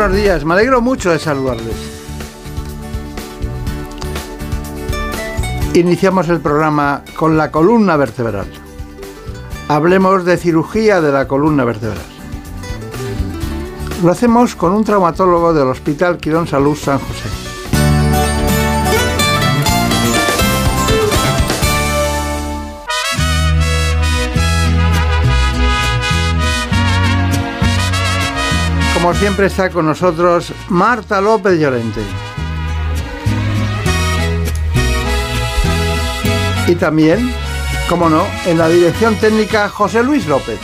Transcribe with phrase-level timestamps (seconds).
[0.00, 1.76] buenos días, me alegro mucho de saludarles.
[5.74, 8.46] Iniciamos el programa con la columna vertebral.
[9.68, 12.00] Hablemos de cirugía de la columna vertebral.
[14.02, 17.39] Lo hacemos con un traumatólogo del Hospital Quirón Salud San José.
[29.10, 32.00] Como siempre está con nosotros Marta López Llorente.
[36.68, 37.32] Y también,
[37.88, 40.60] como no, en la dirección técnica José Luis López.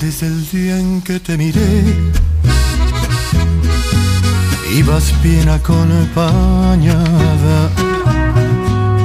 [0.00, 1.84] Desde el día en que te miré,
[4.76, 6.00] ibas bien acompañada,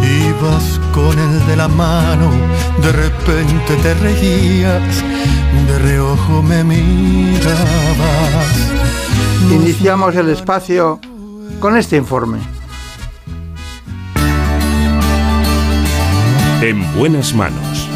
[0.02, 2.32] ibas con el de la mano,
[2.82, 5.04] de repente te reías
[5.68, 7.46] de reojo me mirabas.
[9.52, 11.00] Iniciamos el espacio
[11.60, 12.40] con este informe.
[16.62, 17.88] En buenas manos.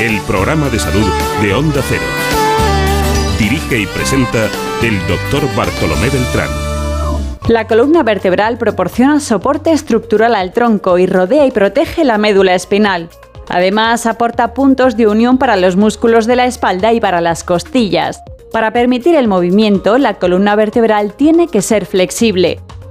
[0.00, 1.06] El programa de salud
[1.42, 2.02] de Onda Cero.
[3.38, 4.48] Dirige y presenta
[4.82, 6.48] el doctor Bartolomé Beltrán.
[7.48, 13.08] La columna vertebral proporciona soporte estructural al tronco y rodea y protege la médula espinal.
[13.48, 18.22] Además, aporta puntos de unión para los músculos de la espalda y para las costillas.
[18.52, 22.60] Para permitir el movimiento, la columna vertebral tiene que ser flexible.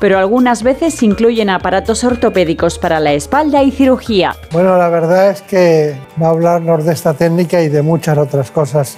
[0.00, 4.34] pero algunas veces incluyen aparatos ortopédicos para la espalda y cirugía.
[4.50, 8.50] Bueno, la verdad es que va a hablarnos de esta técnica y de muchas otras
[8.50, 8.96] cosas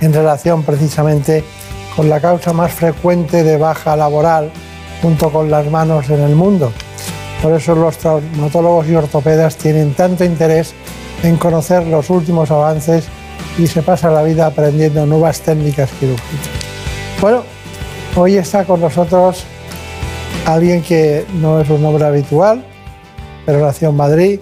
[0.00, 1.44] en relación precisamente
[1.96, 4.50] con la causa más frecuente de baja laboral
[5.02, 6.72] junto con las manos en el mundo.
[7.42, 10.72] Por eso los traumatólogos y ortopedas tienen tanto interés
[11.22, 13.06] en conocer los últimos avances
[13.58, 16.48] y se pasa la vida aprendiendo nuevas técnicas quirúrgicas.
[17.20, 17.42] Bueno,
[18.16, 19.44] hoy está con nosotros
[20.46, 22.64] alguien que no es un nombre habitual,
[23.46, 24.40] pero nació en Madrid,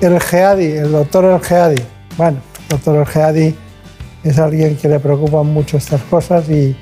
[0.00, 1.82] el Geadi, el doctor El Geadi.
[2.16, 3.54] Bueno, el doctor El Geadi
[4.24, 6.76] es alguien que le preocupan mucho estas cosas y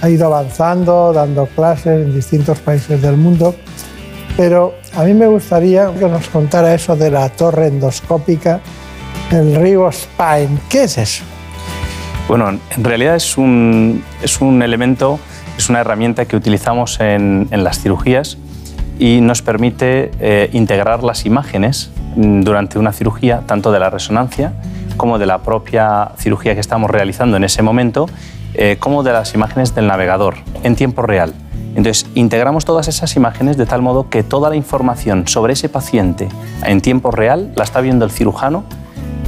[0.00, 3.54] ha ido avanzando, dando clases en distintos países del mundo.
[4.36, 8.60] Pero a mí me gustaría que nos contara eso de la torre endoscópica,
[9.30, 10.58] el Rigo Spine.
[10.68, 11.24] ¿Qué es eso?
[12.28, 15.18] Bueno, en realidad es un, es un elemento
[15.58, 18.38] es una herramienta que utilizamos en, las cirugías
[18.98, 24.52] y nos permite eh, integrar las imágenes mm, durante una cirugía, tanto de la resonancia
[24.96, 28.06] como de la propia cirugía que estamos realizando en ese momento,
[28.54, 31.34] eh, como de las imágenes del navegador en tiempo real.
[31.74, 36.28] Entonces, integramos todas esas imágenes de tal modo que toda la información sobre ese paciente
[36.64, 38.64] en tiempo real la está viendo el cirujano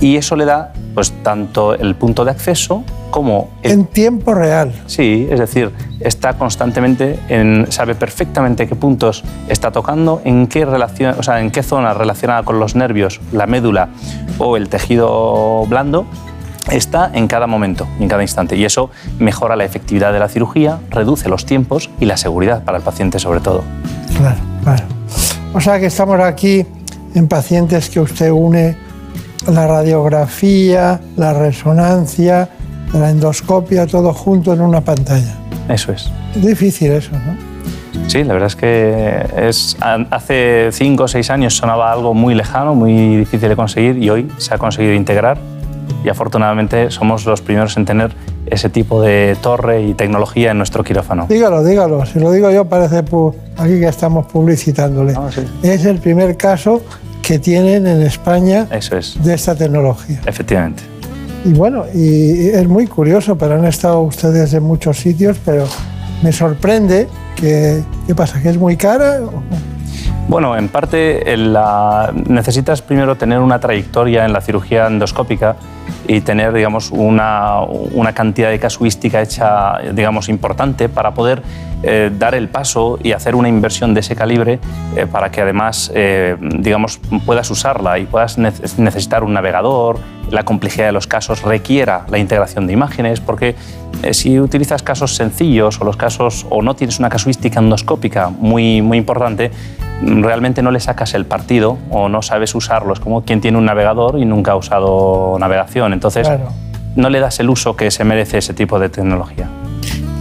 [0.00, 3.49] y eso le da pues tanto el punto de acceso como...
[3.62, 4.73] en tiempo real.
[4.87, 11.17] Sí, es decir, está constantemente, en, sabe perfectamente qué puntos está tocando, en qué, relación,
[11.19, 13.89] o sea, en qué zona relacionada con los nervios, la médula
[14.39, 16.07] o el tejido blando
[16.71, 18.57] está en cada momento, en cada instante.
[18.57, 22.78] Y eso mejora la efectividad de la cirugía, reduce los tiempos y la seguridad para
[22.78, 23.63] el paciente sobre todo.
[24.16, 24.84] Claro, claro.
[25.53, 26.65] O sea que estamos aquí
[27.15, 28.77] en pacientes que usted une
[29.55, 32.49] la radiografía, la resonancia,
[32.93, 35.35] la endoscopia, todo junto en una pantalla.
[35.69, 36.11] Eso es.
[36.35, 37.51] Es difícil eso, ¿no?
[38.09, 39.77] Sí, la verdad es que es,
[40.11, 44.29] hace cinco o seis años sonaba algo muy lejano, muy difícil de conseguir y hoy
[44.39, 45.39] se ha conseguido integrar
[46.05, 48.13] y afortunadamente somos los primeros en tener
[48.47, 51.27] ese tipo de torre y tecnología en nuestro quirófano.
[51.29, 52.05] Dígalo, dígalo.
[52.07, 55.15] Si lo digo yo parece aquí que estamos publicitándole.
[55.17, 55.29] Ah,
[55.63, 56.83] es el primer caso
[57.30, 59.22] que tienen en España Eso es.
[59.22, 60.21] de esta tecnología.
[60.27, 60.82] Efectivamente.
[61.44, 65.65] Y bueno, y es muy curioso, pero han estado ustedes en muchos sitios, pero
[66.24, 67.06] me sorprende
[67.36, 68.42] que, ¿qué pasa?
[68.42, 69.21] ¿Que es muy cara?
[70.27, 71.22] Bueno, en parte
[72.27, 75.54] necesitas primero tener una trayectoria en la cirugía endoscópica
[76.06, 81.42] y tener, digamos, una, una cantidad de casuística hecha, digamos, importante para poder
[81.82, 84.59] eh, dar el paso y hacer una inversión de ese calibre
[84.97, 89.98] eh, para que además, eh, digamos, puedas usarla y puedas necesitar un navegador,
[90.30, 93.56] la complejidad de los casos requiera la integración de imágenes, porque
[94.12, 98.98] si utilizas casos sencillos o los casos o no tienes una casuística endoscópica muy, muy
[98.98, 99.50] importante,
[100.03, 102.92] realmente no le sacas el partido o no sabes usarlo.
[102.92, 105.79] Es como quien tiene un navegador y nunca ha usado navegación.
[105.86, 106.28] Entonces,
[106.97, 109.48] no le das el uso que se merece ese tipo de tecnología.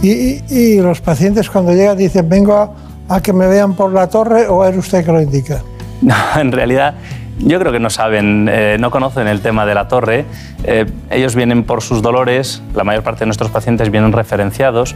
[0.02, 2.74] Y, los pacientes cuando llegan dicen, vengo
[3.08, 5.62] a, que me vean por la torre o es usted que lo indica.
[6.02, 6.94] No, en realidad
[7.42, 10.24] yo creo que no saben, eh, no conocen el tema de la torre.
[10.64, 14.94] Eh, ellos vienen por sus dolores, la mayor parte de nuestros pacientes vienen referenciados.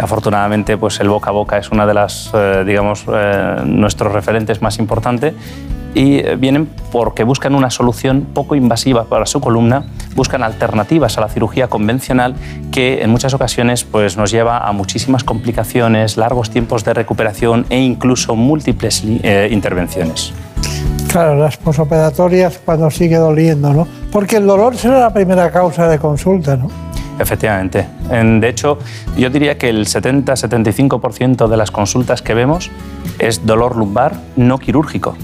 [0.00, 3.06] afortunadamente, pues el boca a boca es una de las, eh, digamos,
[3.64, 5.34] nuestros referentes más importantes
[5.94, 9.84] y eh, vienen porque buscan una solución poco invasiva para su columna,
[10.14, 12.34] buscan alternativas a la cirugía convencional
[12.72, 17.80] que en muchas ocasiones pues, nos lleva a muchísimas complicaciones, largos tiempos de recuperación e
[17.80, 20.32] incluso múltiples eh, intervenciones.
[21.10, 23.88] Claro, las posoperatorias cuando sigue doliendo, ¿no?
[24.12, 26.70] Porque el dolor será la primera causa de consulta, ¿no?
[27.18, 27.86] Efectivamente.
[28.08, 28.78] De hecho,
[29.16, 32.70] yo diría que el 70-75% de las consultas que vemos
[33.18, 35.16] es dolor lumbar no quirúrgico.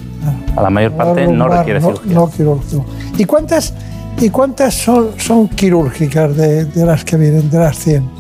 [0.57, 2.15] A la mayor parte no requiere cirugía.
[2.15, 2.85] No, quirúrgico.
[3.19, 3.75] ¿Y cuántas,
[4.19, 8.17] y cuántas son, son quirúrgicas de, de, las que vienen, de las 100?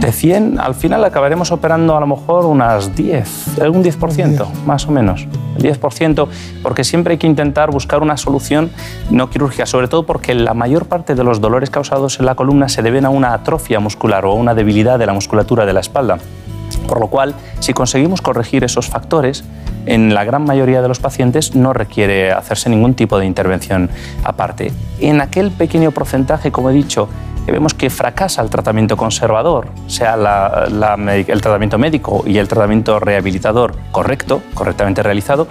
[0.00, 4.90] De 100, al final acabaremos operando a lo mejor unas 10, algún 10%, más o
[4.90, 5.26] menos.
[5.56, 6.28] El 10%,
[6.62, 8.70] porque siempre hay que intentar buscar una solución
[9.10, 12.68] no quirúrgica, sobre todo porque la mayor parte de los dolores causados en la columna
[12.68, 15.80] se deben a una atrofia muscular o a una debilidad de la musculatura de la
[15.80, 16.18] espalda.
[16.86, 19.44] Por lo cual, si conseguimos corregir esos factores,
[19.86, 23.90] en la gran mayoría de los pacientes no requiere hacerse ningún tipo de intervención
[24.22, 24.72] aparte.
[25.00, 27.08] En aquel pequeño porcentaje, como he dicho,
[27.46, 34.40] vemos que fracasa el tratamiento conservador, sea el tratamiento médico y el tratamiento rehabilitador correcto,
[34.54, 35.48] correctamente realizado,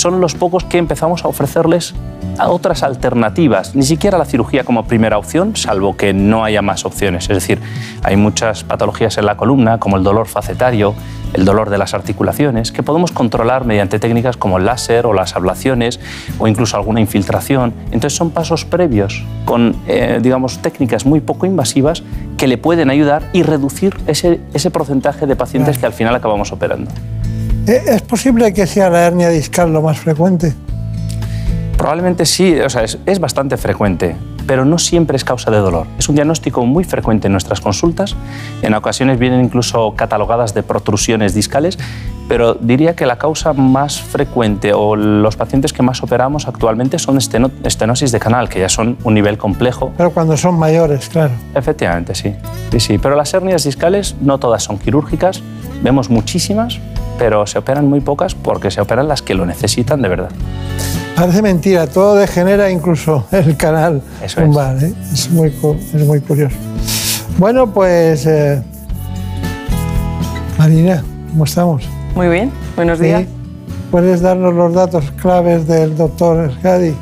[0.00, 1.94] son los pocos que empezamos a ofrecerles
[2.38, 6.86] a otras alternativas, ni siquiera la cirugía como primera opción, salvo que no haya más
[6.86, 7.24] opciones.
[7.24, 7.60] Es decir,
[8.02, 10.94] hay muchas patologías en la columna, como el dolor facetario,
[11.34, 15.36] el dolor de las articulaciones, que podemos controlar mediante técnicas como el láser o las
[15.36, 16.00] ablaciones
[16.38, 17.74] o incluso alguna infiltración.
[17.86, 22.02] Entonces son pasos previos con, eh, digamos, técnicas muy poco invasivas
[22.38, 26.52] que le pueden ayudar y reducir ese, ese porcentaje de pacientes que al final acabamos
[26.52, 26.90] operando.
[27.66, 30.54] Eh, ¿Es posible que sea la hernia discal lo más frecuente?
[31.76, 34.16] Probablemente sí, o sea, es, es, bastante frecuente,
[34.46, 35.86] pero no siempre es causa de dolor.
[35.98, 38.16] Es un diagnóstico muy frecuente en nuestras consultas.
[38.62, 41.78] En ocasiones vienen incluso catalogadas de protrusiones discales,
[42.30, 47.18] pero diría que la causa más frecuente o los pacientes que más operamos actualmente son
[47.18, 49.92] estenosis de canal, que ya son un nivel complejo.
[49.96, 51.32] Pero cuando son mayores, claro.
[51.56, 52.36] Efectivamente, sí.
[52.70, 52.98] Sí, sí.
[52.98, 55.42] Pero las hernias discales no todas son quirúrgicas,
[55.82, 56.78] vemos muchísimas,
[57.18, 60.30] pero se operan muy pocas porque se operan las que lo necesitan de verdad.
[61.16, 64.82] Parece mentira, todo degenera incluso el canal Eso es.
[64.84, 64.94] ¿eh?
[65.12, 66.54] es, muy, es muy curioso.
[67.38, 68.62] Bueno, pues eh,
[70.56, 71.82] Marina, ¿cómo estamos?
[72.14, 73.24] Muy bien, buenos días.
[73.90, 76.94] ¿Puedes darnos los datos claves del doctor Gadi?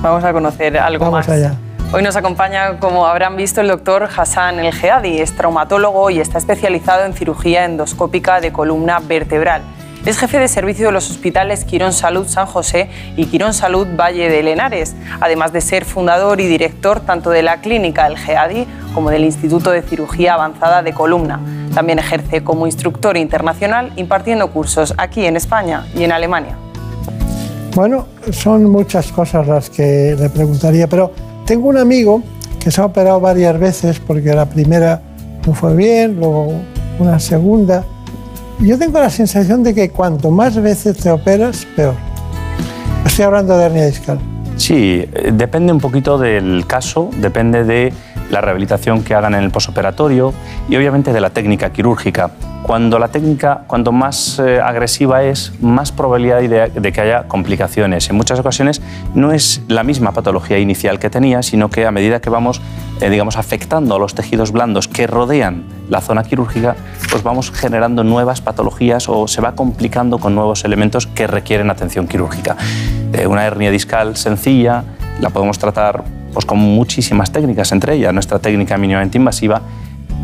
[0.00, 1.28] Vamos a conocer algo Vamos más.
[1.28, 1.54] allá.
[1.92, 5.20] Hoy nos acompaña, como habrán visto, el doctor Hassan El Geadi.
[5.20, 9.62] Es traumatólogo y está especializado en cirugía endoscópica de columna vertebral.
[10.04, 14.28] Es jefe de servicio de los hospitales Quirón Salud San José y Quirón Salud Valle
[14.28, 19.08] de Lenares, además de ser fundador y director tanto de la clínica El GEADI como
[19.10, 21.40] del Instituto de Cirugía Avanzada de Columna.
[21.74, 26.56] También ejerce como instructor internacional impartiendo cursos aquí en España y en Alemania.
[27.74, 31.12] Bueno, son muchas cosas las que le preguntaría, pero
[31.44, 32.22] tengo un amigo
[32.60, 35.02] que se ha operado varias veces porque la primera
[35.46, 36.52] no fue bien, luego
[36.98, 37.84] una segunda
[38.60, 41.94] yo tengo la sensación de que cuanto más veces te operas, peor.
[43.04, 44.18] Estoy hablando de hernia discal.
[44.56, 47.92] Sí, eh, depende un poquito del caso, depende de
[48.30, 50.32] la rehabilitación que hagan en el posoperatorio
[50.68, 52.30] y obviamente de la técnica quirúrgica.
[52.62, 58.08] Cuando la técnica, cuanto más eh, agresiva es, más probabilidad hay de, que haya complicaciones.
[58.08, 58.80] En muchas ocasiones
[59.14, 62.62] no es la misma patología inicial que tenía, sino que a medida que vamos,
[63.02, 66.74] eh, digamos, afectando a los tejidos blandos que rodean la zona quirúrgica,
[67.10, 72.08] pues vamos generando nuevas patologías o se va complicando con nuevos elementos que requieren atención
[72.08, 72.56] quirúrgica.
[73.12, 74.84] Eh, una hernia discal sencilla
[75.20, 76.02] la podemos tratar
[76.34, 79.62] pues, con muchísimas técnicas, entre ellas nuestra técnica mínimamente invasiva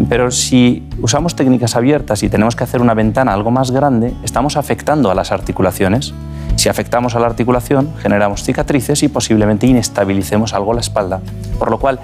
[0.09, 4.57] pero si usamos técnicas abiertas y tenemos que hacer una ventana algo más grande, estamos
[4.57, 6.15] afectando a las articulaciones
[6.57, 11.21] Si afectamos a la articulación, generamos cicatrices y posiblemente inestabilicemos algo la espalda.
[11.59, 12.01] Por lo cual,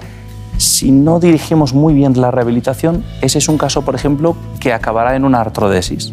[0.57, 5.15] si no dirigimos muy bien la rehabilitación, ese es un caso, por ejemplo, que acabará
[5.15, 6.11] en una artrodesis,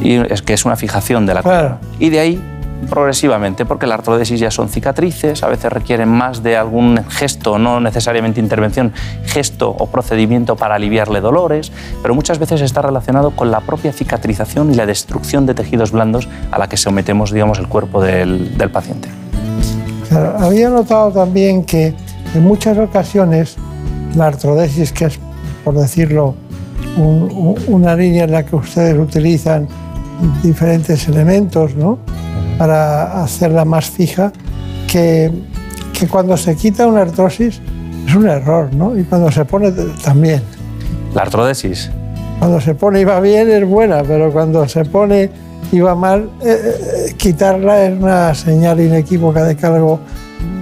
[0.00, 1.78] y es que es una fijación de la Claro.
[2.00, 2.42] Y de ahí
[2.90, 7.80] progresivamente, porque la artrodesis ya son cicatrices, a veces requieren más de algún gesto, no
[7.80, 8.92] necesariamente intervención,
[9.24, 14.72] gesto o procedimiento para aliviarle dolores, pero muchas veces está relacionado con la propia cicatrización
[14.72, 18.70] y la destrucción de tejidos blandos a la que sometemos, digamos, el cuerpo del, del
[18.70, 19.08] paciente.
[20.38, 21.94] Había notado también que
[22.34, 23.56] en muchas ocasiones
[24.14, 25.18] la artrodesis, que es,
[25.64, 26.34] por decirlo,
[26.96, 29.66] un- un- una línea en la que ustedes utilizan
[30.42, 31.98] diferentes elementos ¿no?
[32.58, 34.32] Para hacerla más fija,
[34.90, 35.30] que,
[35.98, 37.60] que cuando se quita una artrosis
[38.06, 38.96] es un error, ¿no?
[38.96, 39.72] Y cuando se pone
[40.02, 40.42] también.
[41.14, 41.90] La artrodesis,
[42.38, 45.30] Cuando se pone y va bien es buena, pero cuando se pone
[45.72, 46.56] y va mal, eh,
[47.08, 50.00] eh, quitarla es una señal inequívoca de que algo,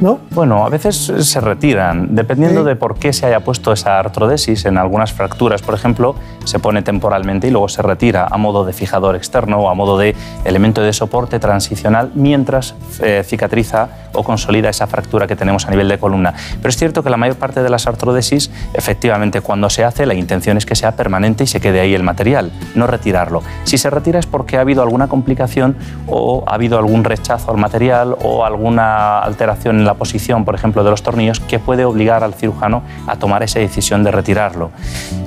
[0.05, 0.21] ¿no?
[0.33, 2.67] Bueno, a veces se retiran, dependiendo Sí.
[2.69, 4.67] de por qué se haya puesto esa artrodesis.
[4.67, 8.75] En algunas fracturas, por ejemplo, se pone temporalmente y luego se retira a modo de
[8.75, 14.69] fijador externo o a modo de elemento de soporte transicional mientras eh, cicatriza o consolida
[14.69, 16.35] esa fractura que tenemos a nivel de columna.
[16.59, 20.15] Pero es cierto que la mayor parte de las artrodesis, efectivamente, cuando se hace, la
[20.15, 23.43] intención es que sea permanente y se quede ahí el material, no retirarlo.
[23.65, 27.57] Si se retira es porque ha habido alguna complicación o ha habido algún rechazo al
[27.57, 32.23] material o alguna alteración en la posición, por ejemplo, de los tornillos, que puede obligar
[32.25, 34.71] al cirujano a tomar esa decisión de retirarlo.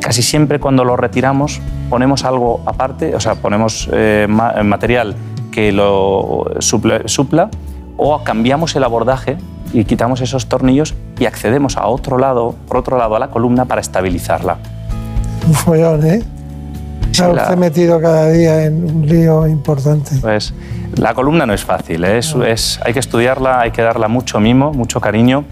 [0.02, 1.60] Casi siempre cuando lo retiramos
[1.90, 5.16] ponemos algo aparte, o sea, ponemos eh, ma- material
[5.52, 7.50] que lo suple- supla
[7.98, 9.38] o cambiamos el abordaje
[9.74, 13.66] y quitamos esos tornillos y accedemos a otro lado, por otro lado a la columna
[13.66, 14.58] para estabilizarla.
[15.48, 16.24] Un follón, ¿eh?
[17.12, 20.12] Está la- usted metido cada día en un lío importante.
[20.22, 20.54] Pues
[20.96, 22.18] la columna no es fácil, ¿eh?
[22.20, 25.44] es, es- hay que estudiarla, hay que darla mucho mimo, mucho cariño,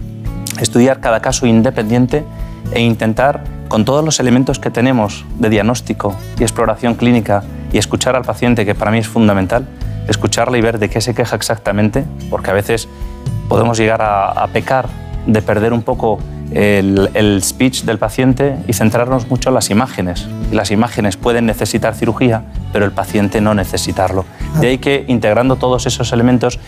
[0.59, 2.23] estudiar cada caso independiente
[2.71, 7.43] e intentar, con todos los elementos que tenemos de diagnóstico y exploración clínica
[7.73, 9.65] y escuchar al paciente, que para mí es fundamental,
[10.07, 12.87] escucharle y ver de qué se queja exactamente, porque a veces
[13.49, 14.87] podemos llegar a, a pecar
[15.25, 16.19] de perder un poco
[16.51, 20.27] el, el speech del paciente y centrarnos mucho en las imágenes.
[20.51, 24.25] Las imágenes pueden necesitar cirugía, pero el paciente no necesitarlo.
[24.61, 26.59] De ahí que integrando todos esos elementos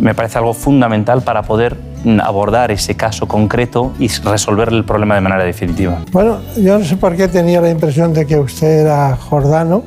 [0.00, 1.76] me parece algo fundamental para poder
[2.22, 6.00] abordar ese caso concreto y resolver el problema de manera definitiva.
[6.10, 9.84] Bueno, yo no sé por qué tenía la impresión de que usted era jordano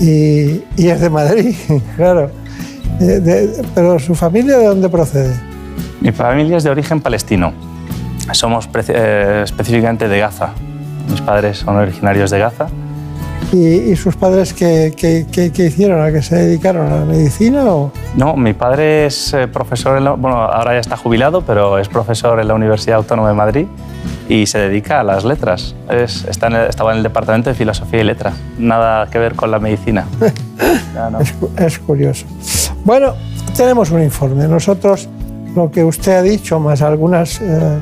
[0.00, 1.54] y, y es de Madrid,
[1.96, 2.30] claro.
[3.00, 5.34] Eh, de- pero su familia de dónde procede?
[6.00, 7.52] Mi familia es de origen palestino.
[8.32, 10.50] Somos eh, específicamente de Gaza.
[11.10, 12.66] Mis padres son originarios de Gaza.
[13.52, 16.00] ¿Y, y sus padres qué, qué- qué- qué hicieron?
[16.00, 16.86] ¿A qué se dedicaron?
[16.92, 17.90] ¿A la medicina o...?
[18.14, 21.88] No, mi padre es eh, profesor, en la- bueno, ahora ya está jubilado, pero es
[21.88, 23.66] profesor en la Universidad Autónoma de Madrid
[24.28, 25.74] y se dedica a las letras.
[25.90, 28.32] Es- está en el- estaba en el Departamento de Filosofía y Letra.
[28.56, 30.04] Nada que ver con la medicina.
[30.94, 31.20] Ya, no.
[31.20, 32.26] Es, es curioso.
[32.84, 33.14] Bueno,
[33.56, 34.46] tenemos un informe.
[34.48, 35.08] Nosotros,
[35.54, 37.80] lo que usted ha dicho, más algunas, eh,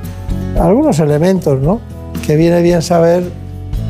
[0.59, 1.81] algunos elementos, ¿no?
[2.27, 3.25] Que viene bien saber,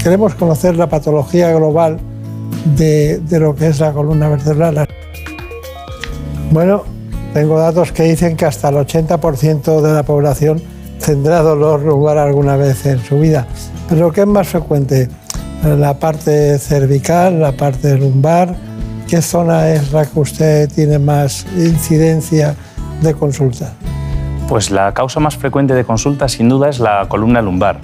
[0.02, 1.98] queremos conocer la patología global
[2.76, 4.88] de, de lo que es la columna vertebral.
[6.50, 6.82] Bueno,
[7.34, 10.60] tengo datos que dicen que hasta el 80% de la población
[11.04, 13.46] tendrá dolor lumbar alguna vez en su vida.
[13.88, 15.08] Pero ¿qué es más frecuente?
[15.64, 18.54] La parte cervical, la parte lumbar.
[19.06, 22.54] ¿Qué zona es la que usted tiene más incidencia
[23.00, 23.72] de consulta?
[24.48, 27.80] Pues la causa más frecuente de consulta sin duda es la columna lumbar.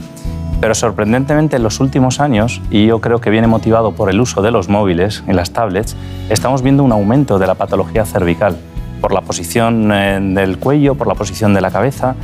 [0.60, 4.40] Pero sorprendentemente en los últimos años, y yo creo que viene motivado por el uso
[4.40, 5.94] de los móviles y las tablets,
[6.30, 8.56] estamos viendo un aumento de la patología cervical
[9.00, 12.14] por la posición eh, del cuello, por la posición de la cabeza.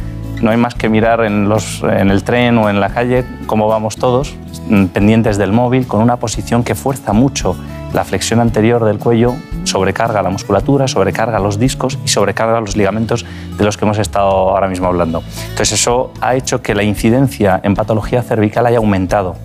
[0.41, 3.97] No hay más que mirar en, en el tren o en la calle cómo vamos
[3.97, 4.35] todos,
[4.71, 7.57] mm, pendientes del móvil, con una posición que fuerza mucho
[7.93, 13.25] la flexión anterior del cuello, sobrecarga la musculatura, sobrecarga los discos y sobrecarga los ligamentos
[13.57, 15.23] de los que hemos estado ahora mismo hablando.
[15.51, 19.37] Entonces eso ha hecho que la incidencia en patología cervical haya aumentado,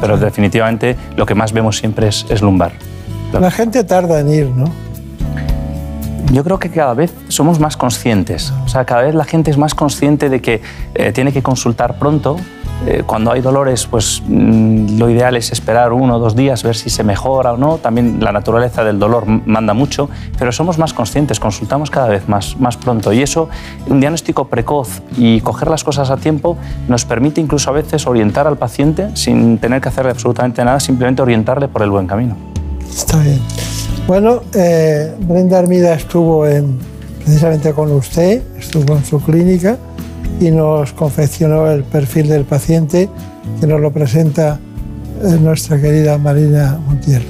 [0.00, 2.72] pero definitivamente lo que más vemos siempre es, es lumbar.
[3.32, 4.66] La gente tarda en ir, ¿no?
[6.32, 9.58] Yo creo que cada vez somos más conscientes, o sea, cada vez la gente es
[9.58, 10.62] más consciente de que
[10.94, 12.36] eh, tiene que consultar pronto.
[12.86, 16.74] Eh, cuando hay dolores, pues mm, lo ideal es esperar uno o dos días, ver
[16.74, 17.78] si se mejora o no.
[17.78, 22.56] También la naturaleza del dolor manda mucho, pero somos más conscientes, consultamos cada vez más,
[22.58, 23.12] más pronto.
[23.12, 23.48] Y eso,
[23.86, 26.56] un diagnóstico precoz y coger las cosas a tiempo,
[26.88, 31.22] nos permite incluso a veces orientar al paciente sin tener que hacerle absolutamente nada, simplemente
[31.22, 32.36] orientarle por el buen camino.
[32.90, 33.40] Está bien.
[34.08, 36.78] Bueno, eh, Brenda Armida estuvo en,
[37.24, 39.78] precisamente con usted, estuvo en su clínica
[40.42, 43.08] y nos confeccionó el perfil del paciente
[43.60, 44.58] que nos lo presenta
[45.22, 47.24] eh, nuestra querida Marina Montiel.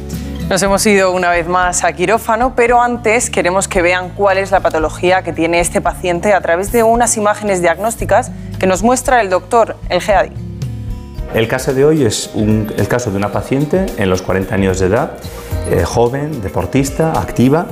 [0.48, 4.50] Nos hemos ido una vez más a quirófano, pero antes queremos que vean cuál es
[4.50, 9.20] la patología que tiene este paciente a través de unas imágenes diagnósticas que nos muestra
[9.20, 10.32] el doctor El Geadi.
[11.34, 14.86] El caso de hoy es el caso de una paciente en los 40 años de
[14.86, 15.12] edad,
[15.70, 17.66] eh, joven, deportista, activa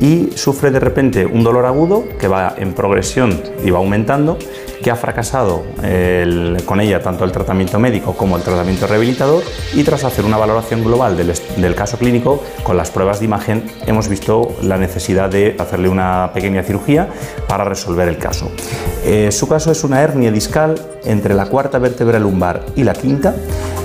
[0.00, 4.38] y sufre de repente un dolor agudo que va en progresión y va aumentando
[4.82, 5.62] que ha fracasado
[6.66, 9.42] con ella tanto el tratamiento médico como el tratamiento rehabilitador
[9.74, 14.08] y tras hacer una valoración global del, caso clínico con las pruebas de imagen hemos
[14.08, 17.08] visto la necesidad de hacerle una pequeña cirugía
[17.48, 18.50] para resolver el caso.
[19.04, 23.34] Eh, su caso es una hernia discal entre la cuarta vértebra lumbar y la quinta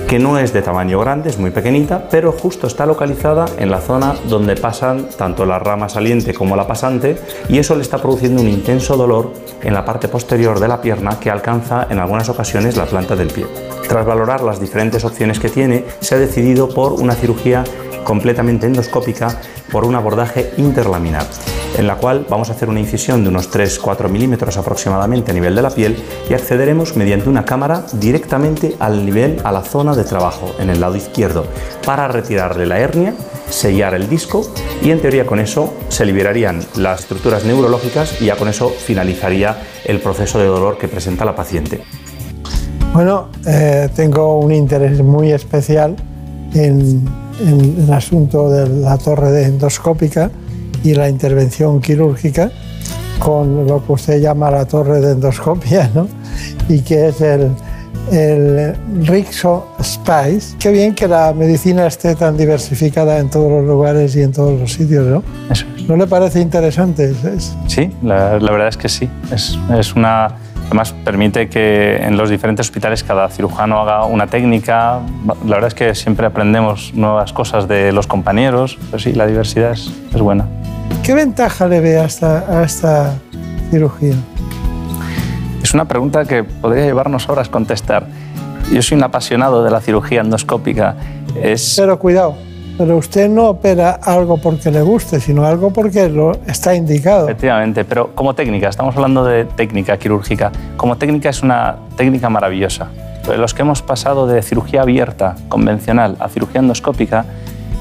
[0.08, 3.82] que no es de tamaño grande, es muy pequeñita, pero justo está localizada en la
[3.82, 7.18] zona donde pasan tanto la rama saliente como la pasante
[7.50, 11.20] y eso le está produciendo un intenso dolor en la parte posterior de la pierna
[11.20, 13.46] que alcanza en algunas ocasiones la planta del pie.
[13.86, 17.64] Tras valorar las diferentes opciones que tiene, se ha decidido por una cirugía
[18.02, 19.28] completamente endoscópica
[19.70, 21.26] por un abordaje interlaminar,
[21.76, 25.54] en la cual vamos a hacer una incisión de unos 3-4 milímetros aproximadamente a nivel
[25.54, 25.96] de la piel
[26.28, 30.80] y accederemos mediante una cámara directamente al nivel, a la zona de trabajo, en el
[30.80, 31.46] lado izquierdo,
[31.84, 33.14] para retirarle la hernia,
[33.50, 34.50] sellar el disco
[34.82, 39.56] y en teoría con eso se liberarían las estructuras neurológicas y ya con eso finalizaría
[39.84, 41.82] el proceso de dolor que presenta la paciente.
[42.92, 45.94] Bueno, eh, tengo un interés muy especial
[46.54, 47.06] en
[47.40, 50.30] en el asunto de la torre endoscópica
[50.84, 52.50] y la intervención quirúrgica
[53.18, 56.08] con lo que usted llama la torre de endoscopia, ¿no?
[56.68, 57.50] y que es el,
[58.12, 58.74] el
[59.06, 60.56] Rixo Spice.
[60.58, 64.58] Qué bien que la medicina esté tan diversificada en todos los lugares y en todos
[64.58, 65.22] los sitios, ¿no?
[65.88, 67.12] ¿No le parece interesante?
[67.66, 69.08] Sí, la, la, verdad es que sí.
[69.32, 70.36] Es, es una
[70.68, 75.00] Además, permite que en los diferentes hospitales cada cirujano haga una técnica.
[75.46, 79.72] La verdad es que siempre aprendemos nuevas cosas de los compañeros, pero sí, la diversidad
[79.72, 80.46] es, es buena.
[81.02, 83.14] ¿Qué ventaja le ve a esta, a esta
[83.70, 84.14] cirugía?
[85.62, 88.06] Es una pregunta que podría llevarnos horas contestar.
[88.70, 90.96] Yo soy un apasionado de la cirugía endoscópica.
[91.42, 91.76] Es...
[91.78, 92.36] Pero cuidado,
[92.78, 97.24] pero usted no opera algo porque le guste, sino algo porque lo está indicado.
[97.24, 100.52] Efectivamente, pero como técnica, estamos hablando de técnica quirúrgica.
[100.76, 102.88] Como técnica es una técnica maravillosa.
[103.36, 107.26] Los que hemos pasado de cirugía abierta, convencional, a cirugía endoscópica,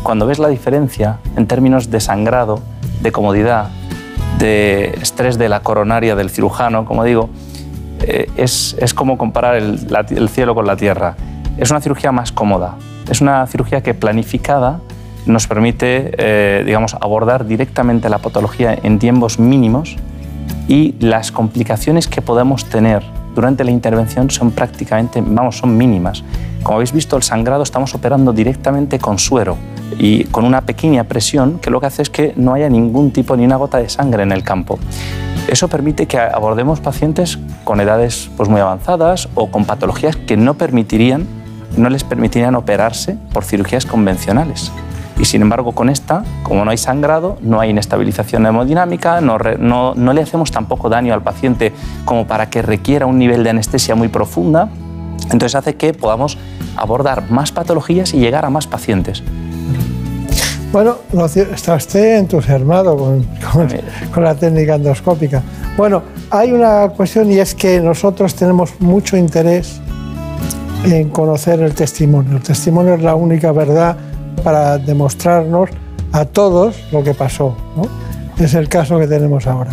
[0.02, 2.60] cuando ves la diferencia en términos de sangrado,
[3.02, 3.68] de comodidad,
[4.40, 7.30] de estrés de la coronaria del cirujano, como digo,
[8.02, 9.80] eh, es, es, como comparar el,
[10.10, 11.16] el cielo con la tierra.
[11.58, 12.76] Es una cirugía más cómoda,
[13.10, 14.80] es una cirugía que planificada
[15.26, 19.98] nos permite eh, digamos, abordar directamente la patología en tiempos mínimos
[20.68, 23.04] y las complicaciones que podemos tener
[23.36, 26.24] durante la intervención son prácticamente, vamos, son mínimas.
[26.64, 29.58] Como habéis visto, el sangrado estamos operando directamente con suero
[30.00, 33.38] y con una pequeña presión que lo que hace es que no haya ningún tipo
[33.38, 34.80] ni una gota de sangre en el campo.
[35.48, 40.56] Eso permite que abordemos pacientes con edades pues, muy avanzadas o con patologías que no
[40.56, 41.26] permitirían
[41.78, 44.72] no les permitirían operarse por cirugías convencionales.
[45.20, 49.38] Y sin embargo, con esta, como no hay sangrado, no hay inestabilización hemodinámica, no,
[49.96, 51.74] no, le hacemos tampoco daño al paciente
[52.06, 54.70] como para que requiera un nivel de anestesia muy profunda,
[55.24, 56.38] entonces hace que podamos
[56.76, 59.24] abordar más patologías y llegar a más pacientes.
[60.72, 60.98] Bueno,
[61.34, 63.70] está usted entusiasmado con, con,
[64.14, 65.42] con, la técnica endoscópica.
[65.78, 69.82] Bueno, hay una cuestión y es que nosotros tenemos mucho interés
[70.86, 72.38] en conocer el testimonio.
[72.38, 73.98] El testimonio es la única verdad
[74.44, 75.70] para demostrarnos
[76.12, 77.56] a todos lo que pasó.
[78.38, 79.72] Es el caso que tenemos ahora.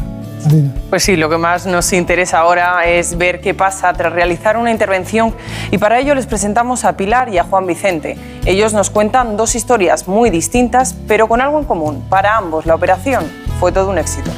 [0.91, 4.71] Pues sí, lo que más nos interesa ahora es ver qué pasa tras realizar una
[4.71, 5.35] intervención
[5.71, 8.19] y para ello les presentamos a Pilar y a Juan Vicente.
[8.45, 12.05] Ellos nos cuentan dos historias muy distintas, pero con algo en común.
[12.11, 13.25] Para ambos la operación
[13.59, 14.31] fue todo un éxito.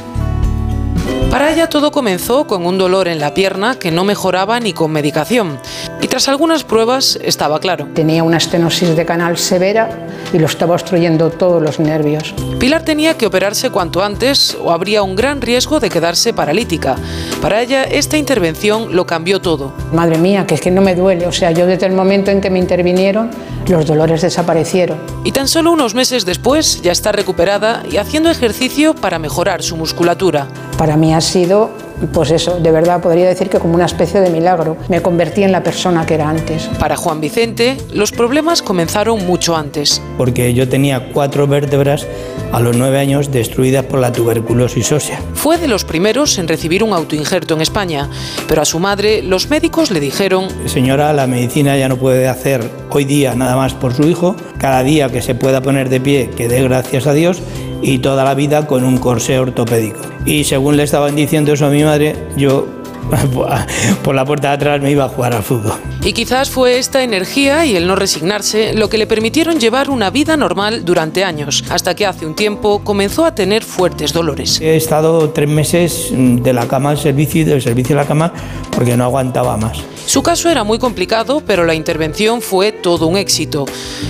[1.29, 4.91] Para ella todo comenzó con un dolor en la pierna que no mejoraba ni con
[4.91, 5.59] medicación.
[6.01, 7.87] Y tras algunas pruebas estaba claro.
[7.93, 12.33] Tenía una estenosis de canal severa y lo estaba obstruyendo todos los nervios.
[12.59, 16.95] Pilar tenía que operarse cuanto antes o habría un gran riesgo de quedarse paralítica.
[17.41, 19.73] Para ella esta intervención lo cambió todo.
[19.93, 21.27] Madre mía, que es que no me duele.
[21.27, 23.29] O sea, yo desde el momento en que me intervinieron,
[23.67, 24.97] los dolores desaparecieron.
[25.23, 29.77] Y tan solo unos meses después ya está recuperada y haciendo ejercicio para mejorar su
[29.77, 30.47] musculatura.
[30.77, 31.71] Para mí ha sido
[32.13, 34.77] pues eso, de verdad podría decir que como una especie de milagro.
[34.87, 36.69] Me convertí en la persona que era antes.
[36.79, 40.01] Para Juan Vicente, los problemas comenzaron mucho antes.
[40.17, 42.05] Porque yo tenía cuatro vértebras
[42.51, 45.19] a los nueve años destruidas por la tuberculosis ósea.
[45.33, 48.09] Fue de los primeros en recibir un autoinjerto en España,
[48.47, 50.47] pero a su madre los médicos le dijeron...
[50.65, 54.35] Señora, la medicina ya no puede hacer hoy día nada más por su hijo.
[54.59, 57.41] Cada día que se pueda poner de pie, que dé gracias a Dios
[57.81, 59.99] y toda la vida con un corsé ortopédico.
[60.25, 62.67] Y según le estaban diciendo eso a mi madre, yo
[64.03, 65.73] por la puerta de atrás me iba a jugar al fútbol.
[66.03, 70.09] Y quizás fue esta energía y el no resignarse lo que le permitieron llevar una
[70.09, 74.61] vida normal durante años, hasta que hace un tiempo comenzó a tener fuertes dolores.
[74.61, 78.33] He estado tres meses de la cama al servicio y del servicio a la cama
[78.71, 79.83] porque no aguantaba más.
[80.07, 83.65] Su caso era muy complicado, pero la intervención fue todo un éxito.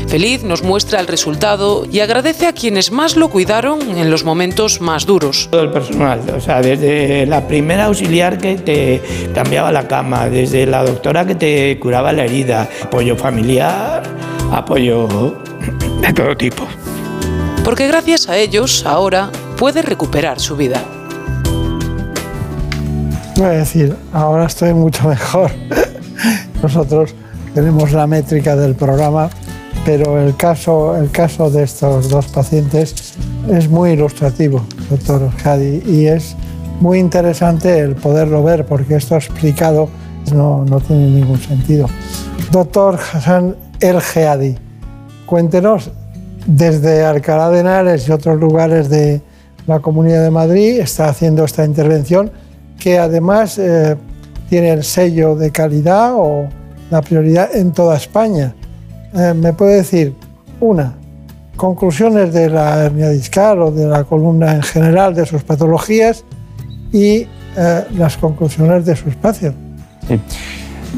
[0.08, 4.80] Feliz nos muestra el resultado y agradece a quienes más lo cuidaron en los momentos
[4.80, 5.48] más duros.
[5.50, 9.02] Todo el personal, o sea, desde la primera auxiliar que te
[9.34, 14.04] cambiaba la cama, desde la doctora que te curaba la herida, apoyo familiar,
[14.52, 15.36] apoyo
[16.00, 16.68] de todo tipo.
[17.66, 20.80] Porque gracias a ellos ahora puede recuperar su vida.
[23.38, 25.52] Voy a decir, ahora estoy mucho mejor.
[26.64, 27.14] Nosotros
[27.54, 29.30] tenemos la métrica del programa,
[29.86, 33.14] pero el caso, el caso de estos dos pacientes
[33.48, 36.36] es muy ilustrativo, doctor Jadi, y es
[36.80, 39.88] muy interesante el poderlo ver, porque esto explicado
[40.34, 41.88] no, no tiene ningún sentido.
[42.52, 44.58] Doctor Hassan El Jadi,
[45.28, 45.92] cuéntenos,
[46.48, 49.22] desde Alcalá de Henares y otros lugares de
[49.68, 52.32] la Comunidad de Madrid está haciendo esta intervención
[52.80, 53.96] que además eh,
[54.50, 56.48] tiene el sello de calidad o
[56.90, 58.54] la prioridad en toda España.
[59.14, 60.14] Eh, ¿Me puede decir,
[60.60, 60.94] una,
[61.56, 66.24] conclusiones de la hernia discal o de la columna en general, de sus patologías
[66.92, 69.54] y eh, las conclusiones de su espacio?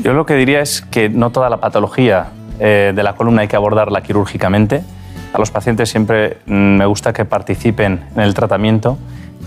[0.04, 2.28] Yo lo que diría es que no toda la patología
[2.60, 4.84] de la columna hay que abordarla quirúrgicamente.
[5.32, 8.98] A los pacientes siempre mm, me gusta que participen en el tratamiento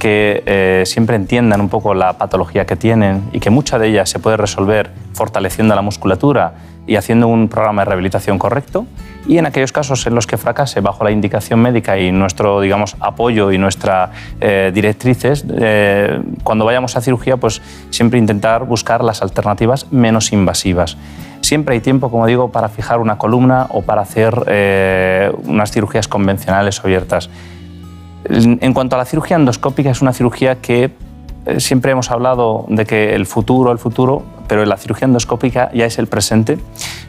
[0.03, 4.11] que eh, siempre entiendan un poco la patología que tienen y que mucha de ellas
[4.11, 6.55] se puede resolver fortaleciendo la musculatura
[6.89, 8.85] y haciendo un programa de rehabilitación correcto.
[9.29, 12.97] Y en aquellos casos en los que fracase bajo la indicación médica y nuestro digamos,
[12.99, 14.11] apoyo y nuestras
[14.41, 20.97] eh, directrices, eh, cuando vayamos a cirugía, pues siempre intentar buscar las alternativas menos invasivas.
[21.43, 24.35] Siempre hay tiempo, como digo, para fijar una columna o para hacer
[25.45, 27.31] unas cirugías convencionales abiertas.
[28.25, 30.93] En cuanto a la cirugía endoscópica, es una cirugía que
[31.45, 35.87] eh, siempre hemos hablado de que el futuro, el futuro, pero la cirugía endoscópica ya
[35.87, 36.59] es el presente.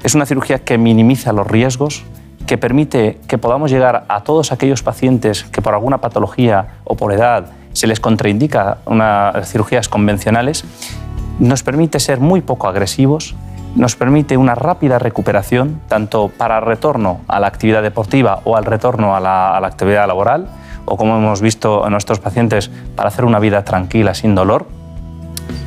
[0.04, 2.04] Es una cirugía que minimiza los riesgos,
[2.47, 7.13] que permite que podamos llegar a todos aquellos pacientes que por alguna patología o por
[7.13, 10.65] edad se les contraindica unas cirugías convencionales,
[11.39, 13.36] nos permite ser muy poco agresivos,
[13.76, 19.15] nos permite una rápida recuperación, tanto para retorno a la actividad deportiva o al retorno
[19.15, 20.47] a la, a la actividad laboral,
[20.86, 24.65] o como hemos visto a nuestros pacientes, para hacer una vida tranquila, sin dolor.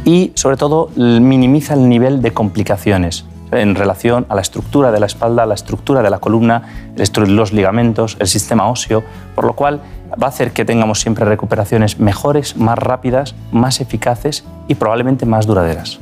[0.04, 5.06] Y sobre todo minimiza el nivel de complicaciones en relación a la estructura de la
[5.06, 6.92] espalda, la estructura de la columna,
[7.26, 9.02] los ligamentos, el sistema óseo,
[9.34, 9.80] por lo cual
[10.20, 15.46] va a hacer que tengamos siempre recuperaciones mejores, más rápidas, más eficaces y probablemente más
[15.46, 15.98] duraderas.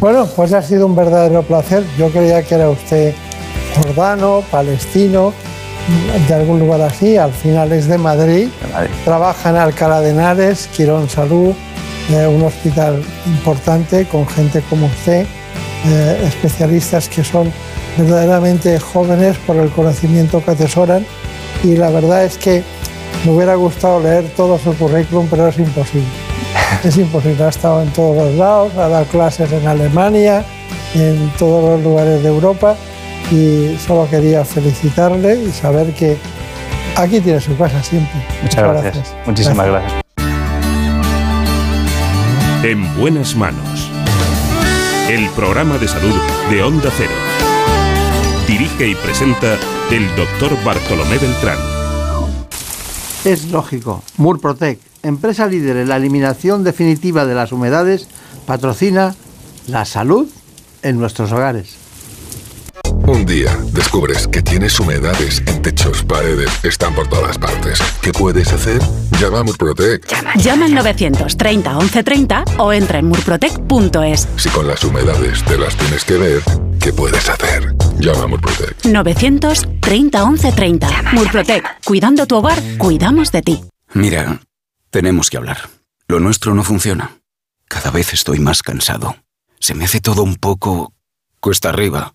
[0.00, 1.84] Bueno, pues ha sido un verdadero placer.
[1.98, 3.14] Yo creía que era usted
[3.76, 5.32] jordano, palestino,
[6.28, 8.48] de algún lugar así, al final es de Madrid,
[9.04, 11.54] trabaja en Alcalá de Henares, Quirón Salud,
[12.10, 15.26] eh, un hospital importante con gente como usted,
[15.86, 17.52] eh, especialistas que son
[17.98, 21.04] verdaderamente jóvenes por el conocimiento que atesoran.
[21.62, 22.62] Y la verdad es que
[23.24, 26.08] me hubiera gustado leer todo su currículum, pero es imposible.
[26.84, 30.44] Es imposible, ha estado en todos los lados, ha dado clases en Alemania,
[30.94, 32.76] en todos los lugares de Europa
[33.30, 36.16] y solo quería felicitarle y saber que
[36.96, 38.14] aquí tiene su casa siempre.
[38.42, 39.14] Muchas, gracias.
[39.26, 40.02] Muchísimas gracias.
[42.62, 43.90] En buenas manos.
[45.08, 46.14] El programa de salud
[46.50, 47.12] de Onda Cero.
[48.46, 49.58] Dirige y presenta
[49.90, 51.58] el doctor Bartolomé Beltrán.
[53.24, 54.02] Es lógico.
[54.16, 58.08] Murprotec, empresa líder en la eliminación definitiva de las humedades,
[58.46, 59.14] patrocina
[59.66, 60.28] la salud
[60.82, 61.83] en nuestros hogares.
[63.06, 67.78] Un día descubres que tienes humedades en techos, paredes, están por todas partes.
[68.00, 68.80] ¿Qué puedes hacer?
[69.20, 70.08] Llama a Murprotec.
[70.36, 74.28] Llama, al 930 1130 o entra en murprotec.es.
[74.36, 76.42] Si con las humedades te las tienes que ver,
[76.80, 77.74] ¿qué puedes hacer?
[77.98, 78.86] Llama a Murprotec.
[78.86, 80.88] 930 1130.
[81.12, 81.84] Murprotec.
[81.84, 83.64] Cuidando tu hogar, cuidamos de ti.
[83.92, 84.40] Mira,
[84.88, 85.68] tenemos que hablar.
[86.08, 87.18] Lo nuestro no funciona.
[87.68, 89.16] Cada vez estoy más cansado.
[89.60, 90.94] Se me hace todo un poco
[91.40, 92.14] cuesta arriba.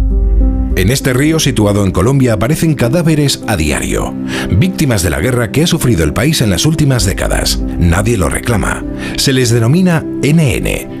[0.75, 4.13] En este río situado en Colombia aparecen cadáveres a diario,
[4.51, 7.59] víctimas de la guerra que ha sufrido el país en las últimas décadas.
[7.77, 8.83] Nadie lo reclama.
[9.17, 11.00] Se les denomina NN,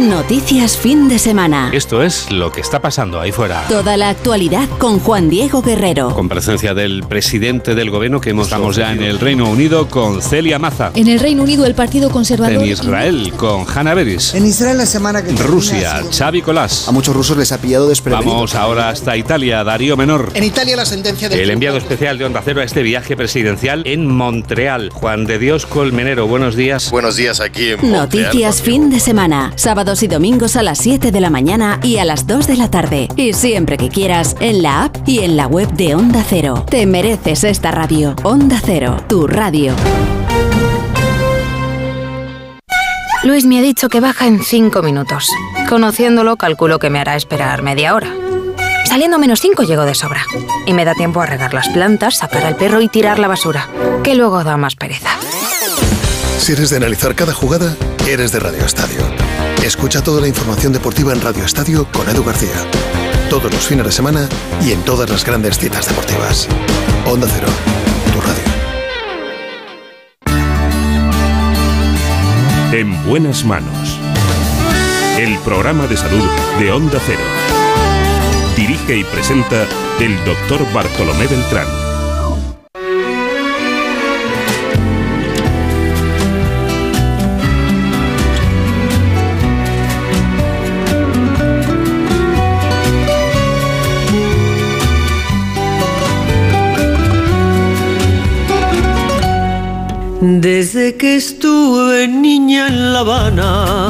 [0.00, 1.70] Noticias fin de semana.
[1.72, 3.64] Esto es lo que está pasando ahí fuera.
[3.68, 6.14] Toda la actualidad con Juan Diego Guerrero.
[6.14, 10.22] Con presencia del presidente del gobierno que hemos Estamos ya en el Reino Unido con
[10.22, 10.92] Celia Maza.
[10.94, 12.62] En el Reino Unido el Partido Conservador.
[12.62, 14.34] En Israel con Hanna Beris.
[14.34, 16.86] En Israel la semana que Rusia, Xavi Colás.
[16.86, 18.32] A muchos rusos les ha pillado desprevenidos.
[18.32, 20.30] Vamos ahora hasta Italia, Darío Menor.
[20.34, 23.82] En Italia la sentencia del El enviado especial de Onda Cero a este viaje presidencial
[23.84, 24.90] en Montreal.
[24.92, 26.92] Juan de Dios Colmenero, buenos días.
[26.92, 29.52] Buenos días aquí en Montreal, Noticias fin de semana.
[29.88, 32.70] Sábados y domingos a las 7 de la mañana y a las 2 de la
[32.70, 33.08] tarde.
[33.16, 36.66] Y siempre que quieras, en la app y en la web de Onda Cero.
[36.68, 38.14] Te mereces esta radio.
[38.22, 39.74] Onda Cero, tu radio.
[43.24, 45.30] Luis me ha dicho que baja en 5 minutos.
[45.70, 48.14] Conociéndolo, calculo que me hará esperar media hora.
[48.84, 50.22] Saliendo menos 5 llego de sobra.
[50.66, 53.66] Y me da tiempo a regar las plantas, sacar al perro y tirar la basura,
[54.04, 55.12] que luego da más pereza.
[56.36, 57.74] Si eres de analizar cada jugada,
[58.06, 59.17] eres de Radio Estadio.
[59.68, 62.54] Escucha toda la información deportiva en Radio Estadio con Edu García.
[63.28, 64.26] Todos los fines de semana
[64.64, 66.48] y en todas las grandes citas deportivas.
[67.04, 67.48] Onda Cero,
[68.14, 68.42] tu radio.
[72.72, 73.98] En buenas manos.
[75.18, 76.24] El programa de salud
[76.58, 77.20] de Onda Cero.
[78.56, 79.66] Dirige y presenta
[80.00, 81.87] el doctor Bartolomé Beltrán.
[100.30, 103.88] Desde que estuve niña en La Habana,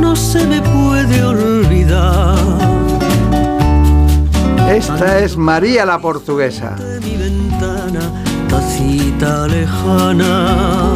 [0.00, 2.34] no se me puede olvidar.
[4.74, 6.76] Esta es María la Portuguesa.
[6.76, 8.00] De mi ventana,
[8.48, 10.94] tacita lejana.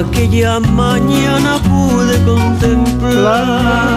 [0.00, 3.96] Aquella mañana pude contemplar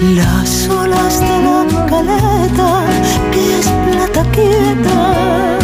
[0.00, 2.84] las olas de la caleta
[3.32, 5.58] que es plata quieta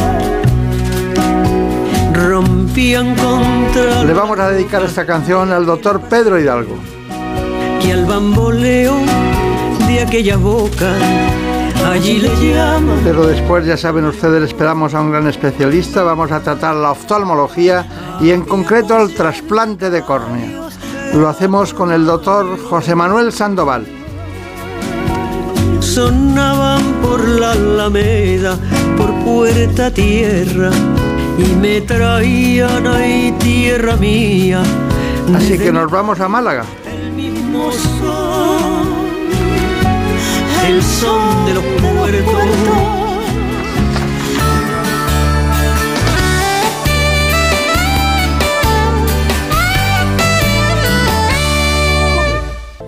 [2.12, 6.76] rompían contra Le vamos a dedicar esta canción al doctor Pedro Hidalgo.
[7.84, 8.96] y al bamboleo
[9.86, 10.92] de aquella boca
[11.92, 16.02] allí le llaman Pero después, ya saben ustedes, esperamos a un gran especialista.
[16.02, 17.86] Vamos a tratar la oftalmología
[18.20, 20.68] y en concreto el trasplante de córnea.
[21.12, 24.03] Lo hacemos con el doctor José Manuel Sandoval.
[25.84, 28.56] Sonaban por la alameda
[28.96, 30.70] por puerta tierra
[31.38, 34.62] y me traían ahí tierra mía
[35.34, 36.64] Así que nos vamos a Málaga.
[37.16, 38.94] mismo son
[40.66, 43.03] el son de los puertos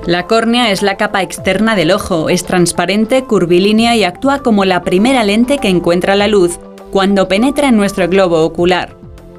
[0.06, 4.82] La córnea es la capa externa del ojo, es transparente, curvilínea y actúa como la
[4.82, 6.60] primera lente que encuentra la luz
[6.92, 8.96] cuando penetra en nuestro globo ocular.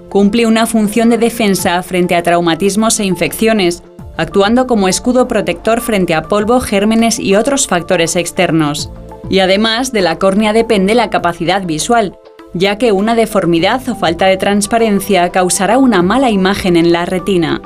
[0.10, 3.82] Cumple una función de defensa frente a traumatismos e infecciones,
[4.18, 8.92] actuando como escudo protector frente a polvo, gérmenes y otros factores externos.
[9.30, 12.18] Y además, de la córnea depende la capacidad visual,
[12.54, 17.62] ya que una deformidad o falta de transparencia causará una mala imagen en la retina.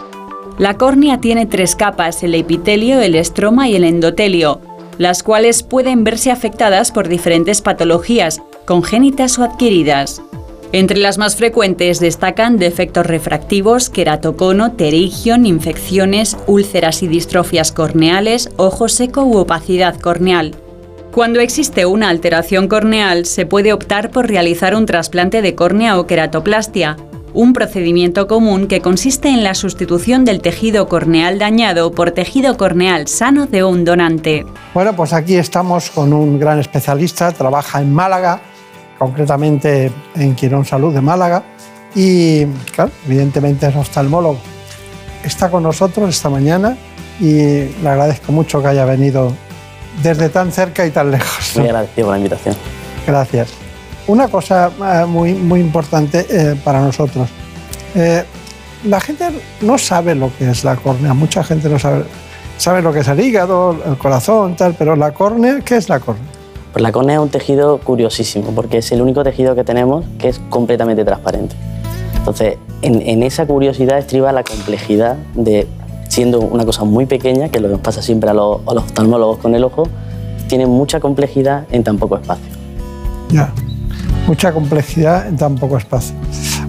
[0.62, 4.62] La córnea tiene tres capas, el epitelio, el estroma y el endotelio,
[5.00, 10.22] las cuales pueden verse afectadas por diferentes patologías, congénitas o adquiridas.
[10.72, 18.88] Entre las más frecuentes destacan defectos refractivos, queratocono, terigion, infecciones, úlceras y distrofias corneales, ojo
[18.88, 20.54] seco u opacidad corneal.
[21.12, 26.06] Cuando existe una alteración corneal, se puede optar por realizar un trasplante de córnea o
[26.06, 26.98] queratoplastia,
[27.34, 33.08] un procedimiento común que consiste en la sustitución del tejido corneal dañado por tejido corneal
[33.08, 34.46] sano de un donante.
[34.74, 38.42] Bueno, pues aquí estamos con un gran especialista, trabaja en Málaga,
[38.98, 41.44] concretamente en Quirón Salud de Málaga,
[41.96, 44.40] y claro, evidentemente es oftalmólogo.
[45.24, 46.78] Está con nosotros esta mañana
[47.20, 49.34] y le agradezco mucho que haya venido
[50.02, 51.58] desde tan cerca y tan lejos.
[51.58, 52.56] Muy agradecido por la invitación.
[53.06, 53.61] Gracias.
[54.12, 57.30] Una cosa eh, muy, muy importante eh, para nosotros.
[57.96, 58.26] Eh,
[58.84, 59.30] la gente
[59.62, 62.04] no sabe lo que es la córnea, mucha gente no sabe,
[62.58, 66.02] sabe lo que es el hígado, el corazón, tal, pero la córnea, ¿qué es la
[66.02, 66.26] córnea?
[66.74, 70.28] Pues la córnea es un tejido curiosísimo, porque es el único tejido que tenemos que
[70.28, 71.56] es completamente transparente.
[72.18, 75.70] Entonces, en, en esa curiosidad estriba la complejidad de,
[76.10, 78.74] siendo una cosa muy pequeña, que es lo que nos pasa siempre a los, a
[78.74, 79.88] los oftalmólogos con el ojo,
[80.50, 82.52] tiene mucha complejidad en tan poco espacio.
[83.30, 83.54] Ya,
[84.28, 86.16] mucha complejidad en tan poco espacio.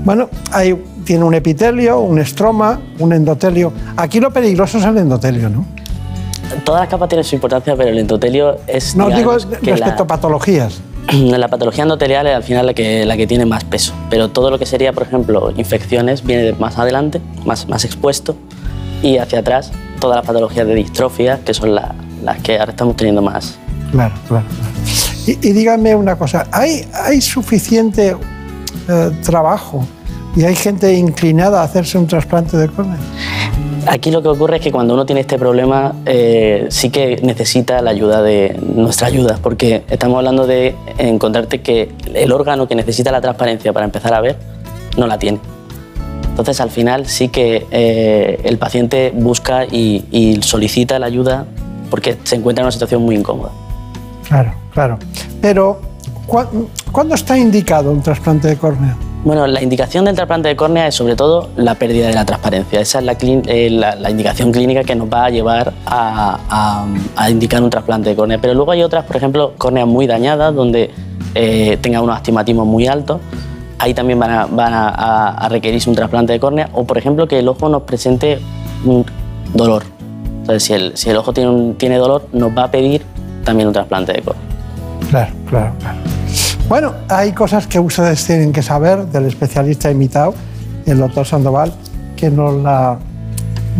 [0.04, 3.72] Bueno, hay, tiene un epitelio, un estroma, un endotelio.
[3.96, 5.64] Aquí lo peligroso es el endotelio, ¿no?
[6.64, 8.94] Todas las capas tienen su importancia, pero el endotelio es.
[8.94, 10.80] No, digo digamos, que respecto la- a patologías.
[11.12, 14.50] La patología endotelial es al final la que, la que tiene más peso, pero todo
[14.50, 18.36] lo que sería, por ejemplo, infecciones viene más adelante, más, más expuesto,
[19.02, 22.96] y hacia atrás todas las patologías de distrofia, que son la- las que ahora estamos
[22.96, 23.58] teniendo más.
[23.90, 24.44] Claro, claro.
[24.46, 24.71] claro.
[25.26, 28.16] Y, y díganme una cosa, ¿hay, hay suficiente
[28.88, 29.86] eh, trabajo
[30.34, 32.98] y hay gente inclinada a hacerse un trasplante de córnea?
[33.86, 37.82] Aquí lo que ocurre es que cuando uno tiene este problema eh, sí que necesita
[37.82, 43.10] la ayuda de nuestra ayuda, porque estamos hablando de encontrarte que el órgano que necesita
[43.10, 44.36] la transparencia para empezar a ver
[44.96, 45.40] no la tiene.
[46.30, 51.46] Entonces al final sí que eh, el paciente busca y, y solicita la ayuda
[51.90, 53.50] porque se encuentra en una situación muy incómoda.
[54.26, 54.98] Claro, claro.
[55.40, 55.80] Pero,
[56.26, 58.96] ¿cu- ¿cuándo está indicado un trasplante de córnea?
[59.24, 62.80] Bueno, la indicación del trasplante de córnea es sobre todo la pérdida de la transparencia.
[62.80, 66.84] Esa es la, eh, indicación clínica que nos va a llevar a,
[67.30, 68.38] indicar un trasplante de córnea.
[68.40, 70.90] Pero luego hay otras, por ejemplo, córneas muy dañadas, donde
[71.36, 73.20] eh, tenga unos astigmatismos muy altos.
[73.78, 76.70] Ahí también van, a, requerirse un trasplante de córnea.
[76.72, 78.40] O, por ejemplo, que el ojo nos presente
[78.84, 79.06] un
[79.54, 79.84] dolor.
[80.40, 83.02] Entonces, si el, ojo tiene dolor, nos va a pedir
[83.44, 84.51] también un trasplante de córnea.
[85.12, 85.98] Claro, claro, claro.
[86.70, 90.32] Bueno, hay cosas que ustedes tienen que saber del especialista invitado,
[90.86, 91.70] el doctor Sandoval,
[92.16, 92.98] que nos la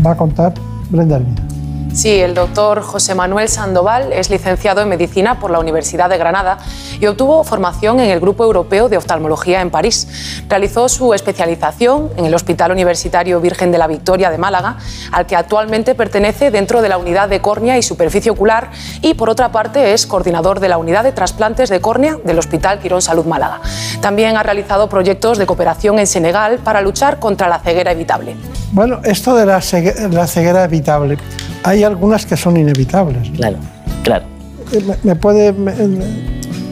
[0.04, 0.52] va a contar
[0.90, 1.51] Brenda Hermida.
[1.94, 6.56] Sí, el doctor José Manuel Sandoval es licenciado en medicina por la Universidad de Granada
[6.98, 10.08] y obtuvo formación en el Grupo Europeo de Oftalmología en París.
[10.48, 14.78] Realizó su especialización en el Hospital Universitario Virgen de la Victoria de Málaga,
[15.12, 18.70] al que actualmente pertenece dentro de la unidad de córnea y superficie ocular
[19.02, 22.78] y por otra parte es coordinador de la unidad de trasplantes de córnea del Hospital
[22.78, 23.60] Quirón Salud Málaga.
[24.00, 28.34] También ha realizado proyectos de cooperación en Senegal para luchar contra la ceguera evitable.
[28.72, 31.18] Bueno, esto de la, cegue- la ceguera evitable,
[31.64, 33.30] hay algunas que son inevitables.
[33.30, 33.58] Claro,
[34.02, 34.24] claro.
[34.72, 35.52] Eh, ¿Me, me puede...?
[35.52, 35.72] me-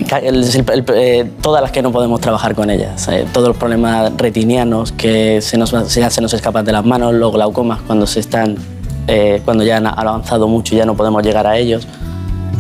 [0.09, 3.07] Ca- el- el- eh, todas las que no podemos trabajar con ellas.
[3.09, 7.15] eh, todos los problemas retinianos que se nos, se, se nos escapan de las manos,
[7.15, 8.57] los glaucomas cuando, se están,
[9.07, 11.87] eh, cuando ya han avanzado mucho y ya no podemos llegar a ellos.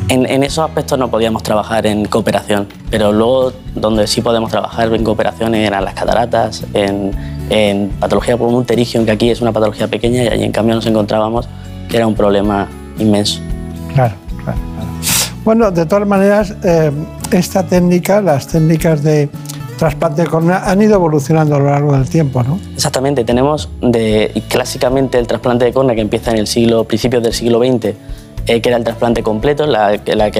[0.08, 4.92] En, en esos aspectos no podíamos trabajar en cooperación, pero luego donde sí podemos trabajar
[4.92, 7.12] en cooperación eran las cataratas, en,
[7.48, 11.48] en patología pterigion, que aquí es una patología pequeña y allí en cambio nos encontrábamos
[11.92, 13.40] era un problema inmenso.
[13.94, 14.90] Claro, claro, claro.
[15.44, 16.90] Bueno, de todas maneras, eh,
[17.32, 19.28] esta técnica, las técnicas de
[19.78, 22.58] trasplante de córnea han ido evolucionando a lo largo del tiempo, ¿no?
[22.74, 27.32] Exactamente, tenemos de, clásicamente el trasplante de córnea que empieza en el siglo, principios del
[27.32, 27.94] siglo XX,
[28.46, 30.30] eh, que era el trasplante completo, la, la,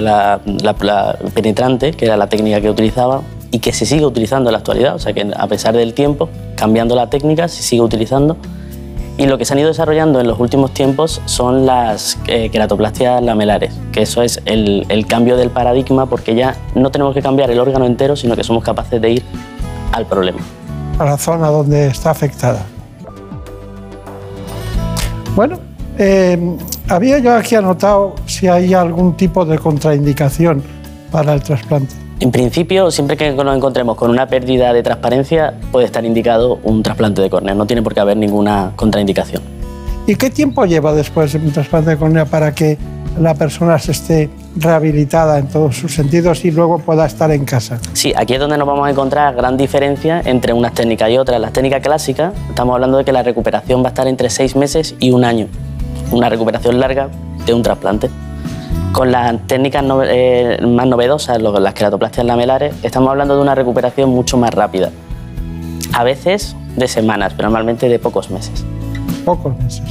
[0.00, 4.52] la- la penetrante, que era la técnica que utilizaba y que se sigue utilizando en
[4.52, 8.36] la actualidad, o sea que a pesar del tiempo, cambiando la técnica, se sigue utilizando.
[9.20, 13.22] Y lo que se han ido desarrollando en los últimos tiempos son las eh, queratoplastias
[13.22, 17.60] lamelares, que eso es el, cambio del paradigma porque ya no tenemos que cambiar el
[17.60, 19.22] órgano entero, sino que somos capaces de ir
[19.92, 20.38] al problema.
[20.98, 22.64] A la zona donde está afectada.
[25.36, 25.58] Bueno,
[25.98, 26.56] eh,
[26.88, 30.62] había yo aquí anotado si hay algún tipo de contraindicación
[31.10, 31.94] para el trasplante.
[32.20, 36.82] En principio, siempre que nos encontremos con una pérdida de transparencia, puede estar indicado un
[36.82, 37.54] trasplante de córnea.
[37.54, 39.42] No tiene por qué haber ninguna contraindicación.
[40.06, 42.76] ¿Y qué tiempo lleva después un trasplante de córnea para que
[43.18, 47.78] la persona se esté rehabilitada en todos sus sentidos y luego pueda estar en casa.
[47.92, 51.40] Sí, aquí es donde nos vamos a encontrar gran diferencia entre unas técnicas y otras.
[51.40, 54.94] Las técnicas clásicas, estamos hablando de que la recuperación va a estar entre seis meses
[55.00, 55.46] y un año.
[56.12, 57.08] Una recuperación larga
[57.46, 58.10] de un trasplante.
[58.92, 64.10] Con las técnicas no- eh, más novedosas, las queratoplastias lamelares, estamos hablando de una recuperación
[64.10, 64.90] mucho más rápida.
[65.92, 68.64] A veces de semanas, pero normalmente de pocos meses.
[69.24, 69.82] Pocos meses.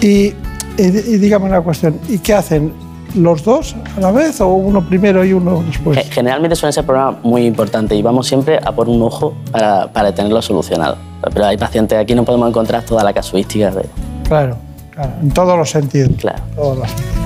[0.00, 0.34] Y, y,
[0.78, 2.72] y dígame una cuestión, ¿y qué hacen?
[3.14, 5.98] ¿Los dos a la vez o uno primero y uno después?
[5.98, 9.88] Ge- Generalmente suelen ser problemas muy importantes y vamos siempre a por un ojo para,
[9.92, 10.96] para tenerlo solucionado.
[11.34, 13.84] Pero hay pacientes, aquí no podemos encontrar toda la casuística de...
[14.28, 14.56] Claro,
[14.92, 16.10] claro, en todos los sentidos.
[16.18, 16.38] Claro.
[16.54, 17.20] Todos los sentidos.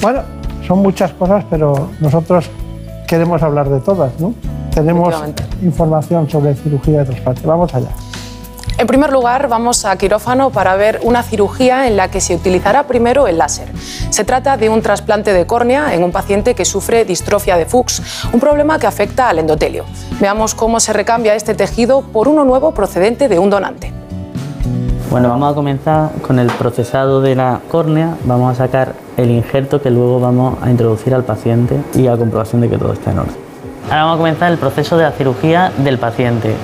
[0.00, 0.22] Bueno,
[0.66, 2.48] son muchas cosas, pero nosotros
[3.06, 4.32] queremos hablar de todas, ¿no?
[4.72, 5.14] Tenemos
[5.62, 7.46] información sobre cirugía de trasplante.
[7.46, 7.88] Vamos allá.
[8.78, 12.86] En primer lugar, vamos a quirófano para ver una cirugía en la que se utilizará
[12.86, 13.72] primero el láser.
[14.10, 18.30] Se trata de un trasplante de córnea en un paciente que sufre distrofia de Fuchs,
[18.32, 19.84] un problema que afecta al endotelio.
[20.20, 23.92] Veamos cómo se recambia este tejido por uno nuevo procedente de un donante.
[25.10, 28.14] Bueno, vamos a comenzar con el procesado de la córnea.
[28.24, 32.60] Vamos a sacar el injerto que luego vamos a introducir al paciente y a comprobación
[32.60, 33.34] de que todo está en orden.
[33.86, 36.54] Ahora vamos a comenzar el proceso de la cirugía del paciente.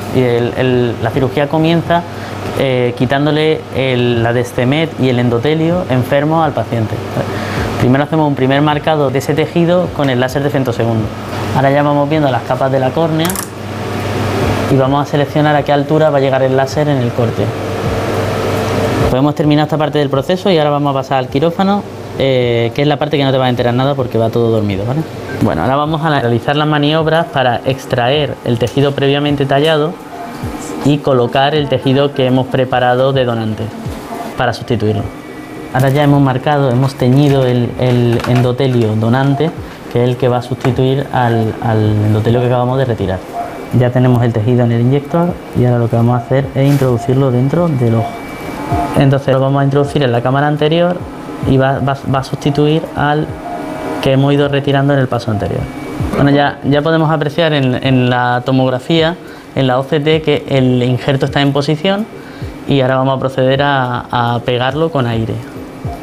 [1.02, 2.02] La cirugía comienza
[2.58, 6.94] eh, quitándole la destemet y el endotelio enfermo al paciente.
[7.80, 11.06] Primero hacemos un primer marcado de ese tejido con el láser de femtosegundo.
[11.56, 13.28] Ahora ya vamos viendo las capas de la córnea
[14.70, 17.44] y vamos a seleccionar a qué altura va a llegar el láser en el corte.
[19.10, 21.82] Podemos terminar esta parte del proceso y ahora vamos a pasar al quirófano,
[22.18, 24.50] eh, que es la parte que no te va a enterar nada porque va todo
[24.50, 24.84] dormido.
[24.84, 25.02] ¿vale?
[25.42, 29.92] Bueno, ahora vamos a realizar las maniobras para extraer el tejido previamente tallado
[30.84, 33.64] y colocar el tejido que hemos preparado de donante
[34.36, 35.02] para sustituirlo.
[35.72, 39.50] Ahora ya hemos marcado, hemos teñido el, el endotelio donante,
[39.92, 43.18] que es el que va a sustituir al, al endotelio que acabamos de retirar.
[43.78, 46.68] Ya tenemos el tejido en el inyector y ahora lo que vamos a hacer es
[46.68, 48.08] introducirlo dentro del ojo.
[48.98, 50.96] Entonces lo vamos a introducir en la cámara anterior
[51.50, 53.26] y va, va- va a sustituir al
[54.02, 55.60] que hemos ido retirando en el paso anterior.
[56.14, 59.16] Bueno, ya, ya podemos apreciar en, en la tomografía,
[59.56, 62.06] en la OCT, que el injerto está en posición
[62.68, 65.34] y ahora vamos a proceder a, a pegarlo con aire.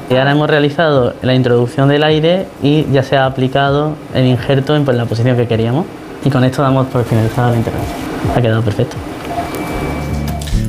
[0.09, 4.76] Y ahora hemos realizado la introducción del aire y ya se ha aplicado el injerto
[4.76, 5.86] en pues, la posición que queríamos.
[6.26, 7.97] Y con esto damos por finalizada la intervención.
[8.36, 8.97] Ha quedado perfecto.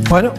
[0.09, 0.33] Bueno,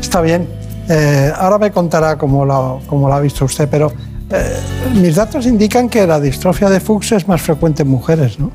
[0.00, 0.48] está bien.
[0.88, 3.92] Eh, ahora me contará cómo lo, cómo lo ha visto usted, pero
[4.30, 4.56] eh,
[4.94, 8.50] mis datos indican que la distrofia de Fuchs es más frecuente en mujeres, ¿no?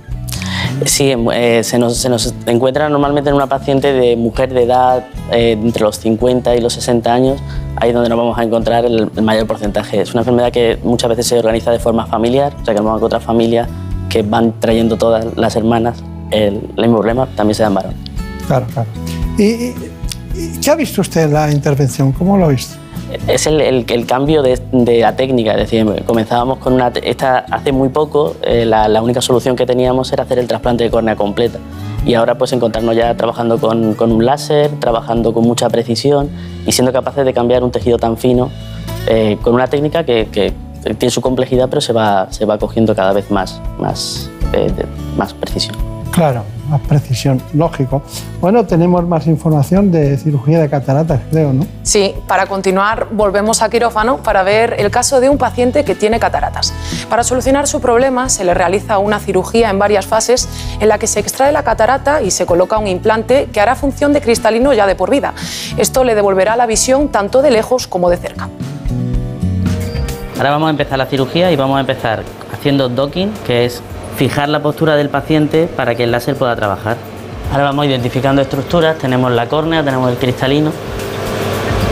[0.86, 5.06] Sí, eh, se, nos, se nos encuentra normalmente en una paciente de mujer de edad
[5.32, 7.40] eh, entre los 50 y los 60 años,
[7.78, 10.02] ahí es donde nos vamos a encontrar el, el mayor porcentaje.
[10.02, 12.86] Es una enfermedad que muchas veces se organiza de forma familiar, o sea que nos
[12.86, 13.68] vamos a encontrar familias
[14.10, 15.98] que van trayendo todas las hermanas
[16.32, 17.94] el, el mismo problema, también se dan varón.
[18.48, 18.90] Claro, claro.
[19.38, 19.87] ¿Y, y- y
[20.64, 22.12] qué ha visto usted en la intervención?
[22.12, 22.76] ¿Cómo lo ha visto?
[23.28, 26.88] Es el, el- el cambio de, de la técnica, es decir, comenzábamos con una...
[27.04, 30.84] Esta, hace muy poco eh, la, la única solución que teníamos era hacer el trasplante
[30.84, 31.58] de córnea completa
[32.06, 36.30] y ahora pues encontrarnos ya trabajando con, con un láser, trabajando con mucha precisión
[36.66, 38.50] y siendo capaces de cambiar un tejido tan fino
[39.08, 40.54] eh, con una técnica que, que
[40.98, 44.72] tiene su complejidad pero se va, se va cogiendo cada vez más, más, eh,
[45.18, 45.76] más precisión.
[46.12, 48.02] Claro, más precisión, lógico.
[48.42, 51.66] Bueno, tenemos más información de cirugía de cataratas, creo, ¿no?
[51.84, 56.20] Sí, para continuar volvemos a quirófano para ver el caso de un paciente que tiene
[56.20, 56.74] cataratas.
[57.10, 60.50] Para solucionar su problema se le realiza una cirugía en varias fases
[60.80, 64.12] en la que se extrae la catarata y se coloca un implante que hará función
[64.14, 65.34] de cristalino ya de por vida.
[65.78, 68.50] Esto le devolverá la visión tanto de lejos como de cerca.
[70.38, 73.82] Ahora vamos a empezar la cirugía y vamos a empezar haciendo docking, que es
[74.18, 76.98] fijar la postura del paciente para que el láser pueda trabajar.
[77.52, 80.72] Ahora vamos identificando estructuras, tenemos la córnea, tenemos el cristalino.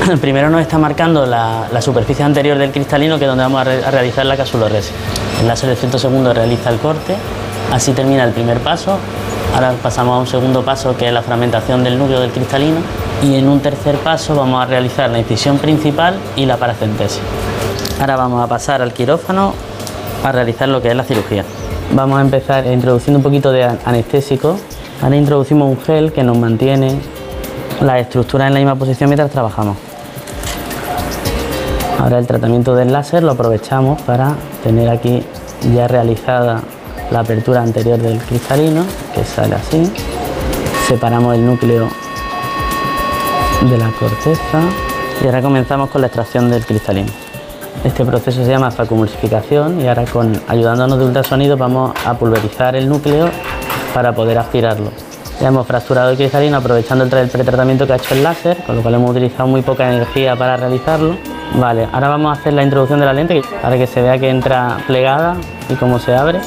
[0.22, 4.26] Primero nos está marcando la, superficie anterior del cristalino, que es donde vamos a realizar
[4.26, 4.92] la casuloresis.
[5.40, 7.16] El láser de 100 segundos realiza el corte,
[7.72, 8.98] así termina el primer paso.
[9.54, 12.80] Ahora pasamos a un segundo paso, que es la fragmentación del núcleo del cristalino.
[13.24, 17.22] Y en un tercer paso vamos a realizar la incisión principal y la paracentesis.
[18.00, 19.54] Ahora vamos a pasar al quirófano
[20.24, 21.46] a realizar lo que es la cirugía.
[21.94, 24.58] Vamos a empezar introduciendo un poquito de an- anestésico.
[25.02, 27.00] Ahora introducimos un gel que nos mantiene
[27.82, 29.78] la estructura en la misma posición mientras trabajamos.
[32.00, 34.34] Ahora el tratamiento del láser lo aprovechamos para
[34.64, 35.24] tener aquí
[35.74, 36.62] ya realizada
[37.12, 38.84] la apertura anterior del cristalino,
[39.14, 39.92] que sale así.
[40.88, 41.88] Separamos el núcleo
[43.70, 44.60] de la corteza
[45.24, 47.12] y ahora comenzamos con la extracción del cristalino.
[47.84, 52.90] Este proceso se llama facomulsificación y ahora con, ayudándonos de ultrasonido vamos a pulverizar el
[52.90, 53.30] núcleo
[53.94, 54.92] para poder aspirarlo.
[55.40, 58.82] Ya hemos fracturado el cristalino aprovechando el pretratamiento que ha hecho el láser, con lo
[58.82, 61.18] cual hemos utilizado muy poca energía para realizarlo.
[61.60, 64.30] Vale, ahora vamos a hacer la introducción de la lente para que se vea que
[64.30, 65.36] entra plegada
[65.70, 66.40] y cómo se abre.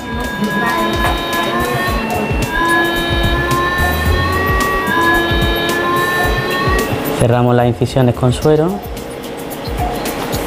[7.20, 8.70] Cerramos las incisiones con suero,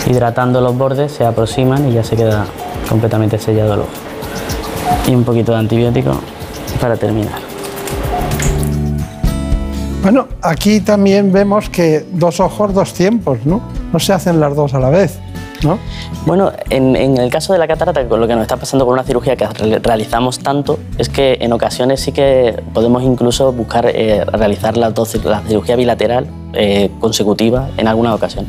[0.08, 2.46] hidratando los bordes, se aproximan y ya se queda
[2.90, 3.90] completamente sellado el ojo.
[5.08, 6.12] Y un poquito de antibiótico
[6.80, 7.40] para terminar.
[10.04, 13.62] Bueno, aquí también vemos que dos ojos, dos tiempos, ¿no?
[13.94, 15.20] No se hacen las dos a la vez,
[15.64, 15.78] ¿no?
[16.26, 19.04] Bueno, en, en el caso de la catarata, lo que nos está pasando con una
[19.04, 24.26] cirugía que re- realizamos tanto, es que en ocasiones sí que podemos incluso buscar eh,
[24.26, 28.48] realizar cir- la cirugía bilateral eh, consecutiva en alguna ocasión.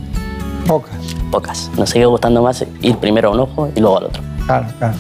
[0.66, 0.94] Pocas.
[1.30, 1.70] Pocas.
[1.76, 4.22] Nos sigue gustando más ir primero a un ojo y luego al otro.
[4.46, 4.94] Claro, claro.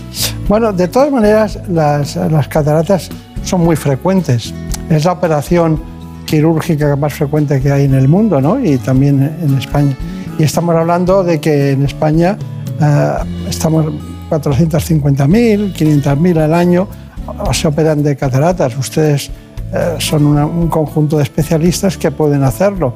[0.48, 3.08] Bueno, de todas maneras, las, las cataratas
[3.44, 4.52] son muy frecuentes.
[4.90, 5.80] Es la operación
[6.26, 8.58] quirúrgica más frecuente que hay en el mundo, ¿no?
[8.62, 9.96] Y también en España.
[10.38, 12.36] Y estamos hablando de que en España
[12.80, 13.12] eh,
[13.48, 13.86] estamos
[14.30, 16.88] 450.000, 500.000 al año
[17.52, 18.76] se operan de cataratas.
[18.76, 19.30] Ustedes
[19.72, 22.94] eh, son una- un conjunto de especialistas que pueden hacerlo.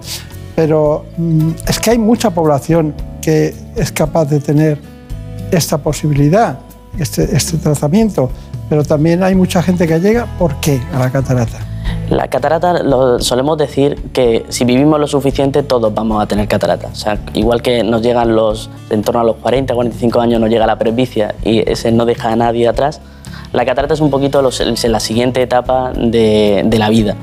[0.56, 4.78] Pero mm, es que hay mucha población que es capaz de tener
[5.52, 6.58] esta posibilidad,
[6.98, 8.30] este, este tratamiento,
[8.68, 10.80] pero también hay mucha gente que llega, ¿por qué?
[10.92, 11.58] A la catarata.
[12.10, 16.88] La catarata, lo, solemos decir que si vivimos lo suficiente, todos vamos a tener catarata.
[16.90, 20.48] O sea, igual que nos llegan los, en torno a los 40, 45 años, nos
[20.50, 23.00] llega la presbicia y ese no deja a nadie atrás,
[23.52, 27.14] la catarata es un poquito los- la siguiente etapa de, de la vida.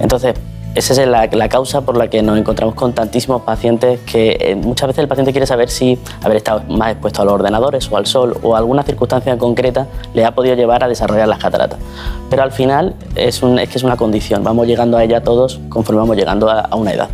[0.00, 0.34] Entonces,
[0.78, 4.54] esa es la, la causa por la que nos encontramos con tantísimos pacientes que eh,
[4.54, 7.96] muchas veces el paciente quiere saber si haber estado más expuesto a los ordenadores o
[7.96, 11.78] al sol o alguna circunstancia concreta le ha podido llevar a desarrollar las cataratas.
[12.30, 15.60] Pero al final es, un- es que es una condición, vamos llegando a ella todos
[15.68, 17.08] conforme vamos llegando a, a una edad.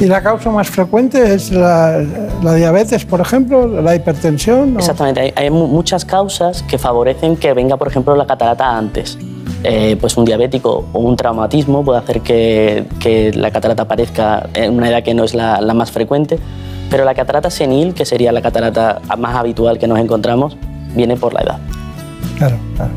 [0.00, 2.02] ¿Y la causa más frecuente es la,
[2.42, 4.76] la diabetes, por ejemplo, la hipertensión?
[4.76, 8.76] o- Exactamente, hay, hay mu- muchas causas que favorecen que venga, por ejemplo, la catarata
[8.78, 9.18] antes.
[9.62, 14.74] Eh, pues un diabético o un traumatismo puede hacer que, que la catarata aparezca en
[14.74, 16.38] una edad que no es la, la más frecuente,
[16.90, 20.56] pero la catarata senil, que sería la catarata más habitual que nos encontramos,
[20.94, 21.58] viene por la edad.
[22.38, 22.92] Claro, claro.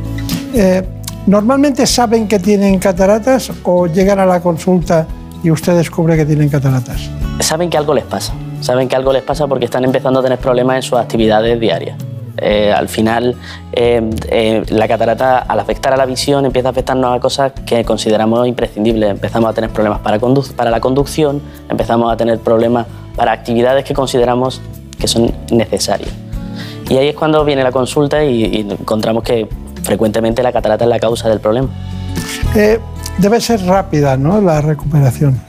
[0.54, 0.84] Eh,
[1.28, 5.08] ¿Normalmente saben que tienen cataratas o llegan a la consulta
[5.44, 7.10] y usted descubre que tienen cataratas?
[7.40, 8.34] saben que algo les pasa.
[8.62, 11.98] Saben que algo les pasa porque están empezando a tener problemas en sus actividades diarias.
[12.38, 13.36] Eh, al final,
[13.74, 17.84] eh, eh, la catarata, al afectar a la visión, empieza a afectarnos a cosas que
[17.86, 19.12] consideramos imprescindibles.
[19.12, 24.62] Empezamos a tener problemas para, la conducción, empezamos a tener problemas para actividades que consideramos
[25.00, 26.10] que son necesarias.
[26.90, 29.48] Y ahí es cuando viene la consulta y, y encontramos que
[29.84, 31.70] frecuentemente la catarata es la causa del problema.
[33.18, 34.42] Debe ser rápida, ¿no?
[34.42, 35.40] La recuperación.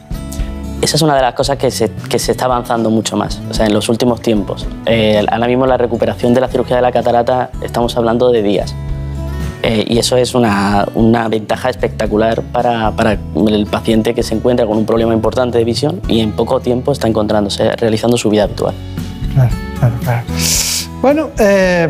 [0.85, 3.55] Esa es una de las cosas que se, que se está avanzando mucho más, o
[3.55, 4.67] sea, en los últimos tiempos.
[4.85, 8.75] Eh, ahora mismo la recuperación de la cirugía de la catarata estamos hablando de días.
[9.63, 14.67] Eh, y eso es una, una ventaja espectacular para, para el paciente que se encuentra
[14.67, 18.43] con un problema importante de visión y en poco tiempo está encontrándose, realizando su vida
[18.43, 18.75] habitual.
[19.33, 20.23] Claro, claro, claro.
[21.01, 21.89] Bueno, eh,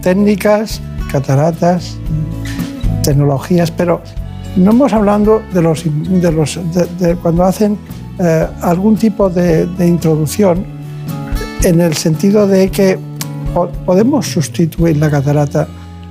[0.00, 0.80] técnicas,
[1.12, 1.98] cataratas,
[3.02, 4.00] tecnologías, pero
[4.56, 6.58] no hemos hablado de los, de los
[6.98, 7.78] de cuando hacen
[8.18, 10.64] eh, algún tipo de, de introducción
[11.62, 12.98] en el sentido de que
[13.54, 15.66] po- podemos sustituir la catarata,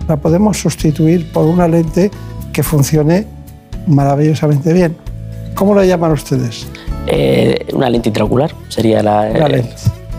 [0.07, 2.11] la podemos sustituir por una lente
[2.53, 3.25] que funcione
[3.87, 4.95] maravillosamente bien.
[5.55, 6.67] ¿Cómo lo llaman ustedes?
[7.07, 9.73] Eh, una lente intraocular sería la, Una lente.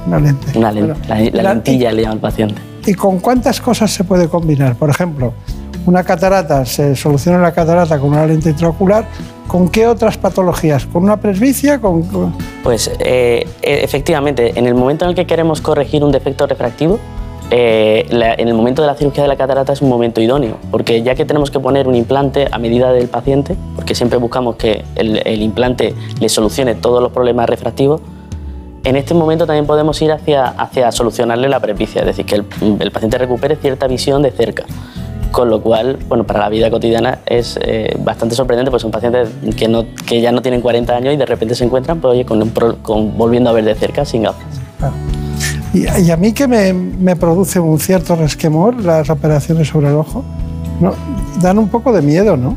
[0.07, 0.59] Una lente.
[0.59, 2.61] una len- Bueno, la, la la- lentilla le llama al paciente.
[2.87, 4.75] ¿Y con cuántas cosas se puede combinar?
[4.77, 5.35] Por ejemplo,
[5.85, 9.05] una catarata, se soluciona la catarata con una lente intraocular.
[9.49, 10.85] ¿Con qué otras patologías?
[10.87, 11.81] ¿Con una presbicia?
[11.81, 12.05] ¿Con,
[12.63, 16.99] Pues eh, e- efectivamente, en el momento en el que queremos corregir un defecto refractivo,
[17.51, 21.03] eh, en el momento de la cirugía de la catarata es un momento idóneo, porque
[21.03, 24.85] ya que tenemos que poner un implante a medida del paciente, porque siempre buscamos que
[24.97, 28.03] el, implante le solucione todos los problemas refractivos,
[28.85, 32.91] en este momento también podemos ir hacia, hacia solucionarle la presbicia, es decir, que el
[32.91, 34.67] paciente recupere cierta visión de cerca.
[35.33, 39.29] Con lo cual, bueno, para la vida cotidiana es eh, bastante sorprendente, pues son pacientes
[39.57, 42.25] que, no, que ya no tienen 40 años y de repente se encuentran pues, oye,
[42.25, 44.43] con un pro- con- volviendo a ver de cerca sin gafas.
[45.75, 49.97] Y, y a mí que me, me produce un cierto resquemor las operaciones sobre el
[49.97, 50.25] ojo,
[50.81, 50.95] ¿no?
[51.43, 52.57] dan un poco de miedo, ¿no?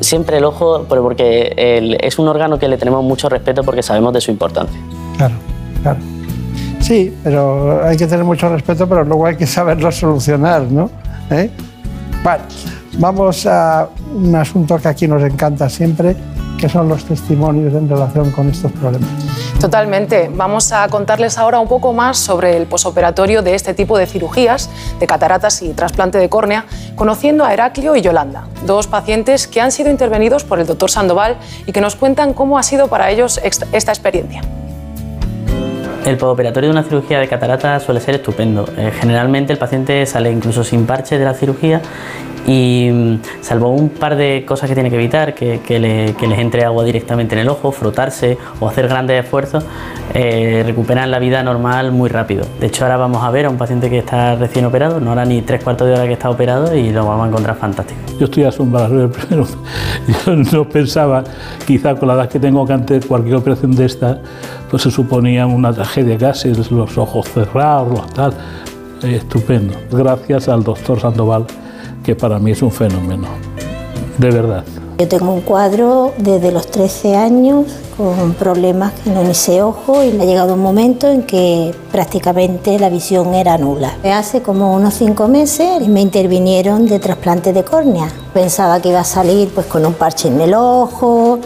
[0.00, 3.82] Siempre el ojo, pero porque el- es un órgano que le tenemos mucho respeto porque
[3.82, 4.78] sabemos de su importancia.
[5.16, 5.34] Claro,
[5.82, 5.98] claro.
[6.80, 10.90] Sí, pero hay que tener mucho respeto, pero luego hay que saberlo solucionar, ¿no?
[11.30, 11.50] ¿Eh?
[12.24, 12.42] Vale,
[12.98, 16.16] vamos a un asunto que aquí nos encanta siempre,
[16.58, 19.10] que son los testimonios en relación con estos problemas.
[19.60, 20.30] Totalmente.
[20.34, 24.70] Vamos a contarles ahora un poco más sobre el posoperatorio de este tipo de cirugías,
[24.98, 26.64] de cataratas y trasplante de córnea,
[26.96, 31.36] conociendo a Heraclio y Yolanda, dos pacientes que han sido intervenidos por el doctor Sandoval
[31.66, 34.40] y que nos cuentan cómo ha sido para ellos esta experiencia.
[36.04, 38.68] El postoperatorio de una cirugía de catarata suele ser estupendo.
[38.76, 41.80] Eh, generalmente el paciente sale incluso sin parche de la cirugía
[42.46, 46.26] y mm, salvo un par de cosas que tiene que evitar, que, que le- que
[46.26, 49.64] les entre agua directamente en el ojo, frotarse o hacer grandes esfuerzos,
[50.12, 52.44] eh, recuperan la vida normal muy rápido.
[52.60, 55.24] De hecho ahora vamos a ver a un paciente que está recién operado, no hará
[55.24, 58.00] ni tres cuartos de hora que está operado y lo vamos a encontrar fantástico.
[58.18, 59.46] Yo estoy asombrado, pero
[60.26, 61.24] yo no pensaba,
[61.66, 64.18] quizá con la edad que tengo, que antes cualquier operación de esta
[64.70, 68.32] pues se suponía una tragedia casi, los ojos cerrados, tal.
[69.02, 69.74] Estupendo.
[69.92, 71.44] Gracias al doctor Sandoval,
[72.04, 73.26] que para mí es un fenómeno.
[74.18, 74.64] De verdad.
[74.98, 80.22] Yo tengo un cuadro desde los 13 años con problemas en ese ojo y me
[80.22, 83.96] ha llegado un momento en que prácticamente la visión era nula.
[84.04, 88.08] Hace como unos cinco meses me intervinieron de trasplante de córnea.
[88.32, 91.40] Pensaba que iba a salir pues con un parche en el ojo,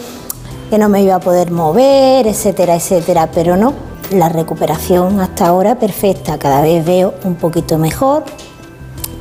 [0.69, 3.73] que no me iba a poder mover, etcétera, etcétera, pero no.
[4.11, 8.23] La recuperación hasta ahora perfecta, cada vez veo un poquito mejor,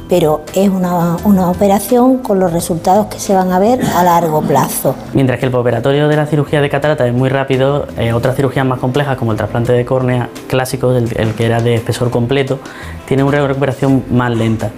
[0.08, 4.42] pero es una, una operación con los resultados que se van a ver a largo
[4.42, 4.94] plazo.
[5.12, 8.64] Mientras que el postoperatorio de la cirugía de catarata es muy rápido, eh, otras cirugías
[8.64, 12.58] más complejas como el trasplante de córnea clásico, el, el que era de espesor completo,
[13.06, 14.70] tienen una recuperación más lenta.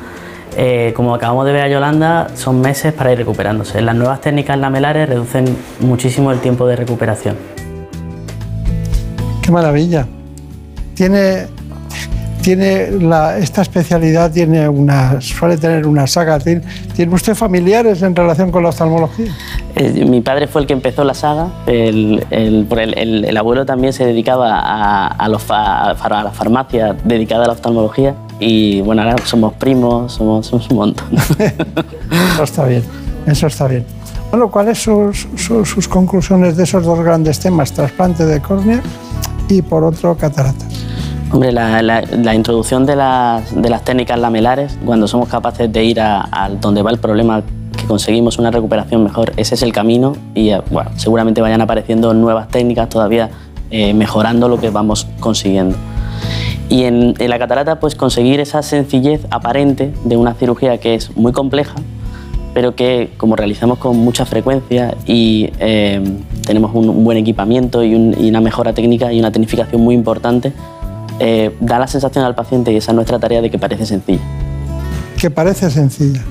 [0.57, 3.81] Eh, como acabamos de ver a Yolanda, son meses para ir recuperándose.
[3.81, 5.45] Las nuevas técnicas lamelares reducen
[5.81, 7.37] muchísimo el tiempo de recuperación.
[9.43, 10.07] Qué maravilla.
[10.95, 11.47] Tiene,
[12.43, 16.39] tiene la- esta especialidad tiene una, suele tener una saga.
[16.39, 16.63] ¿Tiene,
[16.95, 19.33] ¿tiene usted familiares en relación con la oftalmología?
[19.77, 23.65] Eh, mi padre fue el que empezó la saga, el, el- el- el- el abuelo
[23.67, 28.81] también se dedicaba a, a los fa- a la farmacia dedicada a la oftalmología y
[28.81, 31.07] bueno, ahora somos primos, somos, somos un montón.
[32.35, 32.83] Eso está bien,
[33.27, 33.85] eso está bien.
[34.31, 38.81] Bueno, ¿cuáles son sus, sus- sus conclusiones de esos dos grandes temas, trasplante de córnea
[39.49, 40.65] y por otro catarata?
[41.33, 45.85] Hombre, la, la- la introducción de las, de las técnicas lamelares, cuando somos capaces de
[45.85, 47.43] ir a, a donde va el problema,
[47.77, 52.13] que conseguimos una recuperación mejor, ese es el camino y eh, bueno, seguramente vayan apareciendo
[52.15, 53.31] nuevas técnicas todavía
[53.71, 55.77] eh, mejorando lo que vamos consiguiendo.
[56.69, 61.17] Y en, en la catarata, pues conseguir esa sencillez aparente de una cirugía que es
[61.17, 61.75] muy compleja,
[62.55, 66.03] pero que como realizamos con mucha frecuencia y eh,
[66.45, 69.95] tenemos un, un buen equipamiento y, un- y una mejora técnica y una tecnificación muy
[69.95, 70.53] importante,
[71.21, 74.21] eh, da la sensación al paciente, y esa es nuestra tarea, de que parece sencilla.
[75.19, 76.23] Que parece sencilla.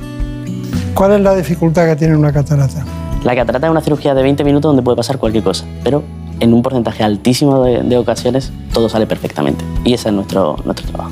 [0.94, 2.84] ¿Cuál es la dificultad que tiene una catarata?
[3.24, 6.04] La catarata es una cirugía de 20 minutos donde puede pasar cualquier cosa, pero
[6.40, 9.64] en un porcentaje altísimo de, de ocasiones todo sale perfectamente.
[9.86, 11.12] Y ese es nuestro, nuestro trabajo.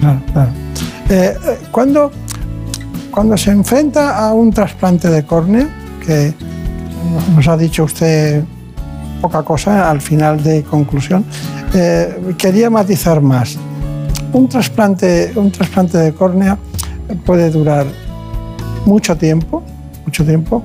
[0.00, 0.50] Claro, claro.
[1.10, 2.10] Eh, eh, cuando,
[3.10, 5.68] cuando se enfrenta a un trasplante de córnea,
[6.04, 6.32] que
[7.34, 8.44] nos ha dicho usted
[9.20, 11.24] poca cosa al final de conclusión,
[11.74, 13.56] eh, quería matizar más.
[14.32, 16.58] Un trasplante, un trasplante de córnea
[17.24, 17.86] puede durar
[18.84, 19.62] mucho tiempo,
[20.04, 20.62] mucho tiempo,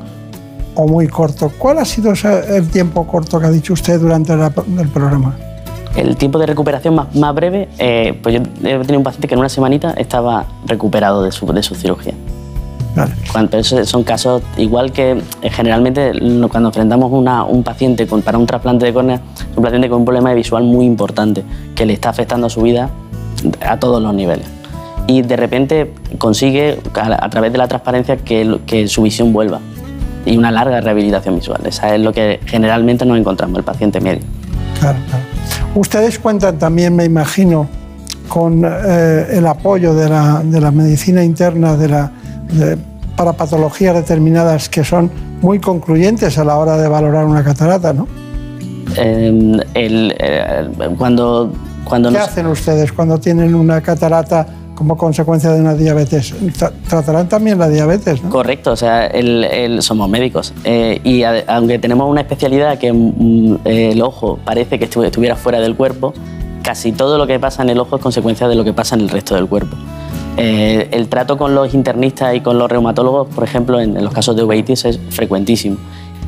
[0.76, 1.52] o muy corto.
[1.58, 2.14] ¿Cuál ha sido
[2.50, 5.36] el tiempo corto que ha dicho usted durante el programa?
[5.96, 9.40] El tiempo de recuperación más, breve, eh, pues yo he tenido un paciente que en
[9.40, 12.14] una semanita estaba recuperado de su cirugía.
[13.32, 16.12] Cuando- pero eso son casos igual que eh, generalmente
[16.50, 19.22] cuando enfrentamos una- un paciente con- para un trasplante de córnea,
[19.56, 21.44] un paciente con un problema visual muy importante
[21.76, 22.90] que le está afectando a su vida
[23.68, 24.46] a todos los niveles.
[25.08, 29.60] Y de repente consigue a, a través de la transparencia que, su visión vuelva
[30.26, 31.60] y una larga rehabilitación visual.
[31.66, 34.22] Esa es lo que generalmente nos encontramos el paciente medio.
[34.80, 35.24] Claro, claro.
[35.76, 37.68] Ustedes cuentan también, me imagino,
[38.30, 42.12] con eh, el apoyo de la, de la medicina interna de la,
[42.54, 42.78] de-
[43.16, 48.08] para patologías determinadas que son muy concluyentes a la hora de valorar una catarata, ¿no?
[48.98, 51.52] Eh, el- eh, cuando
[51.84, 56.34] cuando ¿Qué nos- hacen ustedes cuando tienen una catarata como consecuencia de una diabetes?
[56.58, 58.30] Tra- Tratarán también la diabetes, ¿no?
[58.30, 62.94] Correcto, o sea, el- el- somos médicos eh, y a- aunque tenemos una especialidad que
[62.94, 66.14] mm, el ojo parece que estu- estuviera fuera del cuerpo,
[66.64, 69.02] casi todo lo que pasa en el ojo es consecuencia de lo que pasa en
[69.02, 69.76] el resto del cuerpo.
[70.38, 74.14] Eh, el trato con los internistas y con los reumatólogos, por ejemplo, en, en los
[74.14, 75.78] casos de uveitis es frecuentísimo.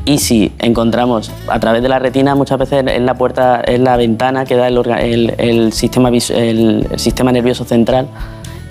[0.04, 3.96] Y si encontramos a través de la retina, muchas veces es la puerta, es la
[3.96, 8.06] ventana que da el, orga- el- el sistema, vis- el- el sistema nervioso central.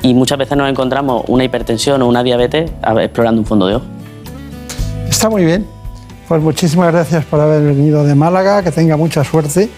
[0.02, 2.72] Y muchas veces nos encontramos una hipertensión o una diabetes
[3.02, 3.86] explorando un fondo de ojo.
[5.10, 5.66] Está muy bien.
[6.30, 9.70] Pues muchísimas gracias por haber venido de Málaga, que tenga mucha suerte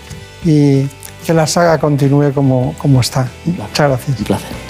[0.45, 0.83] y
[1.25, 3.27] que la saga continúe como, como está.
[3.45, 4.19] Muchas gracias.
[4.19, 4.66] Un placer.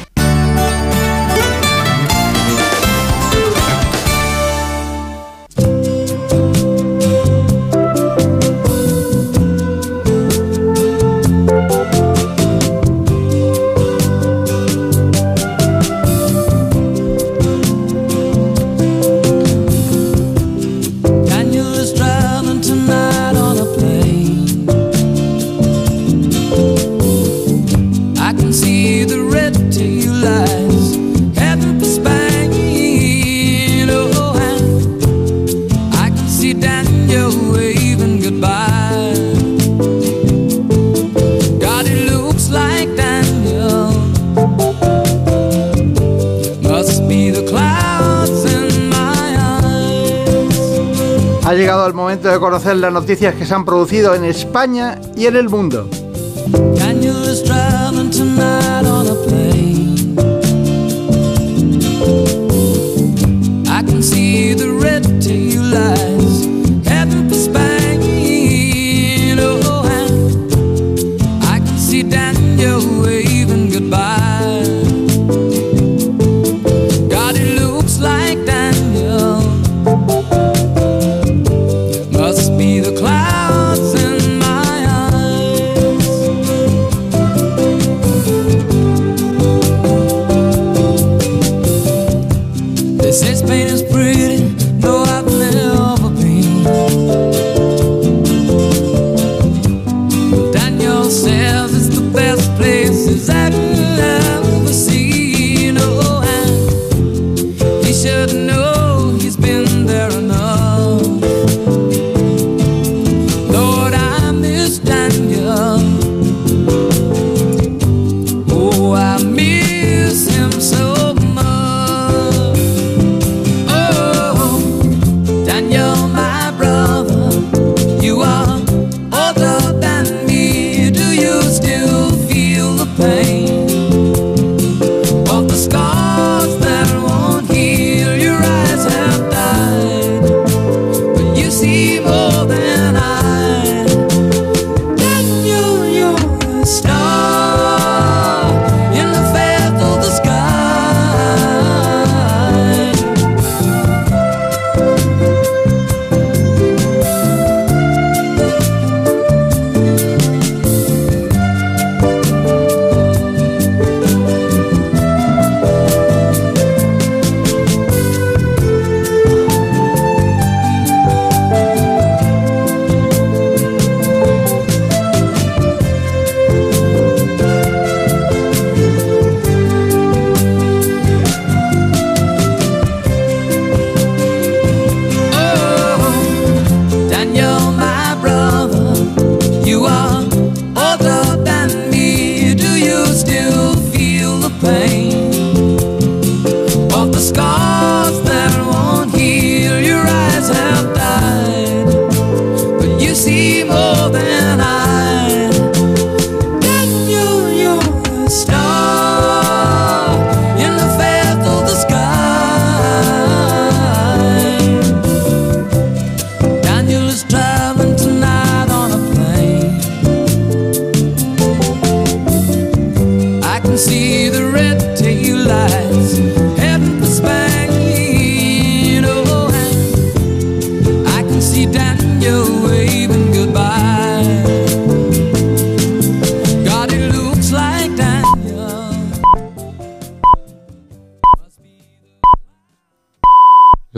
[52.58, 55.88] Conocer las noticias que se han producido en España y en el mundo.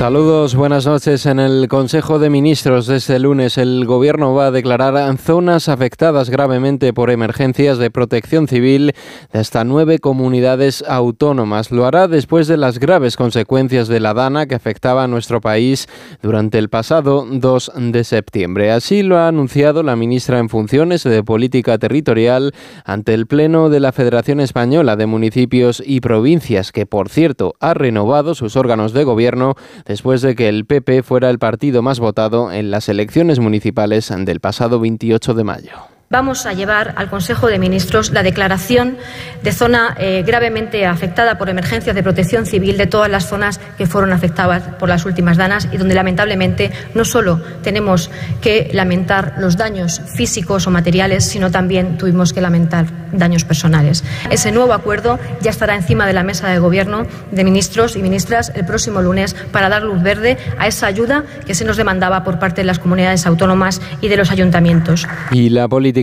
[0.00, 1.26] Saludos, buenas noches.
[1.26, 6.30] En el Consejo de Ministros de este lunes, el Gobierno va a declarar zonas afectadas
[6.30, 8.94] gravemente por emergencias de protección civil
[9.30, 11.70] de hasta nueve comunidades autónomas.
[11.70, 15.86] Lo hará después de las graves consecuencias de la dana que afectaba a nuestro país
[16.22, 18.72] durante el pasado 2 de septiembre.
[18.72, 22.54] Así lo ha anunciado la ministra en funciones de Política Territorial
[22.86, 27.74] ante el Pleno de la Federación Española de Municipios y Provincias, que por cierto ha
[27.74, 29.56] renovado sus órganos de gobierno
[29.90, 34.38] después de que el PP fuera el partido más votado en las elecciones municipales del
[34.38, 35.99] pasado 28 de mayo.
[36.12, 38.96] Vamos a llevar al Consejo de Ministros la declaración
[39.44, 43.86] de zona eh, gravemente afectada por emergencias de protección civil de todas las zonas que
[43.86, 49.56] fueron afectadas por las últimas danas y donde lamentablemente no solo tenemos que lamentar los
[49.56, 54.02] daños físicos o materiales, sino también tuvimos que lamentar daños personales.
[54.30, 58.50] Ese nuevo acuerdo ya estará encima de la mesa de gobierno de ministros y ministras
[58.56, 62.40] el próximo lunes para dar luz verde a esa ayuda que se nos demandaba por
[62.40, 65.06] parte de las comunidades autónomas y de los ayuntamientos.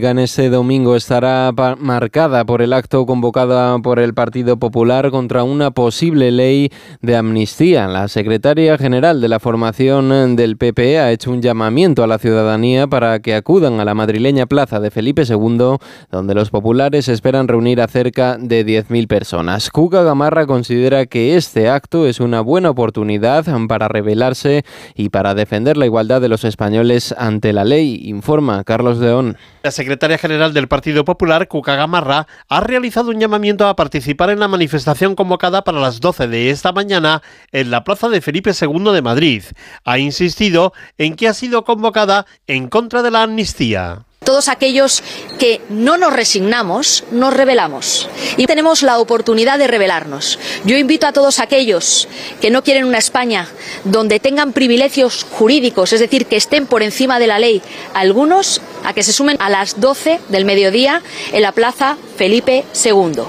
[0.04, 5.72] En este domingo estará marcada por el acto convocado por el Partido Popular contra una
[5.72, 6.72] posible ley
[7.02, 7.88] de amnistía.
[7.88, 12.86] La secretaria general de la formación del PP ha hecho un llamamiento a la ciudadanía
[12.86, 15.78] para que acudan a la madrileña plaza de Felipe II,
[16.12, 19.72] donde los populares esperan reunir a cerca de 10.000 personas.
[19.72, 24.64] Cuca Gamarra considera que este acto es una buena oportunidad para rebelarse
[24.95, 29.38] y para defender la igualdad de los españoles ante la ley, informa Carlos León.
[29.64, 34.42] La secretaria general del Partido Popular, Cuca Gamarra, ha realizado un llamamiento a participar en
[34.42, 37.22] la manifestación convocada para las 12 de esta mañana
[37.54, 39.44] en la Plaza de Felipe II de Madrid.
[39.86, 44.07] Ha insistido en que ha sido convocada en contra de la amnistía.
[44.28, 45.03] Todos aquellos
[45.39, 48.09] que no nos resignamos, nos rebelamos.
[48.36, 50.38] Y tenemos la oportunidad de rebelarnos.
[50.65, 52.09] Yo invito a todos aquellos
[52.41, 53.47] que no quieren una España
[53.86, 57.61] donde tengan privilegios jurídicos, es decir, que estén por encima de la ley,
[57.93, 61.01] algunos a que se sumen a las 12 del mediodía
[61.32, 63.21] en la Plaza Felipe II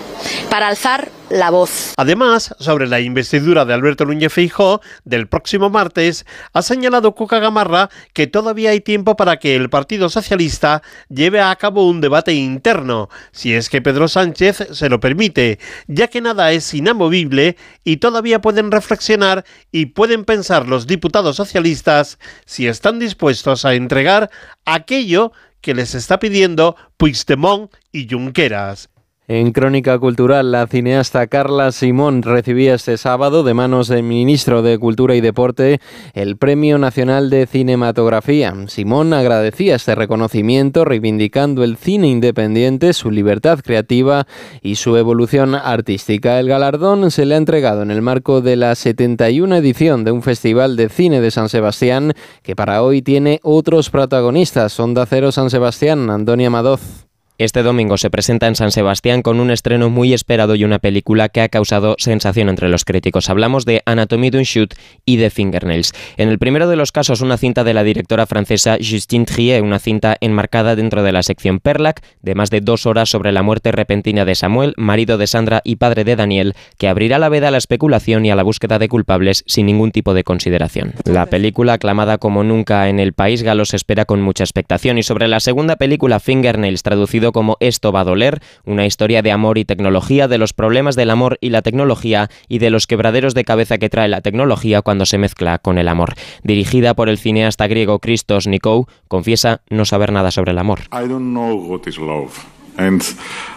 [0.51, 1.95] para alzar la voz.
[1.97, 7.91] Además, sobre la investidura de Alberto Núñez Feijó del próximo martes, ha señalado Cuca Gamarra
[8.13, 13.09] que todavía hay tiempo para que el Partido Socialista lleve a cabo un debate interno,
[13.33, 18.41] si es que Pedro Sánchez se lo permite, ya que nada es inamovible y todavía
[18.41, 24.31] pueden reflexionar y pueden pensar los diputados socialistas si están dispuestos a entregar
[24.65, 28.91] aquello que les está pidiendo Puigdemont y Junqueras.
[29.31, 34.79] En Crónica Cultural, la cineasta Carla Simón recibía este sábado de manos del ministro de
[34.79, 35.83] Cultura y Deporte
[36.15, 38.55] el Premio Nacional de Cinematografía.
[38.69, 44.27] Simón agradecía este reconocimiento reivindicando el cine independiente, su libertad creativa
[44.63, 46.41] y su evolución artística.
[46.41, 50.23] El galardón se le ha entregado en el marco de la 71 edición de un
[50.23, 54.81] festival de cine de San Sebastián que para hoy tiene otros protagonistas.
[54.81, 57.08] Onda Cero San Sebastián, Antonia Madoz.
[57.41, 61.29] Este domingo se presenta en San Sebastián con un estreno muy esperado y una película
[61.29, 63.31] que ha causado sensación entre los críticos.
[63.31, 64.75] Hablamos de Anatomie d'un shoot
[65.05, 65.93] y de Fingernails.
[66.17, 69.79] En el primero de los casos, una cinta de la directora francesa Justine Trier, una
[69.79, 73.71] cinta enmarcada dentro de la sección Perlac, de más de dos horas sobre la muerte
[73.71, 77.53] repentina de Samuel, marido de Sandra y padre de Daniel, que abrirá la veda a
[77.53, 80.95] la especulación y a la búsqueda de culpables sin ningún tipo de consideración.
[81.05, 84.99] La película, aclamada como nunca en el país galo, se espera con mucha expectación.
[84.99, 89.33] Y sobre la segunda película, Fingernails, traducido como Esto va a doler, una historia de
[89.33, 93.35] amor y tecnología, de los problemas del amor y la tecnología y de los quebraderos
[93.35, 96.15] de cabeza que trae la tecnología cuando se mezcla con el amor.
[96.43, 100.81] Dirigida por el cineasta griego Christos Nikou, confiesa no saber nada sobre el amor.
[100.93, 102.33] I don't know what is love.
[102.79, 103.03] And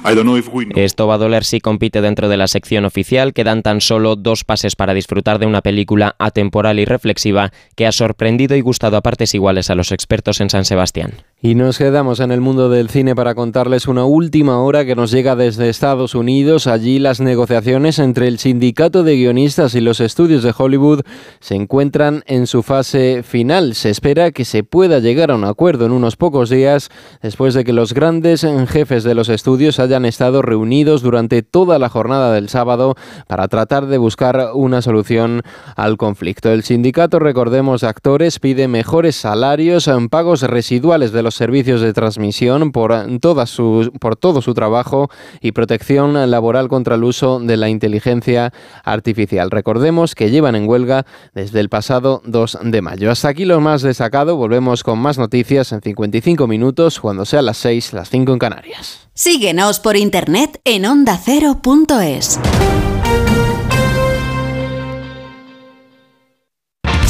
[0.04, 0.84] I don't know if we know.
[0.84, 3.34] Esto va a doler si compite dentro de la sección oficial.
[3.34, 7.92] Quedan tan solo dos pases para disfrutar de una película atemporal y reflexiva que ha
[7.92, 11.14] sorprendido y gustado a partes iguales a los expertos en San Sebastián.
[11.44, 15.10] Y nos quedamos en el mundo del cine para contarles una última hora que nos
[15.10, 16.68] llega desde Estados Unidos.
[16.68, 21.02] Allí las negociaciones entre el sindicato de guionistas y los estudios de Hollywood
[21.40, 23.74] se encuentran en su fase final.
[23.74, 26.92] Se espera que se pueda llegar a un acuerdo en unos pocos días
[27.24, 31.90] después de que los grandes jefes de los estudios hayan estado reunidos durante toda la
[31.90, 32.94] jornada del sábado
[33.26, 35.42] para tratar de buscar una solución
[35.76, 36.52] al conflicto.
[36.52, 42.72] El sindicato, recordemos, de actores pide mejores salarios, pagos residuales de los servicios de transmisión
[42.72, 45.10] por, toda su, por todo su trabajo
[45.42, 48.54] y protección laboral contra el uso de la inteligencia
[48.84, 49.52] artificial.
[49.52, 53.12] Recordemos que llevan en huelga desde el pasado 2 de mayo.
[53.12, 54.36] Hasta aquí lo más destacado.
[54.36, 59.08] Volvemos con más noticias en 55 minutos cuando sea las 6, las 5 en Canarias.
[59.14, 62.40] Síguenos por internet en ondacero.es.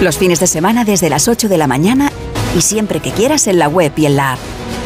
[0.00, 2.12] Los fines de semana desde las 8 de la mañana
[2.56, 4.38] y siempre que quieras en la web y en la app.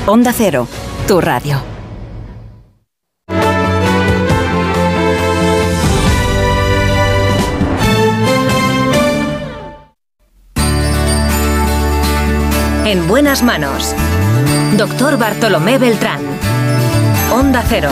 [0.06, 0.66] Onda Cero,
[1.06, 1.62] tu radio.
[12.86, 13.94] En buenas manos.
[14.78, 16.22] Doctor Bartolomé Beltrán.
[17.30, 17.90] Onda Cero.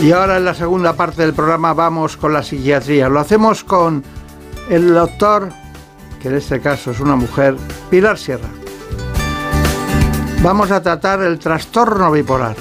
[0.00, 3.08] Y ahora en la segunda parte del programa vamos con la psiquiatría.
[3.08, 4.04] Lo hacemos con
[4.70, 5.48] el doctor,
[6.22, 7.56] que en este caso es una mujer,
[7.90, 8.48] Pilar Sierra.
[10.40, 12.54] Vamos a tratar el trastorno bipolar.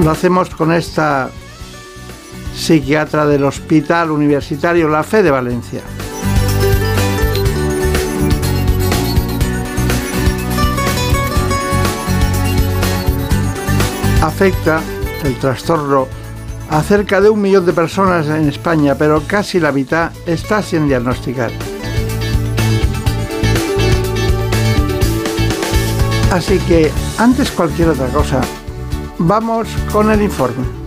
[0.00, 1.28] Lo hacemos con esta
[2.54, 5.82] psiquiatra del Hospital Universitario La Fe de Valencia.
[14.22, 14.80] Afecta
[15.24, 16.06] el trastorno
[16.70, 20.86] a cerca de un millón de personas en España, pero casi la mitad está sin
[20.86, 21.50] diagnosticar.
[26.30, 28.40] Así que, antes cualquier otra cosa,
[29.18, 30.81] vamos con el informe.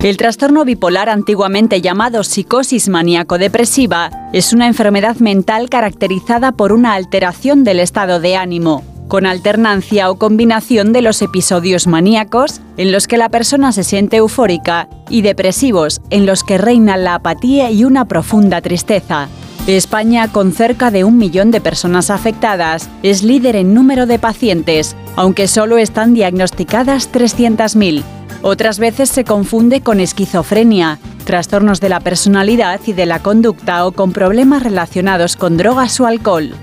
[0.00, 7.64] El trastorno bipolar, antiguamente llamado psicosis maníaco-depresiva, es una enfermedad mental caracterizada por una alteración
[7.64, 13.16] del estado de ánimo, con alternancia o combinación de los episodios maníacos, en los que
[13.16, 18.04] la persona se siente eufórica, y depresivos, en los que reina la apatía y una
[18.04, 19.26] profunda tristeza.
[19.66, 24.94] España, con cerca de un millón de personas afectadas, es líder en número de pacientes,
[25.16, 28.04] aunque solo están diagnosticadas 300.000.
[28.42, 33.92] Otras veces se confunde con esquizofrenia, trastornos de la personalidad y de la conducta o
[33.92, 36.54] con problemas relacionados con drogas o alcohol.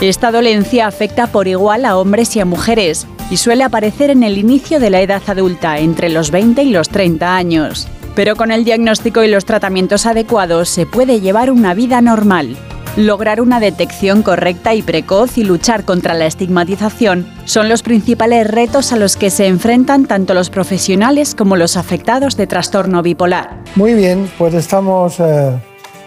[0.00, 4.38] Esta dolencia afecta por igual a hombres y a mujeres y suele aparecer en el
[4.38, 7.88] inicio de la edad adulta, entre los 20 y los 30 años.
[8.14, 12.56] Pero con el diagnóstico y los tratamientos adecuados se puede llevar una vida normal.
[12.96, 18.92] Lograr una detección correcta y precoz y luchar contra la estigmatización son los principales retos
[18.92, 23.64] a los que se enfrentan tanto los profesionales como los afectados de trastorno bipolar.
[23.74, 25.50] Muy bien, pues estamos eh,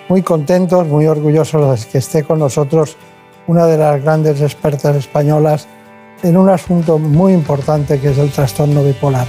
[0.08, 2.96] muy contentos, muy orgullosos de que esté con nosotros
[3.48, 5.68] una de las grandes expertas españolas
[6.24, 9.28] en un asunto muy importante que es el trastorno bipolar.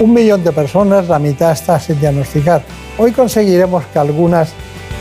[0.00, 2.64] Un millón de personas, la mitad está sin diagnosticar.
[2.98, 4.52] Hoy conseguiremos que algunas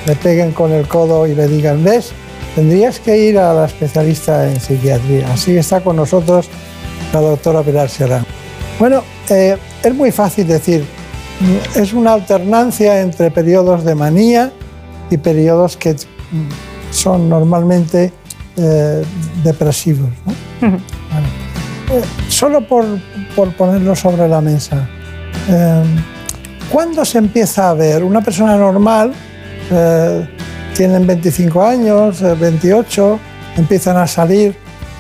[0.06, 2.12] le peguen con el codo y le digan, ves,
[2.56, 5.32] tendrías que ir a la especialista en psiquiatría.
[5.32, 6.48] Así está con nosotros
[7.14, 8.26] la doctora Pilar Serrano.
[8.80, 10.86] Bueno, eh, es muy fácil decir,
[11.76, 14.52] es una alternancia entre periodos de manía
[15.10, 15.96] y periodos que
[16.92, 18.12] son normalmente
[18.58, 19.04] eh,
[19.44, 20.10] depresivos.
[20.26, 20.68] ¿no?
[20.68, 22.86] Eh, solo por,
[23.36, 24.90] por ponerlo sobre la mesa,
[26.72, 29.14] ¿cuándo se empieza a ver una persona normal?
[29.72, 30.28] Eh,
[30.76, 33.20] tienen 25 años, eh, 28,
[33.58, 34.56] empiezan a salir,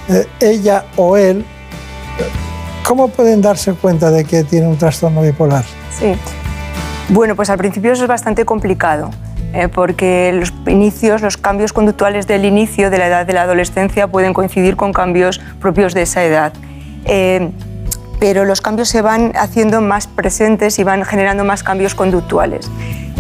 [0.10, 1.46] eh, ella o él.
[2.86, 5.66] ¿Cómo pueden darse cuenta de que tiene un trastorno bipolar?
[5.92, 6.14] Sí.
[7.10, 9.12] Bueno, pues al principio eso es bastante complicado,
[9.54, 14.08] eh, porque los inicios, los cambios conductuales del inicio de la edad de la adolescencia
[14.08, 16.54] pueden coincidir con cambios propios de esa edad.
[17.06, 17.52] Eh,
[18.20, 22.70] pero los cambios se van haciendo más presentes y van generando más cambios conductuales.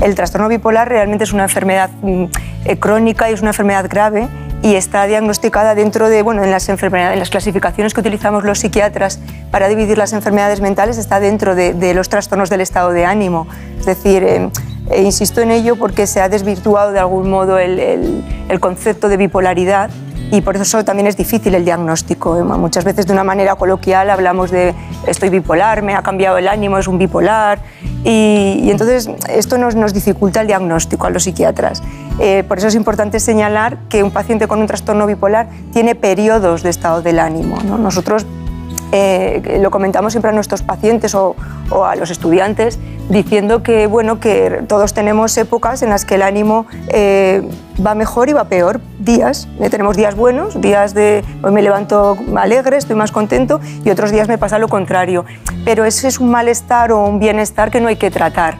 [0.01, 2.25] El trastorno bipolar realmente es una enfermedad mm,
[2.65, 4.27] eh, crónica y es una enfermedad grave
[4.61, 8.59] y está diagnosticada dentro de, bueno, en las, enfermedades, en las clasificaciones que utilizamos los
[8.59, 9.19] psiquiatras
[9.51, 13.47] para dividir las enfermedades mentales, está dentro de, los trastornos del estado de ánimo.
[13.79, 14.49] Es decir, eh,
[14.91, 19.09] E insisto en ello porque se ha desvirtuado de algún modo el, el- el concepto
[19.09, 19.89] de bipolaridad
[20.31, 22.35] y por eso también es difícil el diagnóstico.
[22.43, 24.75] Muchas veces de una manera coloquial hablamos de
[25.07, 27.57] estoy bipolar, me ha cambiado el ánimo, es un bipolar
[28.05, 31.81] y, entonces esto nos, dificulta el diagnóstico a los psiquiatras.
[32.19, 36.61] Eh, por eso es importante señalar que un paciente con un trastorno bipolar tiene periodos
[36.63, 37.57] de estado del ánimo.
[37.65, 37.77] ¿no?
[37.77, 38.25] Nosotros
[38.95, 41.35] eh, lo comentamos siempre a nuestros pacientes o,
[41.69, 42.79] o a los estudiantes
[43.09, 47.41] diciendo que, bueno, que todos tenemos épocas en las que el ánimo eh,
[47.85, 48.79] va mejor y va peor.
[48.99, 53.89] Días, eh, tenemos días buenos, días de hoy me levanto alegre, estoy más contento y
[53.89, 55.25] otros días me pasa lo contrario.
[55.65, 58.55] Pero ese es un malestar o un bienestar que no hay que tratar,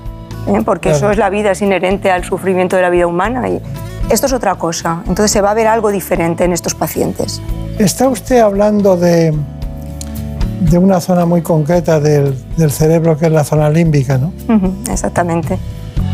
[0.47, 0.61] ¿eh?
[0.65, 0.97] porque Claro.
[0.97, 3.47] eso es la vida, es inherente al sufrimiento de la vida humana.
[3.47, 3.61] Y
[4.09, 5.01] esto es otra cosa.
[5.07, 7.41] Entonces se va a ver algo diferente en estos pacientes.
[7.79, 9.33] Está usted hablando de,
[10.62, 14.32] de una zona muy concreta del, del cerebro que es la zona límbica, ¿no?
[14.91, 15.58] Exactamente.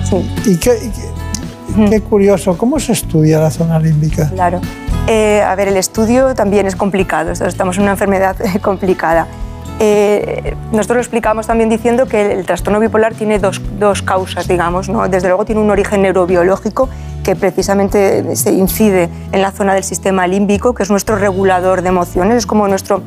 [0.09, 0.15] Sí.
[0.45, 4.29] Y qué, y qué- qué curioso, ¿cómo se estudia la zona límbica?
[4.29, 4.59] Claro.
[5.07, 9.27] Eh, a ver, el estudio también es complicado, estamos en una enfermedad complicada.
[9.79, 14.89] Eh, nosotros lo explicamos también diciendo que el trastorno bipolar tiene dos, dos causas, digamos.
[14.89, 15.07] ¿no?
[15.09, 16.87] Desde luego tiene un origen neurobiológico
[17.23, 21.89] que precisamente se incide en la zona del sistema límbico, que es nuestro regulador de
[21.89, 23.01] emociones, es como nuestro,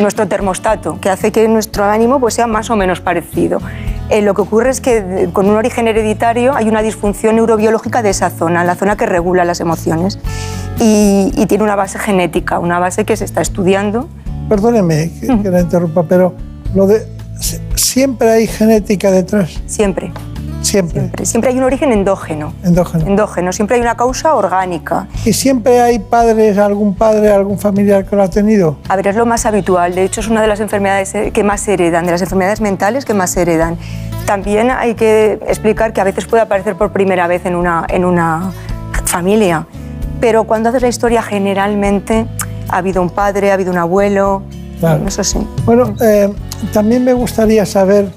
[0.00, 3.60] nuestro termostato, que hace que nuestro ánimo pues, sea más o menos parecido.
[4.10, 8.02] Eh, lo que ocurre es que eh, con un origen hereditario hay una disfunción neurobiológica
[8.02, 10.18] de esa zona, la zona que regula las emociones,
[10.80, 14.08] y, y tiene una base genética, una base que se está estudiando.
[14.48, 16.34] Perdóneme que, que la interrumpa, pero
[16.74, 17.06] lo de
[17.40, 19.62] si- siempre hay genética detrás.
[19.66, 20.12] Siempre.
[20.62, 21.00] Siempre.
[21.00, 22.54] Siempre, siempre hay un origen endógeno.
[22.64, 23.06] Endógeno.
[23.06, 25.08] Endógeno, siempre hay una causa orgánica.
[25.24, 28.76] ¿Y siempre hay padres, algún padre, algún familiar que lo ha tenido?
[28.88, 29.94] A ver, es lo más habitual.
[29.94, 32.60] De hecho, es una de las enfermedades eh, que más se heredan, de las enfermedades
[32.60, 33.76] mentales que más se heredan.
[34.24, 38.04] También hay que explicar que a veces puede aparecer por primera vez en una, en
[38.04, 38.52] una
[39.04, 39.66] familia.
[40.20, 42.26] Pero cuando haces la historia, generalmente
[42.68, 44.42] ha habido un padre, ha habido un abuelo.
[44.78, 45.06] Claro.
[45.06, 45.38] Eso sí.
[45.64, 46.32] Bueno, eh,
[46.72, 48.10] también me gustaría saber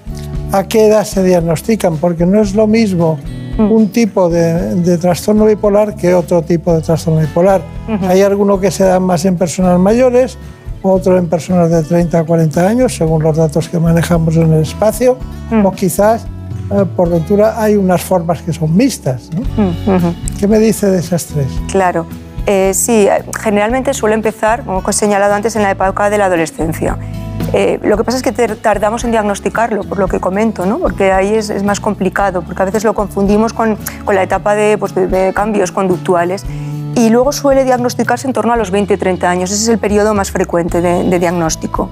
[0.51, 3.17] a qué edad se diagnostican, porque no es lo mismo
[3.57, 3.71] Mm.
[3.71, 7.61] un tipo de, de trastorno bipolar que otro tipo de trastorno bipolar.
[8.09, 10.37] Hay algunos que se dan más en personas mayores,
[10.81, 14.61] otro en personas de 30 a 40 años, según los datos que manejamos en el
[14.63, 15.17] espacio,
[15.51, 15.65] Mm.
[15.65, 16.25] o quizás,
[16.69, 19.29] eh, por ventura, hay unas formas que son mixtas.
[19.33, 19.63] ¿no?
[19.63, 20.15] Mm.
[20.37, 21.47] ¿Qué me dice de esas tres?
[21.71, 22.05] Claro.
[22.47, 26.25] Eh, sí, eh, generalmente suele empezar, como he señalado antes, en la época de la
[26.25, 26.97] adolescencia.
[27.53, 30.79] Eh, lo que pasa es que tardamos en diagnosticarlo, por lo que comento, ¿no?
[30.79, 33.77] porque ahí es, más complicado, porque a veces lo confundimos con,
[34.11, 36.45] la etapa de, pues, de- cambios conductuales
[36.95, 39.51] y luego suele diagnosticarse en torno a los 20-30 años.
[39.51, 41.89] Ese es el periodo más frecuente de diagnóstico.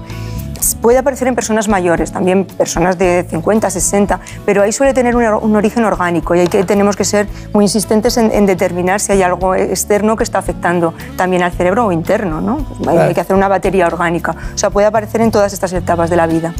[0.80, 5.24] Puede aparecer en personas mayores, también personas de 50, 60, pero ahí suele tener un,
[5.24, 9.12] un origen orgánico y ahí que tenemos que ser muy insistentes en, en determinar si
[9.12, 12.40] hay algo externo que está afectando también al cerebro o interno.
[12.40, 12.56] ¿no?
[12.56, 13.00] Hay- Claro.
[13.08, 14.34] Hay que hacer una batería orgánica.
[14.54, 16.54] O sea, puede aparecer en todas estas etapas de la vida.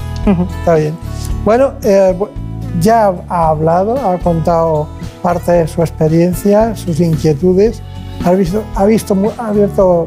[0.60, 0.96] Está bien.
[1.44, 2.16] Bueno, eh,
[2.80, 4.88] ya ha hablado, ha contado
[5.22, 7.82] parte de su experiencia, sus inquietudes,
[8.24, 10.06] ha visto, ha visto, mu- ha abierto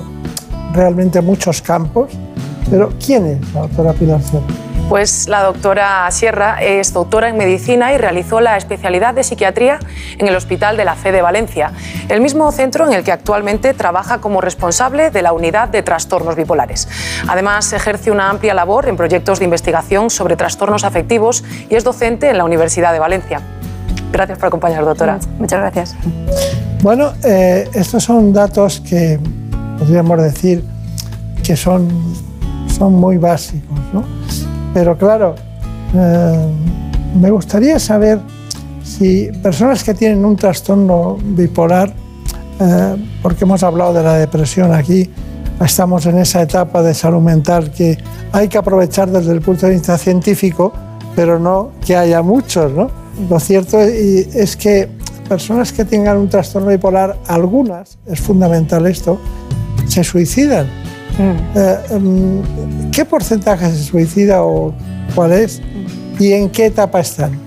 [0.74, 2.10] realmente muchos campos,
[2.70, 4.44] pero ¿quién es la doctora Pilar Cerro?
[4.90, 9.80] Pues la doctora Sierra es doctora en medicina y realizó la especialidad de psiquiatría
[10.18, 11.74] en el Hospital de la Fe de Valencia,
[12.08, 16.38] el mismo centro en el que actualmente trabaja como responsable de la unidad de trastornos
[16.38, 16.88] bipolares.
[17.28, 22.30] Además, ejerce una amplia labor en proyectos de investigación sobre trastornos afectivos y es docente
[22.30, 23.42] en la Universidad de Valencia.
[24.14, 25.20] Gracias por acompañarnos, doctora.
[25.38, 25.96] Muchas gracias.
[26.82, 29.20] Bueno, eh, estos son datos que
[29.78, 30.64] podríamos decir
[31.44, 31.88] que son,
[32.78, 34.04] son muy básicos, ¿no?
[34.74, 35.36] Pero claro,
[35.96, 36.48] eh,
[37.20, 38.20] me gustaría saber
[38.84, 41.94] si personas que tienen un trastorno bipolar,
[42.60, 45.10] eh, porque hemos hablado de la depresión aquí,
[45.60, 47.98] estamos en esa etapa de salud mental que
[48.32, 50.74] hay que aprovechar desde el punto de vista científico,
[51.16, 52.90] pero no que haya muchos, ¿no?
[53.30, 54.88] Lo cierto es que
[55.28, 59.20] personas que tengan un trastorno bipolar, algunas, es fundamental esto,
[59.88, 60.68] se suicidan.
[61.20, 64.74] Eh, mm, ¿Qué porcentaje se suicida o
[65.16, 65.62] cuál es?
[66.20, 67.40] ¿Y en qué etapa están?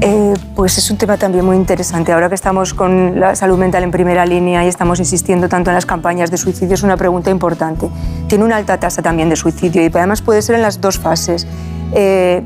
[0.00, 2.12] Eh, pues es un tema también muy interesante.
[2.12, 5.74] Ahora que estamos con la salud mental en primera línea y estamos insistiendo tanto en
[5.74, 7.88] las campañas de suicidio, es una pregunta importante.
[8.28, 11.46] Tiene una alta tasa también de suicidio y además puede ser en las dos fases.
[11.94, 12.42] Eh,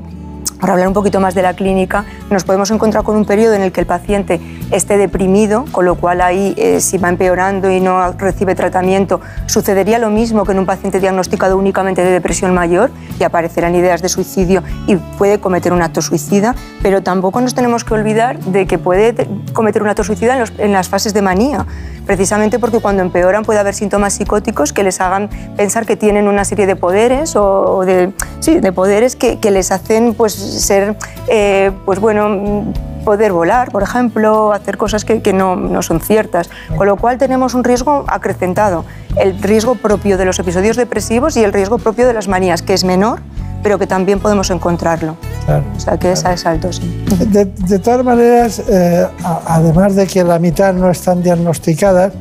[0.60, 3.62] Para hablar un poquito más de la clínica, nos podemos encontrar con un periodo en
[3.62, 7.80] el que el paciente esté deprimido, con lo cual ahí eh, si va empeorando y
[7.80, 12.90] no recibe tratamiento, sucedería lo mismo que en un paciente diagnosticado únicamente de depresión mayor
[13.18, 17.82] y aparecerán ideas de suicidio y puede cometer un acto suicida, pero tampoco nos tenemos
[17.82, 21.14] que olvidar de que puede te- cometer un acto suicida en, los- en las fases
[21.14, 21.66] de manía,
[22.06, 26.44] precisamente porque cuando empeoran puede haber síntomas psicóticos que les hagan pensar que tienen una
[26.44, 30.96] serie de poderes o de, sí, de poderes que, que les hacen pues, ser,
[31.28, 32.72] eh, pues bueno, mm,
[33.04, 36.50] poder volar, por ejemplo, hacer cosas que, que no, no son ciertas.
[36.76, 38.84] Con lo cual tenemos un riesgo acrecentado,
[39.16, 42.74] el riesgo propio de los episodios depresivos y el riesgo propio de las manías, que
[42.74, 43.20] es menor,
[43.62, 45.16] pero que también podemos encontrarlo.
[45.44, 45.64] Claro.
[45.76, 47.04] O sea, que es, es alto, sí.
[47.28, 49.06] De, de todas maneras, eh,
[49.46, 52.12] además de que la mitad no están diagnosticadas,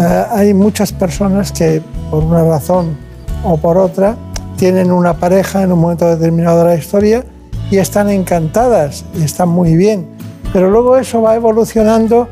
[0.00, 2.96] eh, hay muchas personas que por una razón
[3.44, 4.16] o por otra
[4.56, 7.24] tienen una pareja en un momento determinado de la historia
[7.70, 10.06] y están encantadas y están muy bien.
[10.52, 12.28] Pero luego eso va evolucionando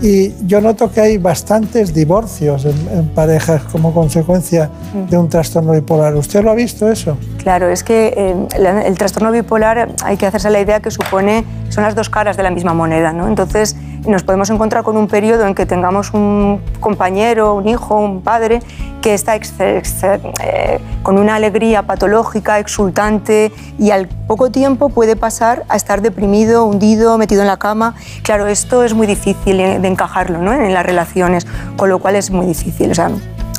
[0.00, 6.14] y yo noto que hay bastantes divorcios en, parejas como consecuencia de un trastorno bipolar.
[6.14, 7.16] ¿Usted lo ha visto eso?
[7.38, 8.46] Claro, es que eh,
[8.86, 12.44] el trastorno bipolar hay que hacerse la idea que supone, son las dos caras de
[12.44, 13.26] la misma moneda, ¿no?
[13.26, 13.76] Entonces
[14.08, 18.60] nos podemos encontrar con un periodo en que tengamos un compañero, un hijo, un padre
[19.02, 25.76] que está eh, con una alegría patológica, exultante y al poco tiempo puede pasar a
[25.76, 27.94] estar deprimido, hundido, metido en la cama.
[28.22, 30.52] Claro, esto es muy difícil de encajarlo ¿no?
[30.52, 32.90] en las relaciones, con lo cual es muy difícil.
[32.90, 33.10] O sea,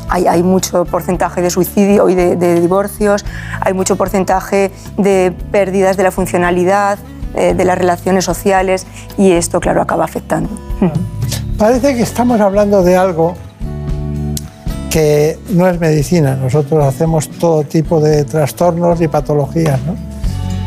[0.10, 3.24] hay, hay mucho porcentaje de suicidio y de, de divorcios,
[3.62, 6.98] hay mucho porcentaje de pérdidas de la funcionalidad,
[7.36, 8.86] eh, de las relaciones sociales
[9.18, 10.50] y esto, claro, acaba afectando.
[11.58, 13.36] Parece que estamos hablando de algo
[14.90, 16.36] que no es medicina.
[16.36, 19.80] Nosotros hacemos todo tipo de trastornos y patologías.
[19.86, 19.96] ¿no?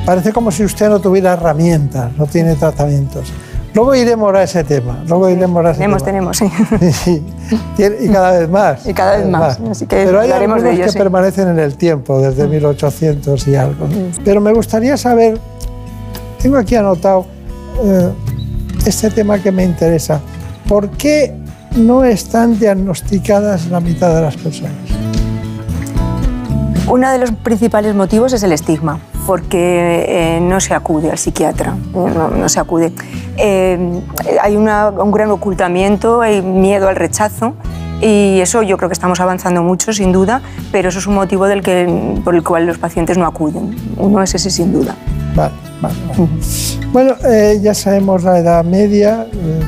[0.07, 3.33] Parece como si usted no tuviera herramientas, no tiene tratamientos.
[3.75, 5.03] Luego iremos a ese tema.
[5.09, 6.33] Luego iremos a ese Tenemos, tema.
[6.37, 7.23] tenemos, sí.
[7.77, 8.87] Sí, y cada vez más.
[8.87, 10.99] Y cada vez más, así que Pero hay algunos de ello, que sí.
[10.99, 13.87] permanecen en el tiempo, desde 1800 y algo.
[13.87, 13.95] ¿no?
[14.25, 15.39] Pero me gustaría saber,
[16.43, 17.27] tengo aquí anotado
[17.85, 18.11] eh,
[18.85, 20.21] este tema que me interesa.
[20.69, 21.35] ¿Por qué
[21.77, 24.73] no están diagnosticadas la mitad de las personas?
[26.89, 31.75] Uno de los principales motivos es el estigma, porque eh, no se acude al psiquiatra,
[31.95, 32.93] no, no se acude.
[33.39, 34.01] Eh,
[34.43, 37.55] hay una- un gran ocultamiento, hay miedo al rechazo.
[38.05, 40.43] Y eso yo creo que estamos avanzando mucho, sin duda,
[40.73, 43.77] pero eso es un motivo del que, por el cual los pacientes no acuden.
[43.97, 44.97] Uno es ese, sin duda.
[45.35, 46.29] Vale, vale, vale.
[46.93, 49.61] Bueno, eh, ya sabemos la edad media, eh,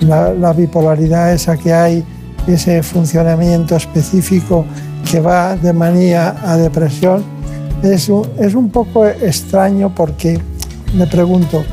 [0.00, 2.04] la, la bipolaridad esa que hay,
[2.46, 4.64] ese funcionamiento específico
[5.10, 7.22] que va de manía a depresión.
[7.82, 10.38] Es un, es un poco extraño porque
[10.94, 11.64] me pregunto,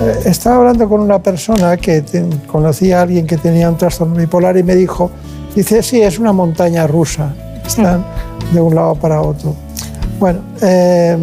[0.00, 4.14] eh, estaba hablando con una persona que te- conocía a alguien que tenía un trastorno
[4.16, 5.10] bipolar y me dijo,
[5.54, 7.32] dice, sí, es una montaña rusa,
[7.64, 8.04] están
[8.52, 9.54] de un lado para otro.
[10.18, 11.16] Bueno, eh,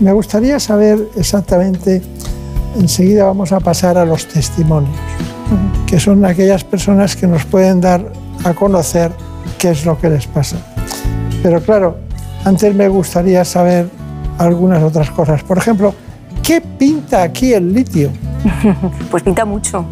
[0.00, 2.02] me gustaría saber exactamente,
[2.78, 4.94] enseguida vamos a pasar a los testimonios,
[5.86, 8.12] que son aquellas personas que nos pueden dar
[8.44, 9.12] a conocer
[9.58, 10.56] qué es lo que les pasa.
[11.42, 11.98] Pero claro,
[12.44, 13.88] antes me gustaría saber
[14.38, 15.42] algunas otras cosas.
[15.42, 15.94] Por ejemplo,
[16.42, 18.10] ¿qué pinta aquí el litio?
[19.10, 19.84] Pues pinta mucho,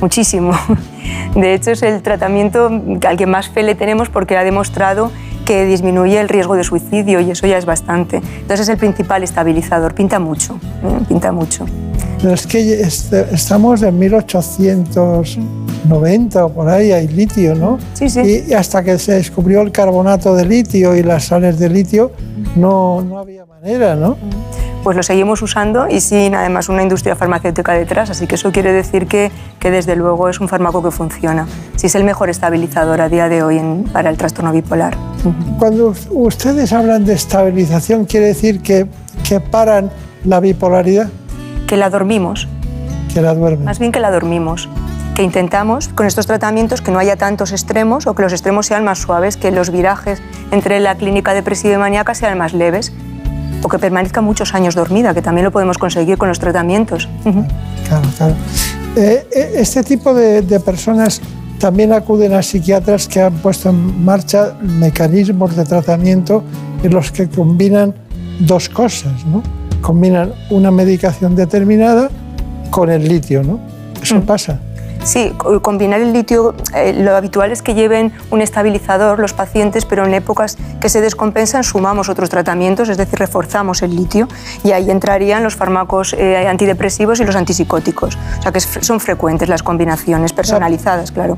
[0.00, 0.52] muchísimo.
[1.34, 2.70] De hecho, es el tratamiento
[3.06, 5.10] al que más fe le tenemos porque ha demostrado
[5.44, 8.16] que disminuye el riesgo de suicidio y eso ya es bastante.
[8.16, 10.98] Entonces es el principal estabilizador, pinta mucho, ¿eh?
[11.08, 11.64] pinta mucho.
[12.20, 12.82] Pero es que
[13.32, 17.78] estamos en 1890 o por ahí, hay litio, ¿no?
[17.94, 18.44] Sí, sí.
[18.48, 22.12] Y, hasta que se descubrió el carbonato de litio y las sales de litio,
[22.54, 24.16] no, no había manera, ¿no?
[24.82, 28.72] Pues lo seguimos usando y sin además una industria farmacéutica detrás, así que eso quiere
[28.72, 29.30] decir que,
[29.60, 31.46] que desde luego es un fármaco que funciona.
[31.76, 34.96] Sí es el mejor estabilizador a día de hoy en- para el trastorno bipolar.
[35.58, 38.88] Cuando us- ustedes hablan de estabilización, ¿quiere decir que,
[39.28, 39.90] que paran
[40.24, 41.08] la bipolaridad?
[41.68, 42.48] Que la dormimos,
[43.14, 43.64] Que la duermen.
[43.64, 44.68] más bien que la dormimos.
[45.14, 48.82] Que intentamos con estos tratamientos que no haya tantos extremos o que los extremos sean
[48.82, 52.92] más suaves, que los virajes entre la clínica depresiva y maníaca sean más leves
[53.62, 57.08] o que permanezca muchos años dormida, que también lo podemos conseguir con los tratamientos.
[57.88, 58.34] Claro, claro.
[58.96, 61.20] Eh, eh, este tipo de, de personas
[61.58, 66.42] también acuden a psiquiatras que han puesto en marcha mecanismos de tratamiento
[66.82, 67.94] en los que combinan
[68.40, 69.42] dos cosas, ¿no?
[69.80, 72.10] Combinan una medicación determinada
[72.70, 73.60] con el litio, ¿no?
[74.02, 74.58] Eso pasa.
[75.04, 79.84] Sí, co- combinar el litio, eh, lo habitual es que lleven un estabilizador los pacientes,
[79.84, 84.28] pero en épocas que se descompensan sumamos otros tratamientos, es decir, reforzamos el litio
[84.62, 88.16] y ahí entrarían los fármacos eh, antidepresivos y los antipsicóticos.
[88.38, 91.36] O sea que son frecuentes las combinaciones personalizadas, claro.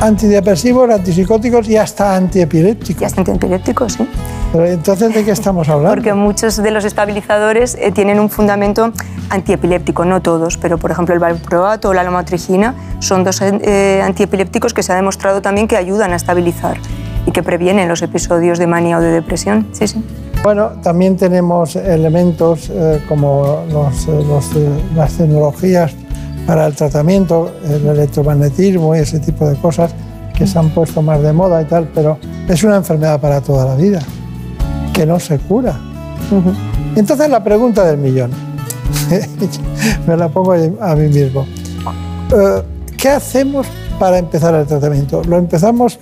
[0.00, 3.02] Antidepresivos, antipsicóticos y hasta antiepilépticos.
[3.02, 4.08] Y hasta antiepilépticos, sí.
[4.52, 5.94] Pero entonces, ¿de qué estamos hablando?
[5.94, 8.92] Porque muchos de los estabilizadores eh, tienen un fundamento
[9.30, 14.74] antiepiléptico, no todos, pero por ejemplo el valproato o la lomotrigina son dos eh, antiepilépticos
[14.74, 16.76] que se ha demostrado también que ayudan a estabilizar
[17.26, 19.66] y que previenen los episodios de manía o de depresión.
[19.72, 20.04] Sí, sí.
[20.42, 24.50] Bueno, también tenemos elementos eh, como los, eh, los,
[24.94, 25.94] las tecnologías
[26.46, 29.94] para el tratamiento, el electromagnetismo y ese tipo de cosas
[30.36, 32.18] que se han puesto más de moda y tal, pero
[32.48, 34.00] es una enfermedad para toda la vida,
[34.92, 35.78] que no se cura.
[36.96, 38.30] Entonces la pregunta del millón,
[40.06, 41.46] me la pongo a mí mismo.
[42.32, 42.62] Eh,
[42.96, 43.66] ¿Qué hacemos
[43.98, 45.22] para empezar el tratamiento?
[45.24, 45.98] ¿Lo empezamos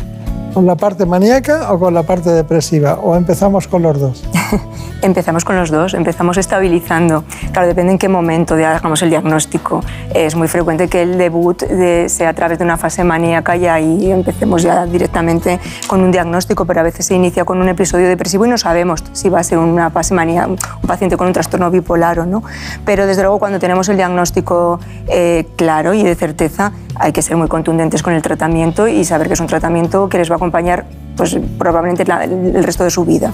[0.54, 2.98] con la parte maníaca o con la parte depresiva?
[3.02, 4.22] ¿O empezamos con los dos?
[5.02, 7.24] Empezamos con los dos, empezamos estabilizando.
[7.52, 9.82] Claro, depende en qué momento hagamos el diagnóstico.
[10.14, 13.66] Es muy frecuente que el debut de- sea a través de una fase maníaca y
[13.66, 18.08] ahí empecemos ya directamente con un diagnóstico, pero a veces se inicia con un episodio
[18.08, 21.32] depresivo y no sabemos si va a ser una fase maníaca, un paciente con un
[21.32, 22.42] trastorno bipolar o no.
[22.84, 27.36] Pero desde luego cuando tenemos el diagnóstico eh, claro y de certeza, hay que ser
[27.36, 30.36] muy contundentes con el tratamiento y saber que es un tratamiento que les va a
[30.36, 30.84] acompañar
[31.16, 33.32] pues, probablemente el resto de su vida,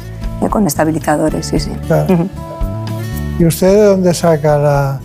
[0.51, 1.71] con estabilizadores, sí, sí.
[1.87, 2.29] Claro.
[3.39, 5.01] ¿Y usted de dónde saca la,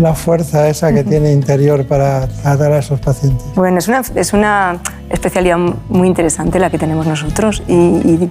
[0.00, 3.46] la fuerza esa que tiene interior para tratar a esos pacientes?
[3.54, 4.78] Bueno, es una, es una
[5.10, 5.58] especialidad
[5.88, 8.30] muy interesante la que tenemos nosotros y, y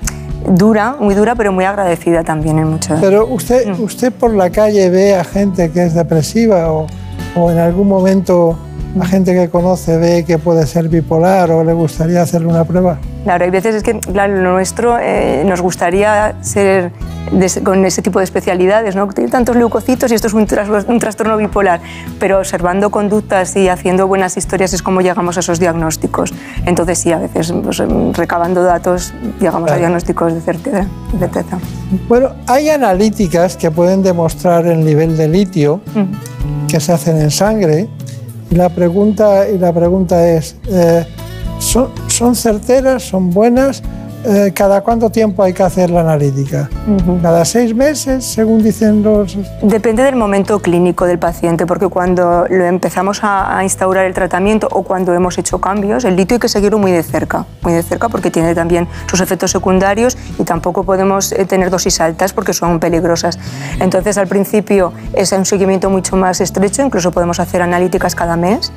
[0.50, 3.00] dura, muy dura, pero muy agradecida también en muchas.
[3.00, 6.88] Pero usted, usted por la calle ve a gente que es depresiva o,
[7.36, 8.58] o en algún momento
[9.00, 12.98] a gente que conoce ve que puede ser bipolar o le gustaría hacerle una prueba.
[13.28, 16.94] Claro, hay veces es que claro, lo nuestro eh, nos gustaría ser
[17.30, 19.06] de con ese tipo de especialidades, ¿no?
[19.10, 21.82] Tiene tantos leucocitos y esto es un, tras- un trastorno bipolar,
[22.22, 26.34] pero observando conductas y haciendo buenas historias es como llegamos a esos diagnósticos.
[26.66, 30.86] Entonces sí, a veces pues, em, recabando datos llegamos a diagnósticos de certeza.
[31.12, 31.60] de certeza.
[32.08, 35.82] Bueno, hay analíticas que pueden demostrar el nivel de litio
[36.70, 37.90] que se hacen en sangre
[38.50, 41.06] y la pregunta, y la pregunta es, eh,
[41.60, 43.82] ¿son, ¿son certeras, son buenas?
[44.26, 46.70] Eh, ¿Cada cuánto tiempo hay que hacer la analítica?
[47.22, 49.38] ¿Cada seis meses, según dicen los...?
[49.62, 54.68] Depende del momento clínico del paciente, porque cuando lo empezamos a, a instaurar el tratamiento
[54.72, 57.84] o cuando hemos hecho cambios, el litio hay que seguirlo muy de cerca, muy de
[57.84, 62.54] cerca porque tiene también sus efectos secundarios y tampoco podemos eh, tener dosis altas porque
[62.54, 63.40] son peligrosas.
[63.80, 68.74] Entonces, al principio es un seguimiento mucho más estrecho, incluso podemos hacer analíticas cada mes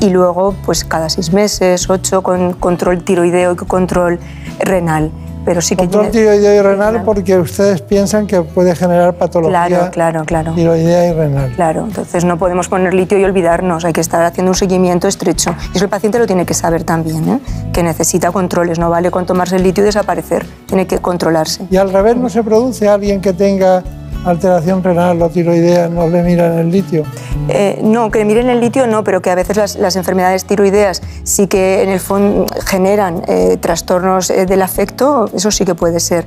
[0.00, 4.18] y luego pues cada seis meses, ocho, con control tiroideo y control
[4.60, 5.10] renal.
[5.44, 9.66] Pero sí que Control tiene- tiroideo y renal porque ustedes piensan que puede generar patología
[9.68, 10.52] Claro, claro, claro.
[10.54, 11.52] tiroidea y renal.
[11.54, 15.54] Claro, entonces no podemos poner litio y olvidarnos, hay que estar haciendo un seguimiento estrecho.
[15.72, 17.40] Y eso el paciente lo tiene que saber también, ¿eh?
[17.72, 21.64] que necesita controles, no vale con tomarse el litio y desaparecer, tiene que controlarse.
[21.70, 23.84] Y al revés, ¿no se produce alguien que tenga
[24.26, 27.04] alteración renal o tiroidea, no le miran el litio?
[27.48, 31.00] Eh, no, que miren el litio no, pero que a veces las, las enfermedades tiroideas
[31.22, 36.00] sí que en el fondo generan eh, trastornos eh, del afecto, eso sí que puede
[36.00, 36.26] ser,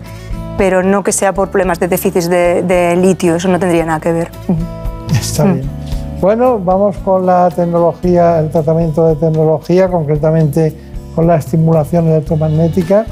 [0.57, 3.99] pero no que sea por problemas de déficit de, de litio, eso no tendría nada
[3.99, 4.31] que ver.
[5.13, 5.69] Está bien.
[6.21, 10.76] Bueno, vamos con la tecnología, el tratamiento de tecnología, concretamente
[11.15, 13.05] con la estimulación electromagnética.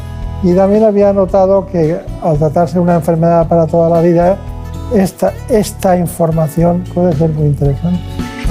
[0.43, 4.37] Y también había notado que al tratarse una enfermedad para toda la vida,
[4.93, 7.99] esta, esta información puede ser muy interesante.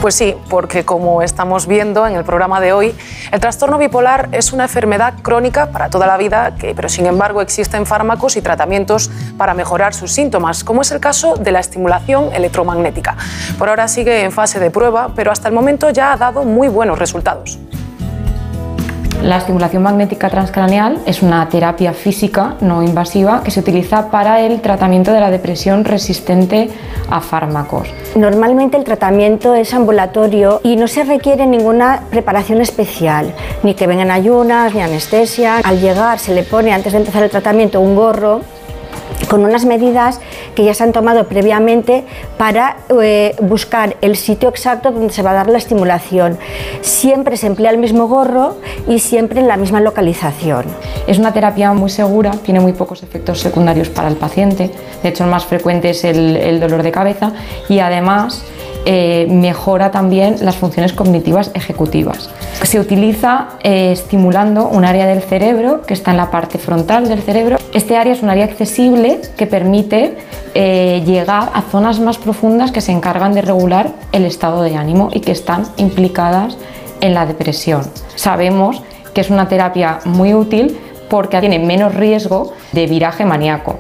[0.01, 2.95] Pues sí, porque como estamos viendo en el programa de hoy,
[3.33, 7.41] el trastorno bipolar es una enfermedad crónica para toda la vida, que, pero sin embargo
[7.41, 12.33] existen fármacos y tratamientos para mejorar sus síntomas, como es el caso de la estimulación
[12.35, 13.17] electromagnética.
[13.59, 16.69] Por ahora sigue en fase de prueba, pero hasta el momento ya ha dado muy
[16.69, 17.59] buenos resultados.
[19.23, 24.61] La estimulación magnética transcraneal es una terapia física no invasiva que se utiliza para el
[24.61, 26.71] tratamiento de la depresión resistente
[27.11, 27.89] a fármacos.
[28.15, 34.11] Normalmente el tratamiento es ambulatorio y no se requiere ninguna preparación especial, ni que vengan
[34.11, 35.59] ayunas, ni anestesia.
[35.65, 38.43] Al llegar se le pone antes de empezar el tratamiento un gorro
[39.27, 40.21] con unas medidas
[40.55, 42.05] que ya se han tomado previamente
[42.39, 46.39] para eh, buscar el sitio exacto donde se va a dar la estimulación.
[46.81, 48.57] Siempre se emplea el mismo gorro
[48.89, 50.65] y siempre en la misma localización.
[51.07, 54.71] Es una terapia muy segura, tiene muy pocos efectos secundarios para el paciente,
[55.03, 57.33] de hecho el más frecuente es el, el dolor de cabeza
[57.69, 58.45] y además
[58.89, 62.31] eh, mejora también las funciones cognitivas ejecutivas.
[62.63, 67.21] Se utiliza eh, estimulando un área del cerebro que está en la parte frontal del
[67.21, 67.57] cerebro.
[67.75, 70.17] Este área es un área accesible que permite
[70.55, 75.11] eh, llegar a zonas más profundas que se encargan de regular el estado de ánimo
[75.13, 76.57] y que están implicadas
[77.01, 77.83] en la depresión.
[78.15, 78.83] Sabemos
[79.13, 80.79] que es una terapia muy útil
[81.11, 83.79] porque tiene menos riesgo de viraje maníaco.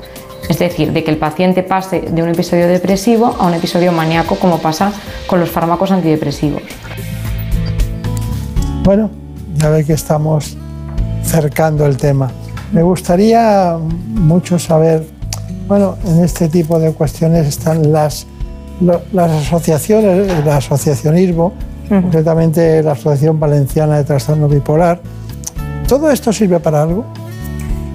[0.48, 4.36] Es decir, de que el paciente pase de un episodio depresivo a un episodio maníaco
[4.36, 4.93] como pasa
[5.27, 6.62] con los fármacos antidepresivos.
[8.85, 9.10] Bueno,
[9.56, 10.56] ya ve que estamos
[11.24, 12.31] cercando el tema.
[12.73, 13.77] Me gustaría
[14.09, 15.05] mucho saber,
[15.66, 18.27] bueno, en este tipo de cuestiones están las,
[19.16, 21.52] asociaciones, el asociacionismo,
[21.89, 25.01] concretamente la Asociación Valenciana de Trastorno Bipolar.
[25.89, 27.05] ¿Todo esto sirve para algo?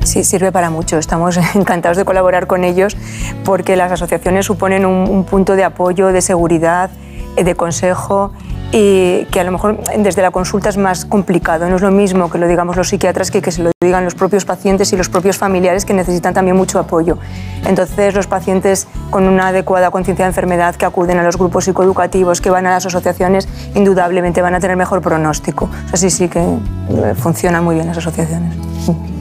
[0.04, 0.98] Sí, sirve para mucho.
[0.98, 2.98] Estamos encantados de colaborar con ellos
[3.44, 6.90] porque las asociaciones suponen un, un punto de apoyo, de seguridad,
[7.38, 8.32] eh, de consejo
[8.74, 11.68] y que a lo mejor desde la consulta es más complicado.
[11.70, 14.16] No es lo mismo que lo digamos los psiquiatras que que se lo digan los
[14.16, 17.18] propios pacientes y los propios familiares que necesitan también mucho apoyo.
[17.66, 22.40] Entonces los pacientes con una adecuada conciencia de enfermedad que acuden a los grupos psicoeducativos,
[22.40, 25.70] que van a las asociaciones, indudablemente van a tener mejor pronóstico.
[25.86, 28.56] O sea, sí, sí que eh, funcionan muy bien las asociaciones.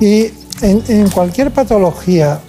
[0.01, 0.33] Y
[0.63, 2.41] en, cualquier patología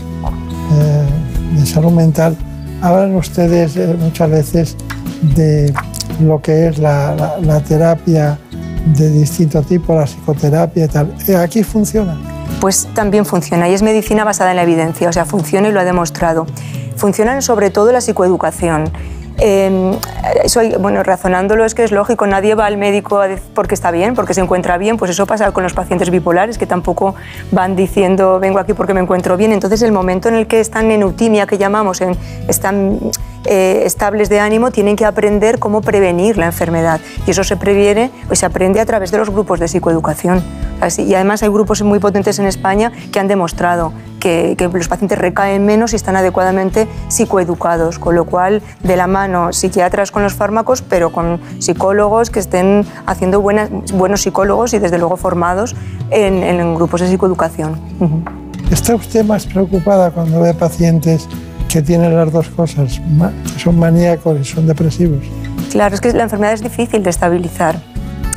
[0.73, 2.35] eh, de salud mental,
[2.81, 4.77] hablan ustedes eh, muchas veces
[5.35, 5.73] de
[6.21, 8.37] lo que es la terapia
[8.85, 11.15] de distinto tipo, la psicoterapia y tal.
[11.27, 12.17] Eh, Aquí funciona.
[12.59, 15.79] pues también funciona y es medicina basada en la evidencia, o sea, funciona y lo
[15.79, 16.45] ha demostrado.
[16.95, 18.91] Funcionan sobre todo la psicoeducación.
[19.41, 23.21] Eso hay- bueno, razonándolo es que es lógico, nadie va al médico
[23.55, 26.65] porque está bien, porque se encuentra bien, pues eso pasa con los pacientes bipolares que
[26.67, 27.15] tampoco
[27.51, 29.51] van diciendo vengo aquí porque me encuentro bien.
[29.51, 32.15] Entonces el momento en el que están en eutimia, que llamamos, en-
[32.47, 32.99] están
[33.45, 38.11] eh, estables de ánimo, tienen que aprender cómo prevenir la enfermedad y eso se previene,
[38.27, 40.43] pues se aprende a través de los grupos de psicoeducación.
[40.99, 45.17] Y además hay grupos muy potentes en España que han demostrado que, que los pacientes
[45.17, 50.33] recaen menos y están adecuadamente psicoeducados, con lo cual de la mano psiquiatras con los
[50.33, 55.75] fármacos, pero con psicólogos que estén haciendo buenas, buenos psicólogos y desde luego formados
[56.09, 57.77] en, en grupos de psicoeducación.
[58.71, 61.27] ¿Está usted más preocupada cuando ve pacientes
[61.67, 63.01] que tienen las dos cosas,
[63.53, 65.23] que son maníacos y son depresivos?
[65.71, 67.90] Claro, es que la enfermedad es difícil de estabilizar.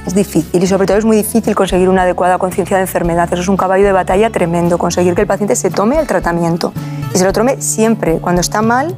[0.07, 3.29] Es difícil y sobre todo es muy difícil conseguir una adecuada conciencia de enfermedad.
[3.33, 6.73] Eso es un caballo de batalla tremendo, conseguir que el paciente se tome el tratamiento
[7.15, 8.95] y se lo tome siempre, cuando está mal,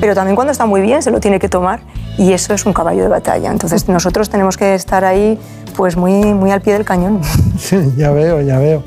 [0.00, 1.80] pero también cuando está muy bien se lo tiene que tomar
[2.16, 3.50] y eso es un caballo de batalla.
[3.50, 5.38] Entonces nosotros tenemos que estar ahí
[5.76, 7.20] pues muy, muy al pie del cañón.
[7.58, 8.82] Sí, ya veo, ya veo.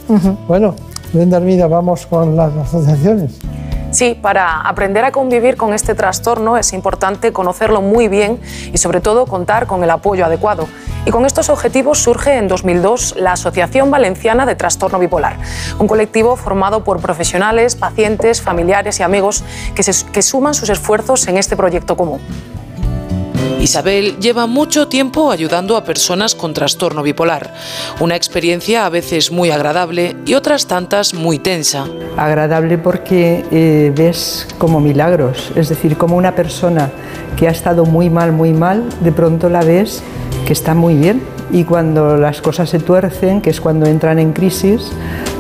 [0.48, 0.76] Bueno,
[1.12, 3.40] Brenda Armida, vamos con las asociaciones.
[3.92, 8.40] Sí, para aprender a convivir con este trastorno es importante conocerlo muy bien
[8.72, 10.68] y sobre todo contar con el apoyo adecuado.
[11.06, 15.38] Y con estos objetivos surge en 2002 la Asociación Valenciana de Trastorno Bipolar,
[15.80, 19.44] un colectivo formado por profesionales, pacientes, familiares y amigos
[19.74, 22.22] que, suman sus esfuerzos en este proyecto común.
[23.60, 27.54] Isabel lleva mucho tiempo ayudando a personas con trastorno bipolar,
[28.00, 31.86] una experiencia a veces muy agradable y otras tantas muy tensa.
[32.16, 36.90] agradable porque eh, ves como milagros, es decir, como una persona
[37.38, 40.02] que ha estado muy mal, muy mal, de pronto la ves
[40.46, 41.22] que está muy bien
[41.52, 44.92] y cuando las cosas se tuercen, que es cuando entran en crisis,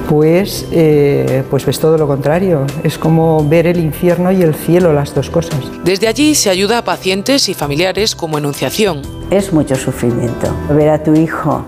[0.10, 4.92] pues, eh, pues ves todo lo contrario, es como ver el infierno y el cielo,
[4.92, 5.60] las dos cosas.
[5.84, 9.04] Desde allí se ayuda a pacientes y familiares como Enunciación.
[9.30, 10.48] Es mucho sufrimiento.
[10.72, 11.64] Ver a tu hijo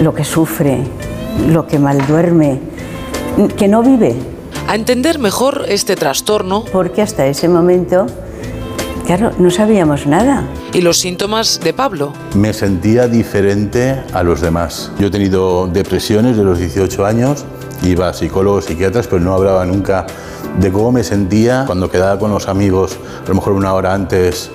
[0.00, 0.78] lo que sufre,
[1.50, 2.58] lo que mal duerme,
[3.54, 4.14] que no vive.
[4.66, 6.64] A entender mejor este trastorno.
[6.72, 8.06] Porque hasta ese momento,
[9.06, 10.44] claro, no sabíamos nada.
[10.72, 12.14] Y los síntomas de Pablo.
[12.34, 14.90] Me sentía diferente a los demás.
[14.98, 17.44] Yo he tenido depresiones de los 18 años,
[17.82, 20.06] iba a psicólogos, psiquiatras, pero no hablaba nunca
[20.58, 24.50] de cómo me sentía cuando quedaba con los amigos, a lo mejor una hora antes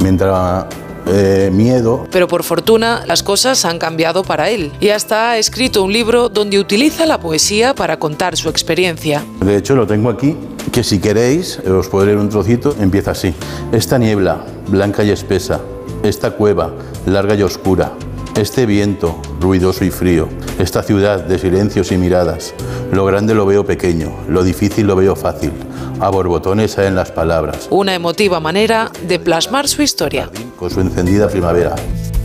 [0.00, 0.68] me entraba
[1.06, 2.06] eh, miedo.
[2.10, 6.28] Pero por fortuna las cosas han cambiado para él y hasta ha escrito un libro
[6.28, 9.24] donde utiliza la poesía para contar su experiencia.
[9.40, 10.36] De hecho, lo tengo aquí,
[10.70, 13.34] que si queréis, os podré leer un trocito, empieza así.
[13.72, 15.60] Esta niebla, blanca y espesa,
[16.04, 16.70] esta cueva,
[17.06, 17.92] larga y oscura,
[18.36, 20.28] este viento, ruidoso y frío,
[20.58, 22.54] esta ciudad de silencios y miradas,
[22.90, 25.52] lo grande lo veo pequeño, lo difícil lo veo fácil,
[26.00, 30.30] a borbotones en las palabras, Una emotiva manera de plasmar su historia.
[30.58, 31.74] con su encendida primavera.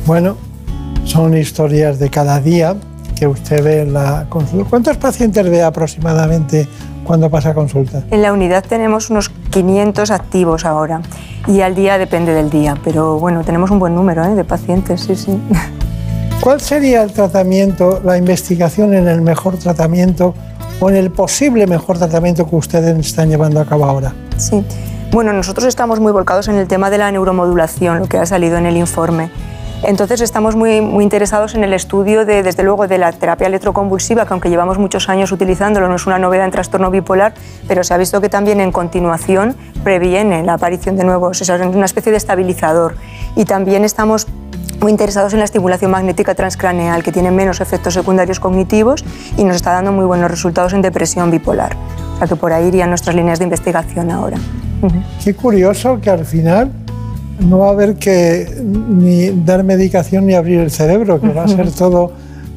[0.05, 0.37] Bueno,
[1.03, 2.75] son historias de cada día
[3.17, 4.69] que usted ve en la consulta.
[4.69, 6.67] ¿Cuántos pacientes ve aproximadamente
[7.03, 8.03] cuando pasa consulta?
[8.11, 11.01] En la unidad tenemos unos 500 activos ahora.
[11.47, 14.35] Y al día depende del día, pero bueno, tenemos un buen número ¿eh?
[14.35, 15.31] de pacientes, sí, sí.
[16.41, 20.33] ¿Cuál sería el tratamiento, la investigación en el mejor tratamiento
[20.79, 24.13] o en el posible mejor tratamiento que ustedes están llevando a cabo ahora?
[24.37, 24.63] Sí.
[25.11, 28.57] Bueno, nosotros estamos muy volcados en el tema de la neuromodulación, lo que ha salido
[28.57, 29.29] en el informe.
[29.83, 34.25] Entonces estamos muy, muy interesados en el estudio de, desde luego, de la terapia electroconvulsiva,
[34.25, 37.33] que aunque llevamos muchos años utilizándolo, no es una novedad en trastorno bipolar,
[37.67, 41.85] pero se ha visto que también en continuación previene la aparición de nuevos, es una
[41.85, 42.95] especie de estabilizador.
[43.35, 44.27] Y también estamos
[44.79, 49.03] muy interesados en la estimulación magnética transcraneal, que tiene menos efectos secundarios cognitivos
[49.37, 51.75] y nos está dando muy buenos resultados en depresión bipolar.
[52.15, 54.37] O sea que por ahí irían nuestras líneas de investigación ahora.
[55.23, 56.71] Qué curioso que al final
[57.39, 61.47] no va a haber que ni dar medicación ni abrir el cerebro, que va a
[61.47, 62.13] ser todo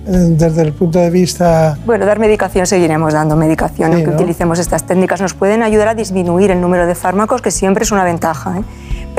[0.06, 1.78] eh, desde el punto de vista...
[1.84, 5.20] Bueno, dar medicación seguiremos dando medicación, aunque utilicemos estas técnicas.
[5.20, 8.58] Nos pueden ayudar a disminuir el número de fármacos, que siempre es una ventaja.
[8.58, 8.62] ¿eh?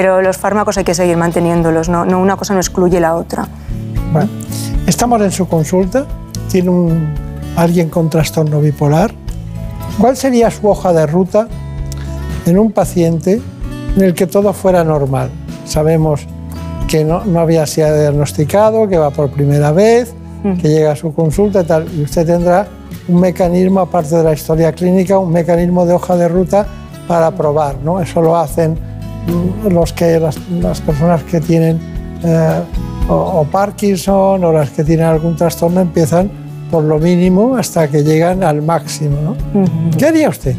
[0.02, 3.48] Pero los fármacos hay que seguir manteniéndolos, no, no, una cosa no excluye la otra.
[4.12, 4.32] Bueno,
[4.88, 6.08] estamos en su consulta,
[6.50, 7.14] tiene un,
[7.56, 9.14] alguien con trastorno bipolar.
[10.00, 11.48] ¿Cuál sería su hoja de ruta
[12.48, 13.40] en un paciente
[13.96, 15.30] en el que todo fuera normal?
[15.66, 16.26] Sabemos
[16.88, 20.16] que no, no había sido diagnosticado, que va por primera vez,
[20.60, 22.68] que llega a su consulta y tal, y usted tendrá
[23.08, 26.66] un mecanismo, aparte de la historia clínica, un mecanismo de hoja de ruta
[27.08, 28.02] para probar, ¿no?
[28.02, 28.90] Eso lo hacen
[29.70, 31.80] los que, las, las personas que tienen
[32.24, 32.62] eh,
[33.10, 36.32] o, o Parkinson o las que tienen algún trastorno empiezan
[36.72, 39.36] por lo mínimo hasta que llegan al máximo, ¿no?
[39.98, 40.56] ¿Qué haría usted?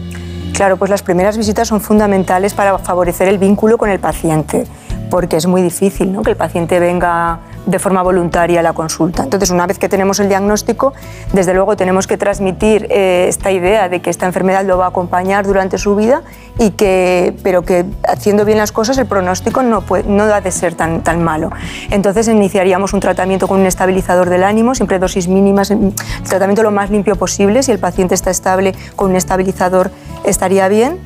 [0.52, 4.64] Claro, pues las primeras visitas son fundamentales para favorecer el vínculo con el paciente,
[5.10, 6.22] porque es muy difícil ¿no?
[6.22, 9.22] que el paciente venga de forma voluntaria la consulta.
[9.22, 10.92] Entonces, una vez que tenemos el diagnóstico,
[11.32, 14.88] desde luego tenemos que transmitir eh, esta idea de que esta enfermedad lo va a
[14.88, 16.22] acompañar durante su vida,
[16.58, 20.50] y que, pero que haciendo bien las cosas el pronóstico no, puede, no ha de
[20.50, 21.50] ser tan, tan malo.
[21.90, 25.94] Entonces, iniciaríamos un tratamiento con un estabilizador del ánimo, siempre dosis mínimas, el
[26.28, 27.62] tratamiento lo más limpio posible.
[27.62, 29.90] Si el paciente está estable con un estabilizador,
[30.24, 30.98] estaría bien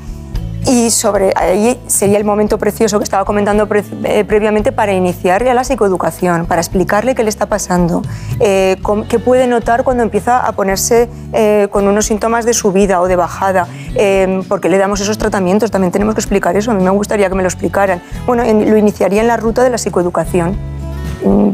[0.67, 5.45] y sobre ahí sería el momento precioso que estaba comentando pre eh, previamente para iniciar
[5.45, 8.03] ya la psicoeducación, para explicarle qué le está pasando,
[8.41, 8.77] eh,
[9.09, 13.15] qué puede notar cuando empieza a ponerse eh, con unos síntomas de subida o de
[13.15, 16.91] bajada, eh, porque le damos esos tratamientos, también tenemos que explicar eso, a mí me
[16.91, 18.03] gustaría que me lo explicaran.
[18.27, 20.57] Bueno, en, lo iniciaría en la ruta de la psicoeducación,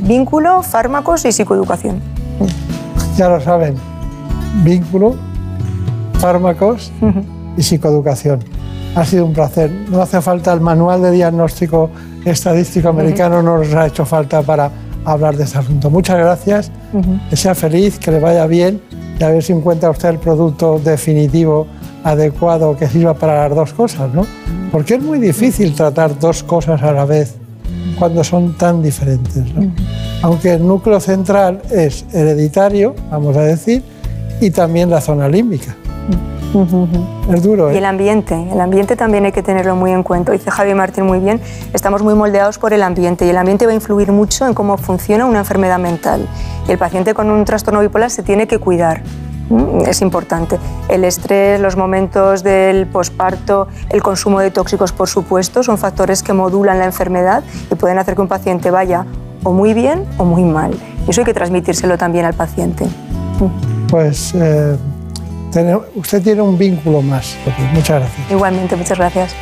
[0.01, 2.01] vínculo, fármacos y psicoeducación.
[3.17, 3.77] Ya lo saben,
[4.65, 5.17] vínculo,
[6.19, 7.25] fármacos uh -huh.
[7.59, 8.62] y psicoeducación.
[8.95, 9.71] Ha sido un placer.
[9.91, 11.91] No hace falta el manual de diagnóstico
[12.25, 13.45] estadístico americano, uh -huh.
[13.45, 14.71] no nos ha hecho falta para
[15.05, 15.91] hablar de este asunto.
[15.91, 17.29] Muchas gracias, uh -huh.
[17.31, 18.81] que sea feliz, que le vaya bien
[19.19, 21.67] y a ver si encuentra usted el producto definitivo
[22.05, 24.27] adecuado que sirva para las dos cosas, ¿no?
[24.71, 27.37] Porque es muy difícil tratar dos cosas a la vez
[27.99, 29.55] cuando son tan diferentes.
[29.55, 29.71] ¿no?
[30.23, 33.83] Aunque el núcleo central es hereditario, vamos a decir,
[34.41, 35.77] y también la zona límbica.
[36.55, 37.35] Uh -huh.
[37.35, 37.71] Es duro.
[37.71, 37.75] ¿eh?
[37.75, 40.33] Y el ambiente, el ambiente también hay que tenerlo muy en cuenta.
[40.33, 41.41] Dice Javi Martín muy bien,
[41.73, 44.77] estamos muy moldeados por el ambiente y el ambiente va a influir mucho en cómo
[44.77, 46.27] funciona una enfermedad mental.
[46.69, 49.03] Y el paciente con un trastorno bipolar se tiene que cuidar.
[49.87, 50.59] Es importante.
[50.89, 56.33] El estrés, los momentos del posparto, el consumo de tóxicos, por supuesto, son factores que
[56.33, 59.05] modulan la enfermedad y pueden hacer que un paciente vaya
[59.43, 60.73] o muy bien o muy mal.
[61.07, 62.87] Y eso hay que transmitírselo también al paciente.
[63.91, 64.77] Pues eh,
[65.95, 67.37] usted tiene un vínculo más.
[67.75, 68.31] Muchas gracias.
[68.31, 69.35] Igualmente, muchas gracias.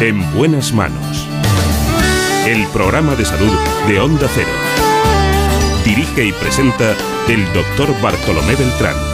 [0.00, 1.28] En buenas manos.
[2.46, 3.52] El programa de salud
[3.88, 4.48] de Onda Cero.
[5.84, 6.94] Dirige y presenta
[7.28, 9.13] el doctor Bartolomé Beltrán.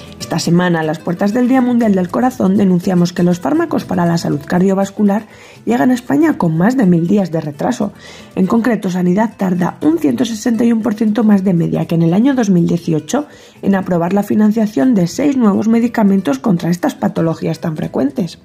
[0.31, 4.05] Esta semana, a las puertas del Día Mundial del Corazón, denunciamos que los fármacos para
[4.05, 5.27] la salud cardiovascular
[5.65, 7.91] llegan a España con más de mil días de retraso.
[8.35, 13.27] En concreto, Sanidad tarda un 161% más de media que en el año 2018
[13.61, 18.39] en aprobar la financiación de seis nuevos medicamentos contra estas patologías tan frecuentes.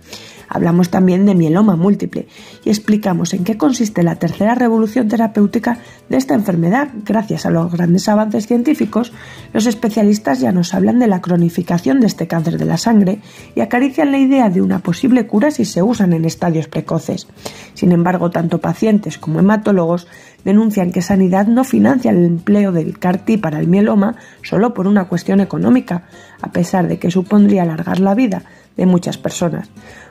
[0.48, 2.28] Hablamos también de mieloma múltiple
[2.64, 5.78] y explicamos en qué consiste la tercera revolución terapéutica
[6.08, 6.88] de esta enfermedad.
[7.04, 9.12] Gracias a los grandes avances científicos,
[9.52, 13.18] los especialistas ya nos hablan de la cronificación de este cáncer de la sangre
[13.54, 17.26] y acarician la idea de una posible cura si se usan en estadios precoces.
[17.74, 20.06] Sin embargo, tanto pacientes como hematólogos
[20.44, 25.08] denuncian que Sanidad no financia el empleo del CAR-T para el mieloma solo por una
[25.08, 26.04] cuestión económica,
[26.40, 28.44] a pesar de que supondría alargar la vida
[28.76, 29.68] de muchas personas.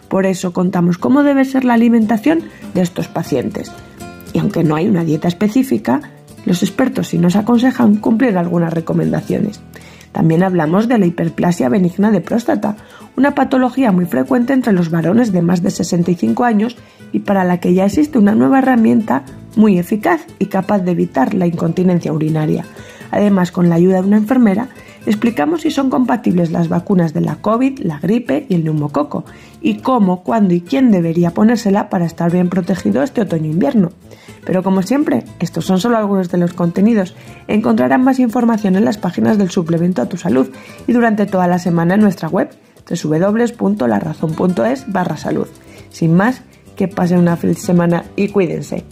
[0.08, 2.44] Por eso contamos cómo debe ser la alimentación
[2.74, 3.72] de estos pacientes.
[4.34, 6.02] Y aunque no hay una dieta específica,
[6.46, 9.62] los expertos sí nos aconsejan cumplir algunas recomendaciones.
[10.12, 12.78] También hablamos de la hiperplasia benigna de próstata,
[13.18, 16.78] una patología muy frecuente entre los varones de más de 65 años
[17.12, 19.24] y para la que ya existe una nueva herramienta
[19.58, 22.66] muy eficaz y capaz de evitar la incontinencia urinaria.
[23.12, 24.70] Además, con la ayuda de una enfermera,
[25.06, 29.26] explicamos si son compatibles las vacunas de la COVID, la gripe y el neumococo,
[29.62, 33.92] y cómo, cuándo y quién debería ponérsela para estar bien protegido este otoño-invierno.
[34.46, 37.16] Pero como siempre, estos son solo algunos de los contenidos.
[37.48, 40.50] Encontrarán más información en las páginas del suplemento a tu salud
[40.88, 42.50] y durante toda la semana en nuestra web
[42.88, 45.48] www.larazón.es barra salud.
[45.90, 46.42] Sin más,
[46.76, 48.86] que pasen una feliz semana y cuídense.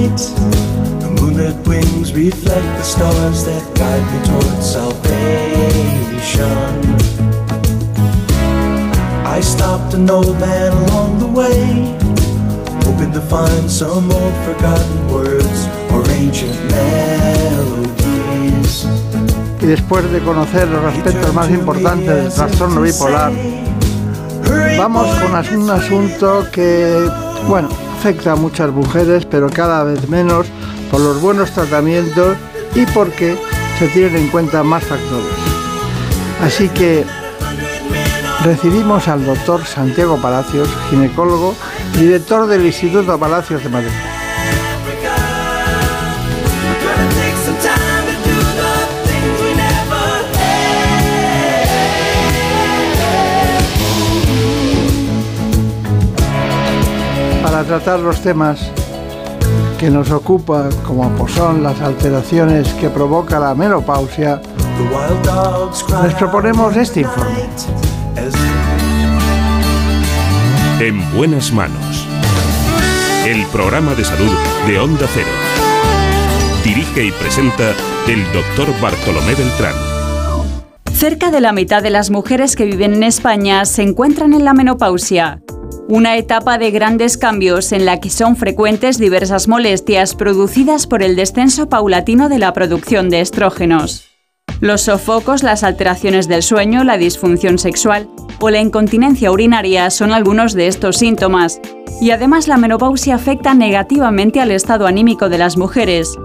[0.00, 0.18] 12:30 flight.
[1.00, 5.20] The moonlit wings reflect the stars that guide me towards salvation.
[9.26, 11.96] I stopped an old man along the way,
[12.84, 15.68] hoping to find some old forgotten words
[19.62, 23.32] Y después de conocer los aspectos más importantes del trastorno bipolar,
[24.78, 27.08] vamos con un asunto que,
[27.46, 27.68] bueno,
[28.00, 30.46] afecta a muchas mujeres, pero cada vez menos
[30.90, 32.34] por los buenos tratamientos
[32.74, 33.36] y porque
[33.78, 35.26] se tienen en cuenta más factores.
[36.42, 37.04] Así que
[38.42, 41.54] recibimos al doctor Santiago Palacios, ginecólogo,
[41.98, 44.09] director del Instituto Palacios de Madrid.
[57.64, 58.70] Tratar los temas
[59.78, 64.40] que nos ocupan, como pues son las alteraciones que provoca la menopausia,
[66.02, 67.48] les proponemos este informe.
[70.80, 72.06] En buenas manos.
[73.26, 74.32] El programa de salud
[74.66, 75.28] de Onda Cero.
[76.64, 77.72] Dirige y presenta
[78.06, 79.74] el doctor Bartolomé Beltrán.
[80.92, 84.54] Cerca de la mitad de las mujeres que viven en España se encuentran en la
[84.54, 85.40] menopausia
[85.90, 91.16] una etapa de grandes cambios en la que son frecuentes diversas molestias producidas por el
[91.16, 94.06] descenso paulatino de la producción de estrógenos.
[94.60, 98.08] Los sofocos, las alteraciones del sueño, la disfunción sexual
[98.38, 101.60] o la incontinencia urinaria son algunos de estos síntomas.
[102.00, 106.16] Y además la menopausia afecta negativamente al estado anímico de las mujeres.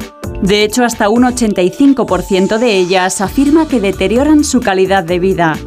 [0.43, 5.57] De hecho, hasta un 85% de ellas afirma que deterioran su calidad de vida.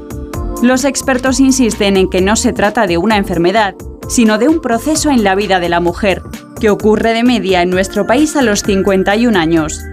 [0.62, 3.74] Los expertos insisten en que no se trata de una enfermedad,
[4.08, 6.22] sino de un proceso en la vida de la mujer,
[6.60, 9.84] que ocurre de media en nuestro país a los 51 años.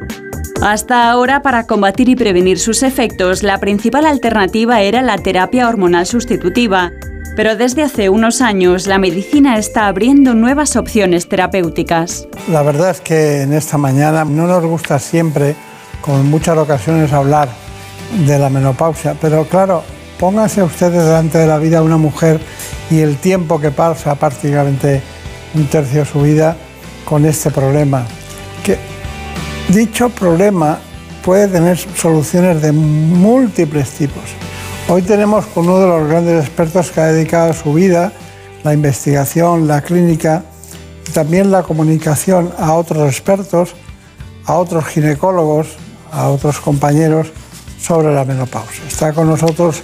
[0.61, 6.05] Hasta ahora, para combatir y prevenir sus efectos, la principal alternativa era la terapia hormonal
[6.05, 6.91] sustitutiva,
[7.35, 12.27] pero desde hace unos años la medicina está abriendo nuevas opciones terapéuticas.
[12.49, 15.55] La verdad es que en esta mañana no nos gusta siempre,
[16.01, 17.49] como en muchas ocasiones, hablar
[18.25, 19.83] de la menopausia, pero claro,
[20.19, 22.39] pónganse ustedes delante de la vida una mujer
[22.89, 25.01] y el tiempo que pasa, prácticamente
[25.53, 26.55] un tercio de su vida,
[27.05, 28.05] con este problema.
[28.63, 28.77] Que
[29.69, 30.79] dicho problema
[31.23, 34.23] puede tener soluciones de múltiples tipos.
[34.87, 38.11] Hoy tenemos con uno de los grandes expertos que ha dedicado su vida,
[38.63, 40.43] la investigación, la clínica
[41.07, 43.75] y también la comunicación a otros expertos,
[44.45, 45.67] a otros ginecólogos,
[46.11, 47.31] a otros compañeros
[47.81, 48.83] sobre la menopausia.
[48.87, 49.81] Está con nosotros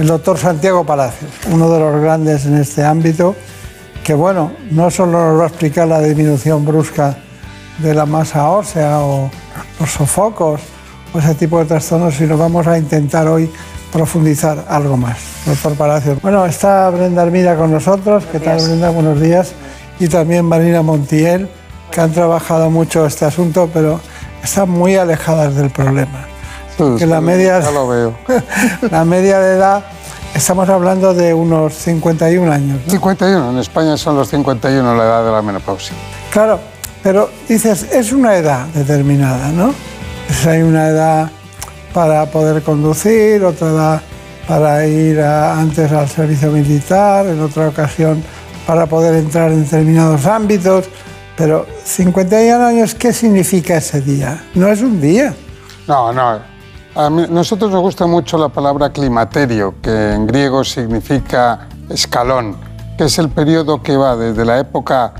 [0.00, 3.36] el doctor Santiago Palacios, uno de los grandes en este ámbito,
[4.02, 7.18] que bueno, no solo nos va a explicar la disminución brusca
[7.78, 9.30] de la masa ósea o
[9.78, 10.62] los sofocos
[11.12, 13.50] o ese tipo de trastornos, sino vamos a intentar hoy
[13.92, 15.18] profundizar algo más.
[15.44, 16.22] Doctor Palacios.
[16.22, 18.24] Bueno, está Brenda Armida con nosotros.
[18.32, 18.88] ¿Qué tal, Brenda?
[18.88, 19.52] Buenos días.
[19.98, 21.46] Y también Marina Montiel,
[21.90, 24.00] que han trabajado mucho este asunto, pero
[24.42, 26.29] están muy alejadas del problema.
[26.98, 28.14] Que la media, ya lo veo.
[28.90, 29.84] la media de edad,
[30.34, 32.80] estamos hablando de unos 51 años.
[32.86, 32.90] ¿no?
[32.90, 35.94] 51, en España son los 51 la edad de la menopausia.
[36.32, 36.58] Claro,
[37.02, 39.74] pero dices, es una edad determinada, ¿no?
[40.28, 41.30] Es, hay una edad
[41.92, 44.00] para poder conducir, otra edad
[44.46, 48.22] para ir a- antes al servicio militar, en otra ocasión
[48.66, 50.86] para poder entrar en determinados ámbitos.
[51.36, 54.44] Pero 51 años, ¿qué significa ese día?
[54.54, 55.34] No es un día.
[55.88, 56.38] No, no.
[56.94, 62.56] A nosotros nos gusta mucho la palabra climaterio, que en griego significa escalón,
[62.98, 65.14] que es el periodo que va desde la época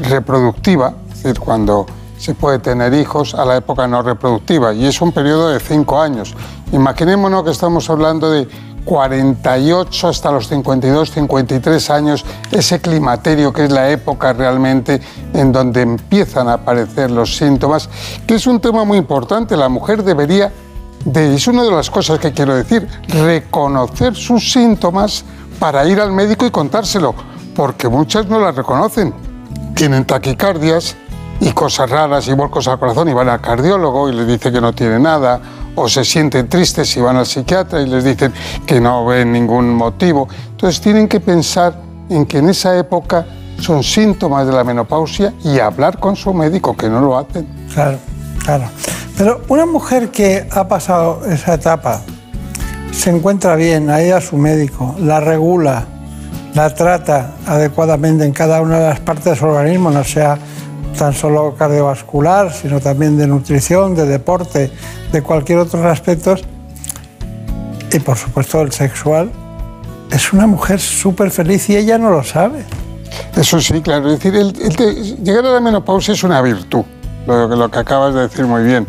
[0.00, 1.86] reproductiva, es decir, cuando
[2.18, 6.00] se puede tener hijos, a la época no reproductiva, y es un periodo de cinco
[6.00, 6.34] años.
[6.72, 8.48] Imaginémonos que estamos hablando de
[8.84, 15.00] 48 hasta los 52, 53 años, ese climaterio que es la época realmente
[15.32, 17.88] en donde empiezan a aparecer los síntomas,
[18.26, 19.56] que es un tema muy importante.
[19.56, 20.50] La mujer debería,
[21.04, 25.24] de, es una de las cosas que quiero decir, reconocer sus síntomas
[25.58, 27.14] para ir al médico y contárselo,
[27.54, 29.12] porque muchas no las reconocen.
[29.74, 30.96] Tienen taquicardias
[31.40, 34.60] y cosas raras y vuelcos al corazón y van al cardiólogo y les dice que
[34.60, 35.40] no tiene nada,
[35.74, 38.32] o se sienten tristes y van al psiquiatra y les dicen
[38.66, 40.28] que no ven ningún motivo.
[40.50, 43.26] Entonces tienen que pensar en que en esa época
[43.60, 47.46] son síntomas de la menopausia y hablar con su médico, que no lo hacen.
[47.72, 47.98] Claro,
[48.44, 48.64] claro.
[49.18, 52.00] Pero una mujer que ha pasado esa etapa,
[52.92, 55.84] se encuentra bien, a su médico, la regula,
[56.54, 60.38] la trata adecuadamente en cada una de las partes de su organismo, no sea
[60.96, 64.70] tan solo cardiovascular, sino también de nutrición, de deporte,
[65.12, 66.36] de cualquier otro aspecto,
[67.92, 69.30] y por supuesto el sexual,
[70.12, 72.64] es una mujer súper feliz y ella no lo sabe.
[73.36, 74.12] Eso sí, claro.
[74.12, 74.52] Es decir, el-
[75.24, 76.84] llegar a la menopausia es una virtud,
[77.26, 78.86] lo que acabas de decir muy bien.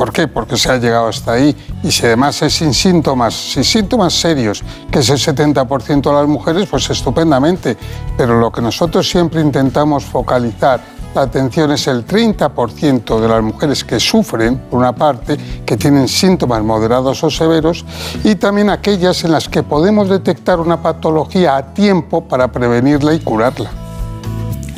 [0.00, 0.28] ¿Por qué?
[0.28, 4.62] Porque se ha llegado hasta ahí y si además es sin síntomas, sin síntomas serios,
[4.90, 7.76] que es el 70% de las mujeres, pues estupendamente.
[8.16, 10.80] Pero lo que nosotros siempre intentamos focalizar
[11.14, 15.36] la atención es el 30% de las mujeres que sufren, por una parte,
[15.66, 17.84] que tienen síntomas moderados o severos,
[18.24, 23.20] y también aquellas en las que podemos detectar una patología a tiempo para prevenirla y
[23.20, 23.70] curarla.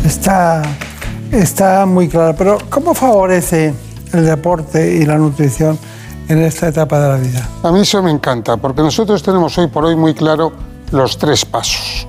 [0.05, 0.63] Está,
[1.31, 2.35] está muy claro.
[2.37, 5.79] Pero ¿cómo favorece el deporte y la nutrición
[6.29, 7.49] en esta etapa de la vida?
[7.63, 10.53] A mí eso me encanta, porque nosotros tenemos hoy por hoy muy claro
[10.91, 12.07] los tres pasos.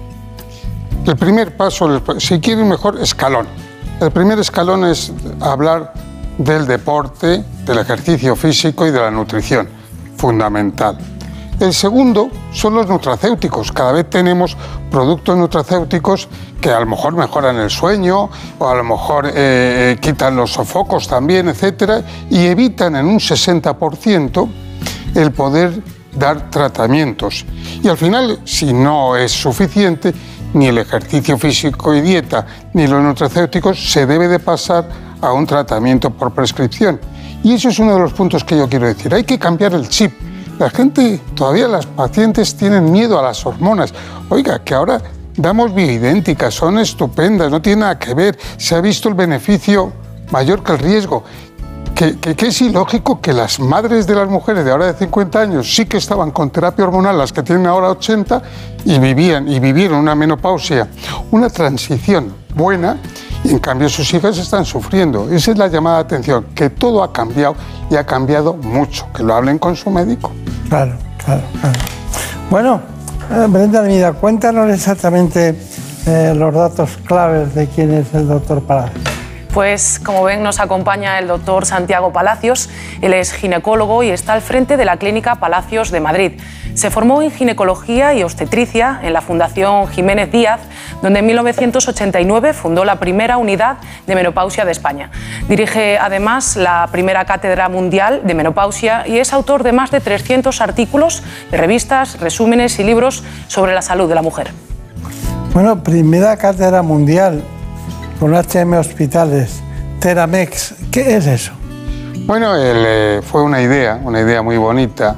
[1.05, 3.47] El primer paso, si quieren mejor, escalón.
[3.99, 5.11] El primer escalón es
[5.41, 5.93] hablar
[6.37, 9.67] del deporte, del ejercicio físico y de la nutrición,
[10.17, 10.97] fundamental.
[11.63, 13.71] El segundo son los nutracéuticos.
[13.71, 14.57] Cada vez tenemos
[14.91, 16.27] productos nutracéuticos
[16.59, 18.29] que a lo mejor mejoran el sueño
[18.59, 23.17] o a lo mejor eh, eh, quitan los sofocos también, etcétera, y evitan en un
[23.17, 24.49] 60%
[25.15, 25.81] el poder
[26.13, 27.45] dar tratamientos.
[27.81, 30.13] Y al final, si no es suficiente,
[30.55, 34.89] ni el ejercicio físico y dieta, ni los nutracéuticos, se debe de pasar
[35.21, 36.99] a un tratamiento por prescripción.
[37.41, 39.13] Y eso es uno de los puntos que yo quiero decir.
[39.13, 40.32] Hay que cambiar el chip.
[40.59, 43.93] La gente, todavía las pacientes tienen miedo a las hormonas.
[44.29, 45.01] Oiga, que ahora
[45.35, 48.37] damos bioidénticas, son estupendas, no tiene nada que ver.
[48.57, 49.91] Se ha visto el beneficio
[50.31, 51.23] mayor que el riesgo.
[51.95, 55.39] Que, que- que es ilógico que las madres de las mujeres de ahora de 50
[55.39, 58.41] años sí que estaban con terapia hormonal, las que tienen ahora 80,
[58.85, 60.87] y vivían y vivieron una menopausia,
[61.31, 62.97] una transición buena,
[63.49, 65.29] en cambio sus hijas están sufriendo.
[65.29, 67.55] Esa es la llamada de atención, que todo ha cambiado
[67.89, 70.31] y ha cambiado mucho, que lo hablen con su médico.
[70.69, 70.93] Claro,
[71.23, 71.79] claro, claro.
[72.49, 72.81] Bueno,
[73.31, 75.55] eh, Brenda Almida, cuéntanos exactamente
[76.05, 78.99] eh, los datos claves de quién es el doctor Palacio.
[79.53, 82.71] Pues como ven nos acompaña el doctor Santiago Palacios,
[83.03, 86.31] él es ginecólogo y está al frente de la Clínica Palacios de Madrid.
[86.73, 90.59] Se formó en ginecología y obstetricia en la Fundación Jiménez Díaz,
[91.03, 93.77] donde en 1989 fundó la primera unidad
[94.07, 95.11] de menopausia de España.
[95.47, 100.61] Dirige además la primera cátedra mundial de menopausia y es autor de más de 300
[100.61, 101.21] artículos
[101.51, 104.49] de revistas, resúmenes y libros sobre la salud de la mujer.
[105.53, 107.43] Bueno, primera cátedra mundial
[108.23, 109.61] con HM Hospitales,
[109.99, 111.51] Teramex, ¿qué es eso?
[112.25, 115.17] Bueno, eh, fue una idea, una idea muy bonita,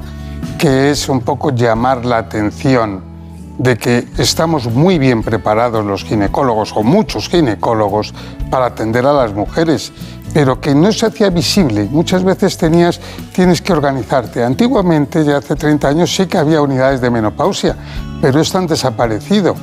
[0.58, 3.04] que es un poco llamar la atención
[3.58, 8.12] de que estamos muy bien preparados los ginecólogos o muchos ginecólogos
[8.50, 9.92] para atender a las mujeres,
[10.34, 11.86] pero que no se hacía visible.
[11.88, 13.00] Muchas veces tenías,
[13.32, 14.42] tienes que organizarte.
[14.42, 17.76] Antiguamente, ya hace 30 años, sí que había unidades de menopausia,
[18.20, 19.54] pero están han desaparecido,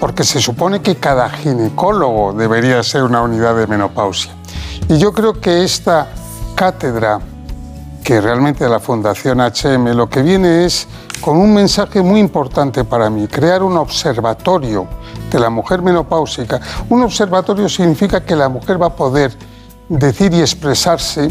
[0.00, 4.32] porque se supone que cada ginecólogo debería ser una unidad de menopausia.
[4.88, 6.08] Y yo creo que esta
[6.54, 7.20] cátedra,
[8.04, 10.86] que realmente la Fundación HM, lo que viene es
[11.20, 14.86] con un mensaje muy importante para mí, crear un observatorio
[15.30, 16.60] de la mujer menopáusica.
[16.88, 19.32] Un observatorio significa que la mujer va a poder
[19.88, 21.28] decir y expresarse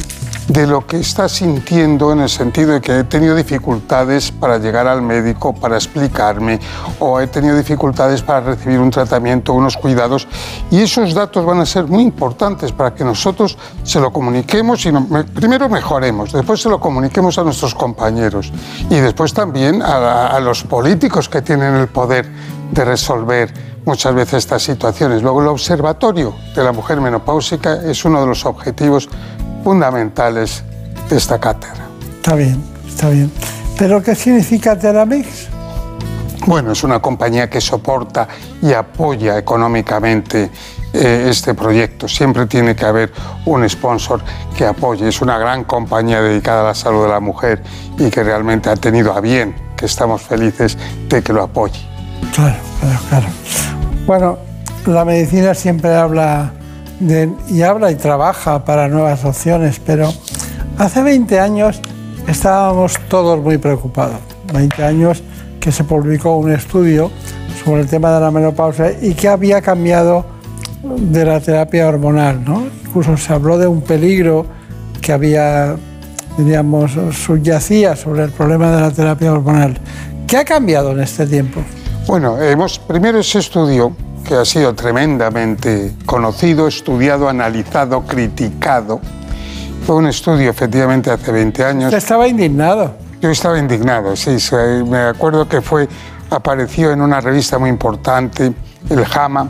[0.52, 4.86] de lo que está sintiendo en el sentido de que he tenido dificultades para llegar
[4.86, 6.60] al médico, para explicarme,
[7.00, 10.28] o he tenido dificultades para recibir un tratamiento, unos cuidados,
[10.70, 14.92] y esos datos van a ser muy importantes para que nosotros se lo comuniquemos y
[15.34, 18.52] primero mejoremos, después se lo comuniquemos a nuestros compañeros
[18.90, 22.30] y después también a, a los políticos que tienen el poder
[22.72, 23.54] de resolver
[23.86, 25.24] muchas veces estas situaciones.
[25.24, 29.10] Luego el observatorio de la mujer menopáusica es uno de los objetivos
[29.64, 30.64] fundamentales
[31.10, 31.88] de esta cátedra.
[32.18, 33.32] Está bien, está bien.
[33.78, 35.48] ¿Pero qué significa Teramix?
[36.46, 38.28] Bueno, es una compañía que soporta
[38.62, 40.50] y apoya económicamente
[40.94, 42.08] eh, este proyecto.
[42.08, 43.12] Siempre tiene que haber
[43.46, 44.22] un sponsor
[44.58, 45.08] que apoye.
[45.08, 47.62] Es una gran compañía dedicada a la salud de la mujer
[47.98, 50.78] y que realmente ha tenido a bien, que estamos felices
[51.08, 51.80] de que lo apoye.
[52.34, 53.28] Claro, claro, claro.
[54.06, 54.38] Bueno,
[54.88, 56.52] la medicina siempre habla
[57.50, 60.14] y habla y trabaja para nuevas opciones, pero
[60.78, 61.82] hace 20 años
[62.28, 64.20] estábamos todos muy preocupados.
[64.54, 65.24] 20 años
[65.60, 67.12] que se publicó un estudio
[67.64, 70.26] sobre el tema de la menopausia y que había cambiado
[70.84, 72.44] de la terapia hormonal.
[72.86, 74.46] Incluso se habló de un peligro
[75.02, 75.76] que había,
[76.38, 79.80] diríamos, subyacía sobre el problema de la terapia hormonal.
[80.28, 81.62] ¿Qué ha cambiado en este tiempo?
[82.08, 89.00] Bueno, hemos, primero ese estudio que ha sido tremendamente conocido, estudiado, analizado, criticado.
[89.86, 91.86] Fue un estudio efectivamente hace 20 años.
[91.86, 92.94] ¿Usted estaba indignado?
[93.22, 94.38] Yo estaba indignado, sí.
[94.88, 95.88] Me acuerdo que fue,
[96.30, 98.54] apareció en una revista muy importante,
[98.90, 99.48] el JAMA,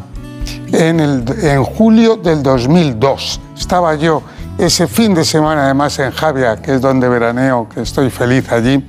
[0.74, 3.40] en, el, en julio del 2002.
[3.58, 4.24] Estaba yo
[4.58, 8.86] ese fin de semana además en Javia, que es donde veraneo, que estoy feliz allí,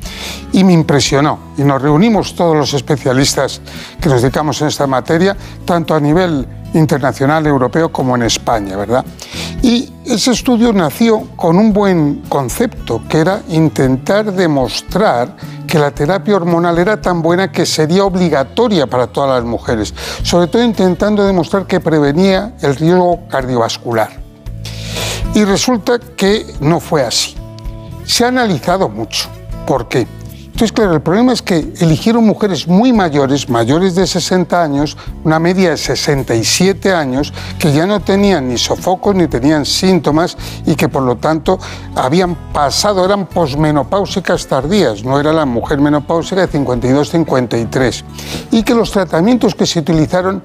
[0.52, 1.38] y me impresionó.
[1.56, 3.60] Y nos reunimos todos los especialistas
[4.00, 9.04] que nos dedicamos en esta materia, tanto a nivel internacional, europeo, como en España, ¿verdad?
[9.62, 15.36] Y ese estudio nació con un buen concepto, que era intentar demostrar
[15.66, 20.48] que la terapia hormonal era tan buena que sería obligatoria para todas las mujeres, sobre
[20.48, 24.21] todo intentando demostrar que prevenía el riesgo cardiovascular.
[25.34, 27.34] Y resulta que no fue así.
[28.04, 29.28] Se ha analizado mucho.
[29.66, 30.06] ¿Por qué?
[30.46, 35.38] Entonces, claro, el problema es que eligieron mujeres muy mayores, mayores de 60 años, una
[35.38, 40.36] media de 67 años, que ya no tenían ni sofocos ni tenían síntomas
[40.66, 41.58] y que por lo tanto
[41.96, 48.04] habían pasado, eran posmenopáusicas tardías, no era la mujer menopáusica de 52-53.
[48.50, 50.42] Y que los tratamientos que se utilizaron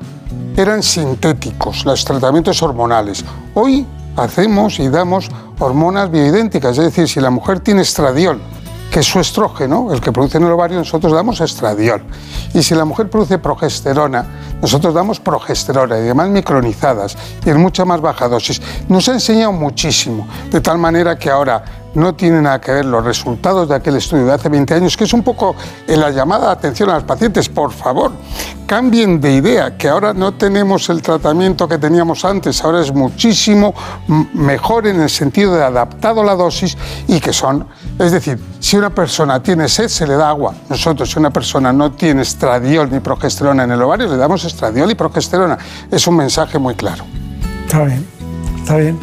[0.56, 3.26] eran sintéticos, los tratamientos hormonales.
[3.54, 3.86] Hoy
[4.18, 5.30] hacemos y damos
[5.60, 8.42] hormonas bioidénticas, es decir, si la mujer tiene estradiol,
[8.92, 12.04] que es su estrógeno, el que produce en el ovario, nosotros damos estradiol.
[12.54, 14.26] Y si la mujer produce progesterona,
[14.62, 17.16] nosotros damos progesterona y además micronizadas
[17.46, 18.62] y en mucha más baja dosis.
[18.90, 23.04] Nos ha enseñado muchísimo, de tal manera que ahora no tiene nada que ver los
[23.04, 25.56] resultados de aquel estudio de hace 20 años, que es un poco
[25.88, 28.12] en la llamada de atención a los pacientes, por favor,
[28.66, 33.74] cambien de idea, que ahora no tenemos el tratamiento que teníamos antes, ahora es muchísimo
[34.34, 36.78] mejor en el sentido de adaptado a la dosis
[37.08, 40.54] y que son, es decir, si una persona tiene sed, se le da agua.
[40.70, 44.92] Nosotros, si una persona no tiene estradiol ni progesterona en el ovario, le damos estradiol
[44.92, 45.58] y progesterona.
[45.90, 47.06] Es un mensaje muy claro.
[47.66, 48.06] Está bien,
[48.60, 49.00] está bien.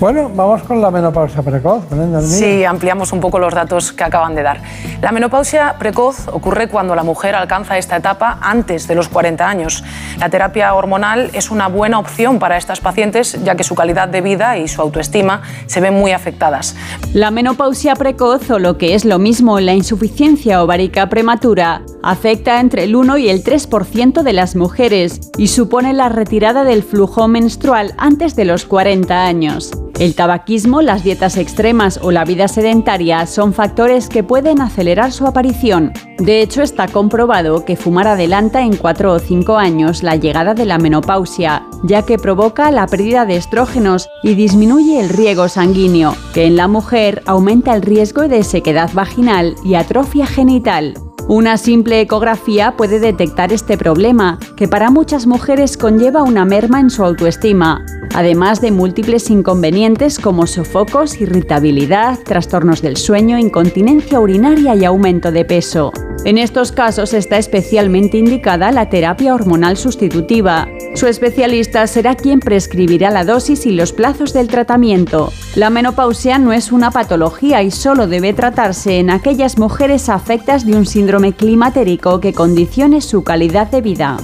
[0.00, 1.84] Bueno, vamos con la menopausia precoz.
[2.22, 4.62] Sí, ampliamos un poco los datos que acaban de dar.
[5.02, 9.84] La menopausia precoz ocurre cuando la mujer alcanza esta etapa antes de los 40 años.
[10.18, 14.22] La terapia hormonal es una buena opción para estas pacientes ya que su calidad de
[14.22, 16.76] vida y su autoestima se ven muy afectadas.
[17.12, 22.84] La menopausia precoz o lo que es lo mismo la insuficiencia ovárica prematura afecta entre
[22.84, 27.92] el 1 y el 3% de las mujeres y supone la retirada del flujo menstrual
[27.98, 29.70] antes de los 40 años.
[29.98, 35.26] El tabaquismo, las dietas extremas o la vida sedentaria son factores que pueden acelerar su
[35.26, 35.92] aparición.
[36.18, 40.66] De hecho, está comprobado que fumar adelanta en 4 o 5 años la llegada de
[40.66, 46.44] la menopausia, ya que provoca la pérdida de estrógenos y disminuye el riego sanguíneo, que
[46.44, 50.94] en la mujer aumenta el riesgo de sequedad vaginal y atrofia genital.
[51.30, 56.90] Una simple ecografía puede detectar este problema, que para muchas mujeres conlleva una merma en
[56.90, 57.86] su autoestima,
[58.16, 65.44] además de múltiples inconvenientes como sofocos, irritabilidad, trastornos del sueño, incontinencia urinaria y aumento de
[65.44, 65.92] peso.
[66.22, 70.68] En estos casos está especialmente indicada la terapia hormonal sustitutiva.
[70.94, 75.32] Su especialista será quien prescribirá la dosis y los plazos del tratamiento.
[75.54, 80.74] La menopausia no es una patología y solo debe tratarse en aquellas mujeres afectas de
[80.74, 84.18] un síndrome climatérico que condicione su calidad de vida.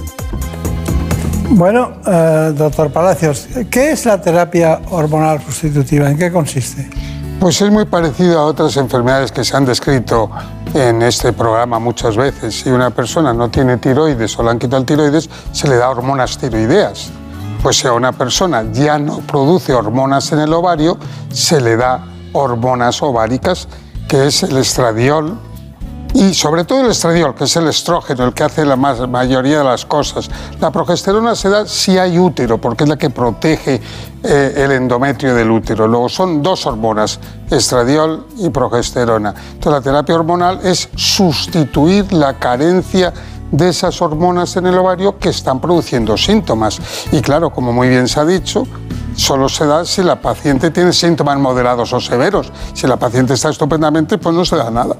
[1.49, 6.11] Bueno, eh, doctor Palacios, ¿qué es la terapia hormonal sustitutiva?
[6.11, 6.87] ¿En qué consiste?
[7.39, 10.31] Pues es muy parecido a otras enfermedades que se han descrito
[10.73, 12.61] en este programa muchas veces.
[12.61, 15.89] Si una persona no tiene tiroides o le han quitado el tiroides, se le da
[15.89, 17.11] hormonas tiroideas.
[17.61, 20.97] Pues si a una persona ya no produce hormonas en el ovario,
[21.31, 23.67] se le da hormonas ováricas,
[24.09, 25.37] que es el estradiol,
[26.17, 29.63] y sobre todo el estradiol, que es el estrógeno, el que hace la mayoría de
[29.63, 30.27] las cosas.
[30.59, 33.79] La progesterona se da si hay útero, porque es la que protege
[34.23, 35.87] eh, el endometrio del útero.
[35.87, 37.19] Luego son dos hormonas,
[37.51, 39.29] estradiol y progesterona.
[39.29, 43.13] Entonces la terapia hormonal es sustituir la carencia
[43.51, 46.81] de esas hormonas en el ovario que están produciendo síntomas.
[47.11, 48.63] Y claro, como muy bien se ha dicho,
[49.15, 52.51] solo se da si la paciente tiene síntomas moderados o severos.
[52.73, 54.97] Si la paciente está estupendamente, pues no se da nada.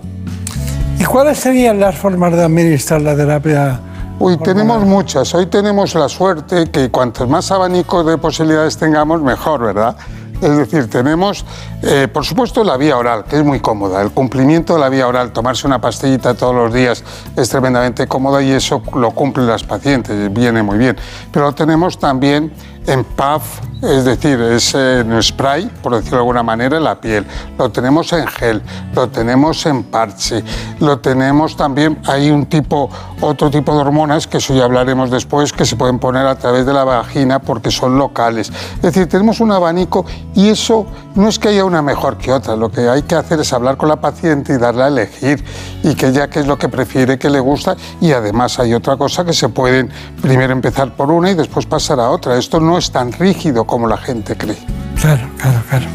[0.99, 3.80] ¿Y cuáles serían las formas de administrar la terapia?
[4.19, 5.34] Uy, tenemos muchas.
[5.36, 9.95] Hoy tenemos la suerte que cuantos más abanicos de posibilidades tengamos, mejor, ¿verdad?
[10.41, 11.45] Es decir, tenemos,
[11.84, 14.02] eh, por supuesto, la vía oral, que es muy cómoda.
[14.02, 17.03] El cumplimiento de la vía oral, tomarse una pastillita todos los días
[17.36, 20.98] es tremendamente cómoda y eso lo cumplen las pacientes, viene muy bien.
[21.32, 22.52] Pero tenemos también
[22.88, 27.25] en puff, es decir, es en spray, por decirlo de alguna manera, en la piel.
[27.57, 28.61] Lo tenemos en gel,
[28.93, 30.43] lo tenemos en parche,
[30.79, 32.89] lo tenemos también, hay un tipo,
[33.21, 36.65] otro tipo de hormonas, que eso ya hablaremos después, que se pueden poner a través
[36.65, 38.51] de la vagina porque son locales.
[38.75, 42.55] Es decir, tenemos un abanico y eso no es que haya una mejor que otra,
[42.55, 45.43] lo que hay que hacer es hablar con la paciente y darle a elegir
[45.83, 48.97] y que ella qué es lo que prefiere, que le gusta y además hay otra
[48.97, 49.91] cosa que se pueden
[50.21, 52.37] primero empezar por una y después pasar a otra.
[52.37, 54.57] Esto no es tan rígido como la gente cree.
[54.99, 55.85] Claro, claro, claro.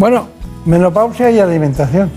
[0.00, 0.28] Bueno,
[0.64, 2.10] menopausia y alimentación.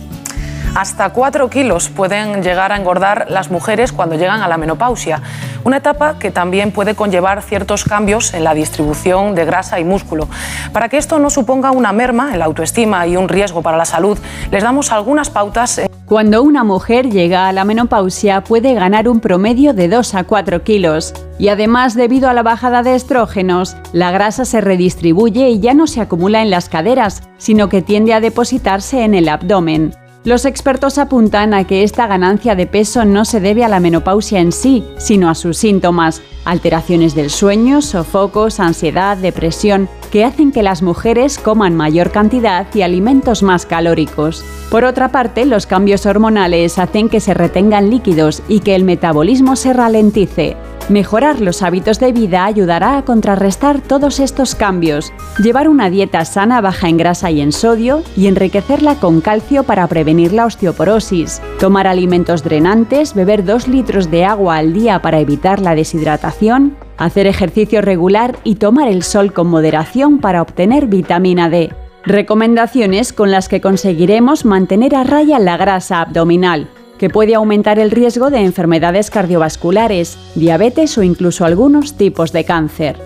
[0.74, 5.22] Hasta 4 kilos pueden llegar a engordar las mujeres cuando llegan a la menopausia,
[5.66, 10.30] una etapa que también puede conllevar ciertos cambios en la distribución de grasa y músculo.
[10.72, 13.84] Para que esto no suponga una merma en la autoestima y un riesgo para la
[13.84, 14.18] salud,
[14.50, 15.82] les damos algunas pautas.
[16.06, 20.64] Cuando una mujer llega a la menopausia puede ganar un promedio de 2 a 4
[20.64, 21.14] kilos.
[21.38, 25.88] Y además, debido a la bajada de estrógenos, la grasa se redistribuye y ya no
[25.88, 29.94] se acumula en las caderas, sino que tiende a depositarse en el abdomen.
[30.24, 34.40] Los expertos apuntan a que esta ganancia de peso no se debe a la menopausia
[34.40, 40.62] en sí, sino a sus síntomas, alteraciones del sueño, sofocos, ansiedad, depresión, que hacen que
[40.62, 44.46] las mujeres coman mayor cantidad y alimentos más calóricos.
[44.70, 49.56] Por otra parte, los cambios hormonales hacen que se retengan líquidos y que el metabolismo
[49.56, 50.56] se ralentice.
[50.90, 56.60] Mejorar los hábitos de vida ayudará a contrarrestar todos estos cambios, llevar una dieta sana
[56.60, 61.88] baja en grasa y en sodio y enriquecerla con calcio para prevenir la osteoporosis, tomar
[61.88, 67.82] alimentos drenantes, beber 2 litros de agua al día para evitar la deshidratación, hacer ejercicio
[67.82, 71.74] regular y tomar el sol con moderación para obtener vitamina D.
[72.04, 76.68] Recomendaciones con las que conseguiremos mantener a raya la grasa abdominal,
[77.00, 82.98] que puede aumentar el riesgo de enfermedades cardiovasculares, diabetes o incluso algunos tipos de cáncer.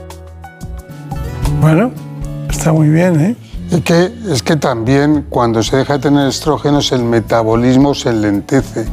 [1.61, 1.91] Bueno,
[2.49, 3.35] está muy bien, ¿eh?
[3.71, 8.85] Es que, es que también cuando se deja de tener estrógenos el metabolismo se enlentece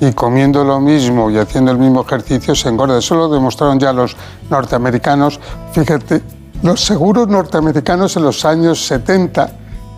[0.00, 2.98] y comiendo lo mismo y haciendo el mismo ejercicio se engorda.
[2.98, 4.16] Eso lo demostraron ya los
[4.50, 5.40] norteamericanos.
[5.72, 6.22] Fíjate,
[6.62, 9.50] los seguros norteamericanos en los años 70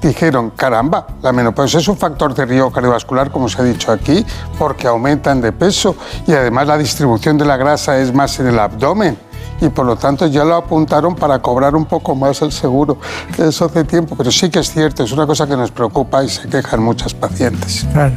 [0.03, 4.25] dijeron, caramba, la menopausia es un factor de riesgo cardiovascular, como se ha dicho aquí,
[4.59, 8.59] porque aumentan de peso y además la distribución de la grasa es más en el
[8.59, 9.30] abdomen
[9.61, 12.99] y por lo tanto ya lo apuntaron para cobrar un poco más el seguro.
[13.37, 16.29] Eso hace tiempo, pero sí que es cierto, es una cosa que nos preocupa y
[16.29, 17.87] se quejan muchas pacientes.
[17.93, 18.15] Claro.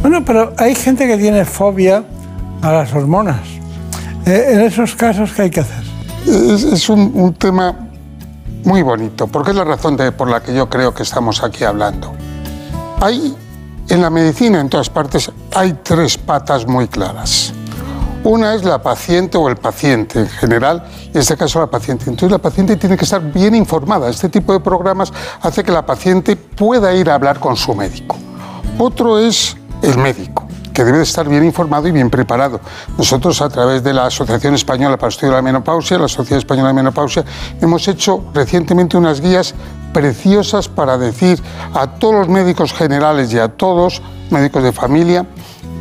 [0.00, 2.04] Bueno, pero hay gente que tiene fobia
[2.62, 3.40] a las hormonas.
[4.26, 5.82] Eh, en esos casos, ¿qué hay que hacer?
[6.26, 7.74] Es, es un, un tema
[8.64, 11.64] muy bonito, porque es la razón de, por la que yo creo que estamos aquí
[11.64, 12.12] hablando.
[13.00, 13.36] Hay,
[13.88, 17.52] en la medicina, en todas partes, hay tres patas muy claras.
[18.24, 22.04] Una es la paciente o el paciente en general, en este caso la paciente.
[22.04, 24.08] Entonces la paciente tiene que estar bien informada.
[24.08, 28.16] Este tipo de programas hace que la paciente pueda ir a hablar con su médico.
[28.78, 32.60] Otro es el médico que debe de estar bien informado y bien preparado.
[32.96, 36.38] Nosotros, a través de la Asociación Española para el Estudio de la Menopausia, la Sociedad
[36.38, 37.24] Española de Menopausia,
[37.60, 39.52] hemos hecho recientemente unas guías
[39.92, 41.42] preciosas para decir
[41.74, 44.00] a todos los médicos generales y a todos
[44.30, 45.26] médicos de familia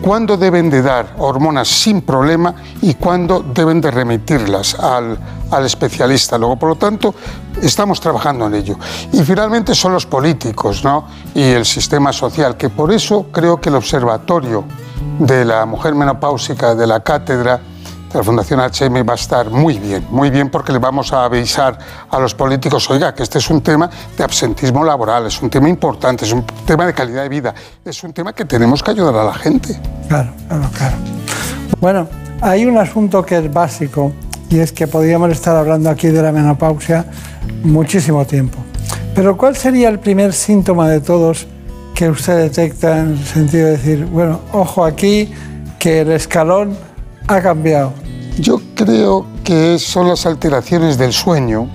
[0.02, 5.18] cuándo deben de dar hormonas sin problema y cuándo deben de remitirlas al,
[5.50, 6.38] al, especialista.
[6.38, 7.14] Luego, por lo tanto,
[7.62, 8.78] estamos trabajando en ello.
[9.14, 11.06] Y finalmente son los políticos ¿no?
[11.34, 14.66] y el sistema social, que por eso creo que el observatorio
[15.20, 17.60] de la mujer menopáusica de la cátedra
[18.14, 21.78] la Fundación HM va a estar muy bien, muy bien porque le vamos a avisar
[22.10, 25.70] a los políticos, oiga, que este es un tema de absentismo laboral, es un tema
[25.70, 27.54] importante, es un tema de calidad de vida,
[27.86, 29.80] es un tema que tenemos que ayudar a la gente.
[30.08, 30.96] Claro, claro, claro.
[31.80, 32.08] Bueno,
[32.42, 34.12] hay un asunto que es básico
[34.50, 37.06] y es que podríamos estar hablando aquí de la menopausia
[37.64, 38.58] muchísimo tiempo.
[39.16, 41.48] Pero ¿cuál sería el primer síntoma de todos
[41.96, 45.34] que usted detecta en el sentido de decir, bueno, ojo aquí,
[45.80, 46.78] que el escalón
[47.28, 48.01] ha cambiado?
[48.40, 51.68] Yo creo que son las alteraciones del sueño,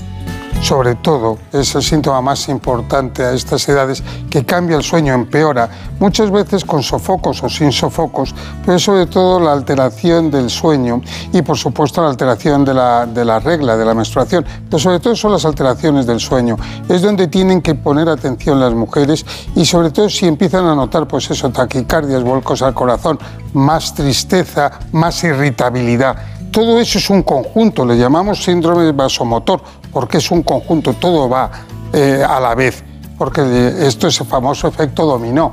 [0.62, 5.68] sobre todo, es el síntoma más importante a estas edades, que cambia el sueño, empeora,
[6.00, 8.34] muchas veces con sofocos o sin sofocos,
[8.64, 11.02] pero sobre todo la alteración del sueño
[11.32, 14.98] y por supuesto la alteración de la, de la regla, de la menstruación, pero sobre
[14.98, 16.56] todo son las alteraciones del sueño.
[16.88, 21.06] Es donde tienen que poner atención las mujeres y sobre todo si empiezan a notar
[21.06, 23.18] pues eso, taquicardias, volcos al corazón,
[23.52, 26.16] más tristeza, más irritabilidad
[26.56, 29.60] todo eso es un conjunto, le llamamos síndrome vasomotor,
[29.92, 31.50] porque es un conjunto, todo va
[31.92, 32.82] eh, a la vez,
[33.18, 33.42] porque
[33.86, 35.52] esto es el famoso efecto dominó.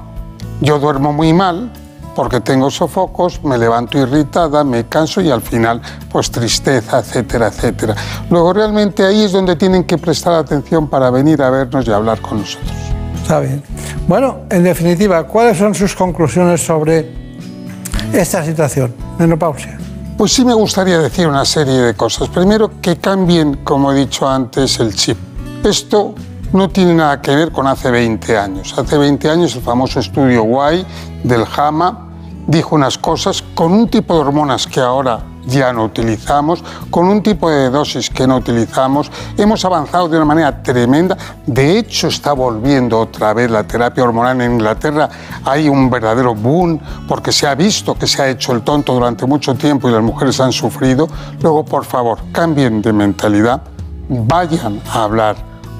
[0.61, 1.73] Yo duermo muy mal
[2.15, 7.95] porque tengo sofocos, me levanto irritada, me canso y al final pues tristeza, etcétera, etcétera.
[8.29, 12.21] Luego realmente ahí es donde tienen que prestar atención para venir a vernos y hablar
[12.21, 12.71] con nosotros.
[13.21, 13.61] Está bien.
[14.07, 17.11] Bueno, en definitiva, ¿cuáles son sus conclusiones sobre
[18.13, 19.79] esta situación, menopausia?
[20.17, 22.29] Pues sí me gustaría decir una serie de cosas.
[22.29, 25.17] Primero, que cambien, como he dicho antes, el chip.
[25.63, 26.13] Esto
[26.53, 28.75] no tiene nada que ver con hace 20 años.
[28.77, 30.85] Hace 20 años el famoso estudio Y
[31.23, 32.09] del JAMA
[32.45, 37.21] dijo unas cosas con un tipo de hormonas que ahora ya no utilizamos, con un
[37.21, 39.11] tipo de dosis que no utilizamos.
[39.37, 41.17] Hemos avanzado de una manera tremenda.
[41.45, 45.09] De hecho, está volviendo otra vez la terapia hormonal en Inglaterra.
[45.45, 49.25] Hay un verdadero boom porque se ha visto que se ha hecho el tonto durante
[49.25, 51.07] mucho tiempo y las mujeres han sufrido.
[51.41, 53.61] Luego, por favor, cambien de mentalidad,
[54.09, 55.35] vayan a hablar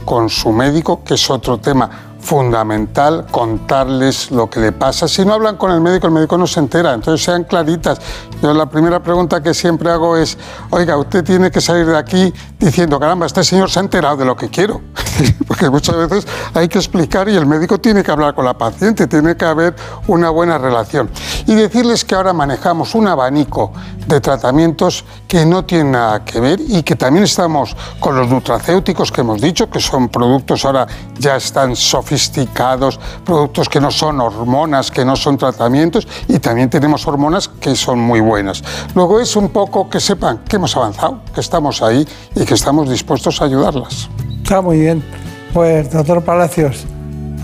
[0.06, 1.90] con su médico, que es otro tema
[2.24, 5.08] fundamental contarles lo que le pasa.
[5.08, 8.00] Si no hablan con el médico, el médico no se entera, entonces sean claritas.
[8.42, 10.38] Yo la primera pregunta que siempre hago es,
[10.70, 14.26] oiga, usted tiene que salir de aquí diciendo, caramba, este señor se ha enterado de
[14.26, 14.82] lo que quiero.
[15.48, 19.08] Porque muchas veces hay que explicar y el médico tiene que hablar con la paciente,
[19.08, 19.76] tiene que haber
[20.08, 21.10] una buena relación.
[21.46, 23.74] Y decirles que ahora manejamos un abanico
[24.08, 29.12] de tratamientos que no tienen nada que ver y que también estamos con los nutracéuticos
[29.12, 30.88] que hemos dicho, que son productos ahora
[31.18, 32.13] ya están sofisticados,
[33.24, 38.00] productos que no son hormonas, que no son tratamientos y también tenemos hormonas que son
[38.00, 38.64] muy buenas.
[38.96, 42.90] Luego es un poco que sepan que hemos avanzado, que estamos ahí y que estamos
[42.90, 44.10] dispuestos a ayudarlas.
[44.42, 45.04] Está muy bien.
[45.54, 46.86] Pues, doctor Palacios,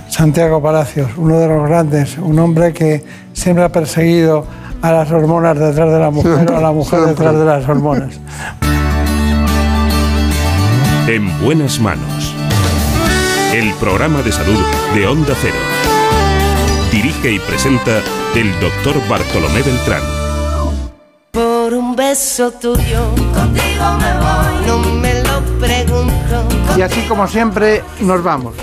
[0.10, 4.46] Santiago Palacios, uno de los grandes, un hombre que siempre ha perseguido
[4.82, 8.20] a las hormonas detrás de la mujer o a la mujer detrás de las hormonas.
[11.08, 12.19] En buenas manos.
[13.80, 14.60] Programa de salud
[14.94, 15.56] de Onda Cero.
[16.92, 18.02] Dirige y presenta
[18.36, 20.02] el doctor Bartolomé Beltrán.
[21.32, 26.76] Por un beso tuyo, contigo me voy, no me lo pregunto.
[26.78, 28.54] Y así como siempre, nos vamos.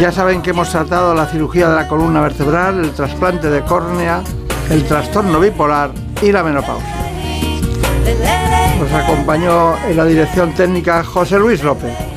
[0.00, 4.22] Ya saben que hemos tratado la cirugía de la columna vertebral, el trasplante de córnea,
[4.70, 5.90] el trastorno bipolar
[6.22, 6.94] y la menopausia.
[8.80, 12.13] Nos acompañó en la dirección técnica José Luis López.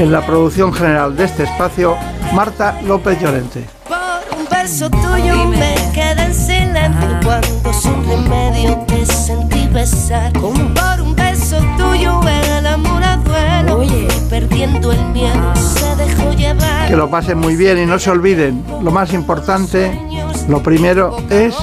[0.00, 1.94] En la producción general de este espacio,
[2.32, 3.66] Marta López Llorente.
[3.86, 10.32] Por un beso tuyo me quedé en silencio cuando sin remedio te sentí besar.
[10.32, 16.88] Por un beso tuyo el amor a duelo y perdiendo el miedo se dejó llevar.
[16.88, 20.00] Que lo pasen muy bien y no se olviden, lo más importante,
[20.48, 21.54] lo primero es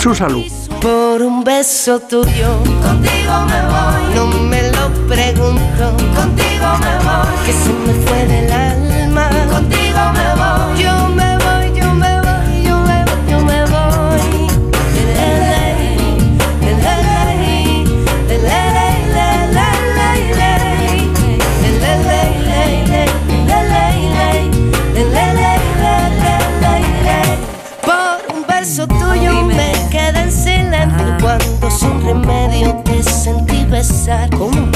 [0.00, 0.42] su salud.
[0.82, 5.96] Por un beso tuyo, contigo me voy, no me lo pregunto.
[6.14, 9.28] Contigo me voy, que se me fue del alma.
[9.50, 13.76] Contigo me voy, yo me voy, yo me voy, yo me voy, yo me voy.
[27.82, 34.30] Por un beso tuyo me quedé en silencio cuando sin remedio te sentí besar.
[34.30, 34.75] Por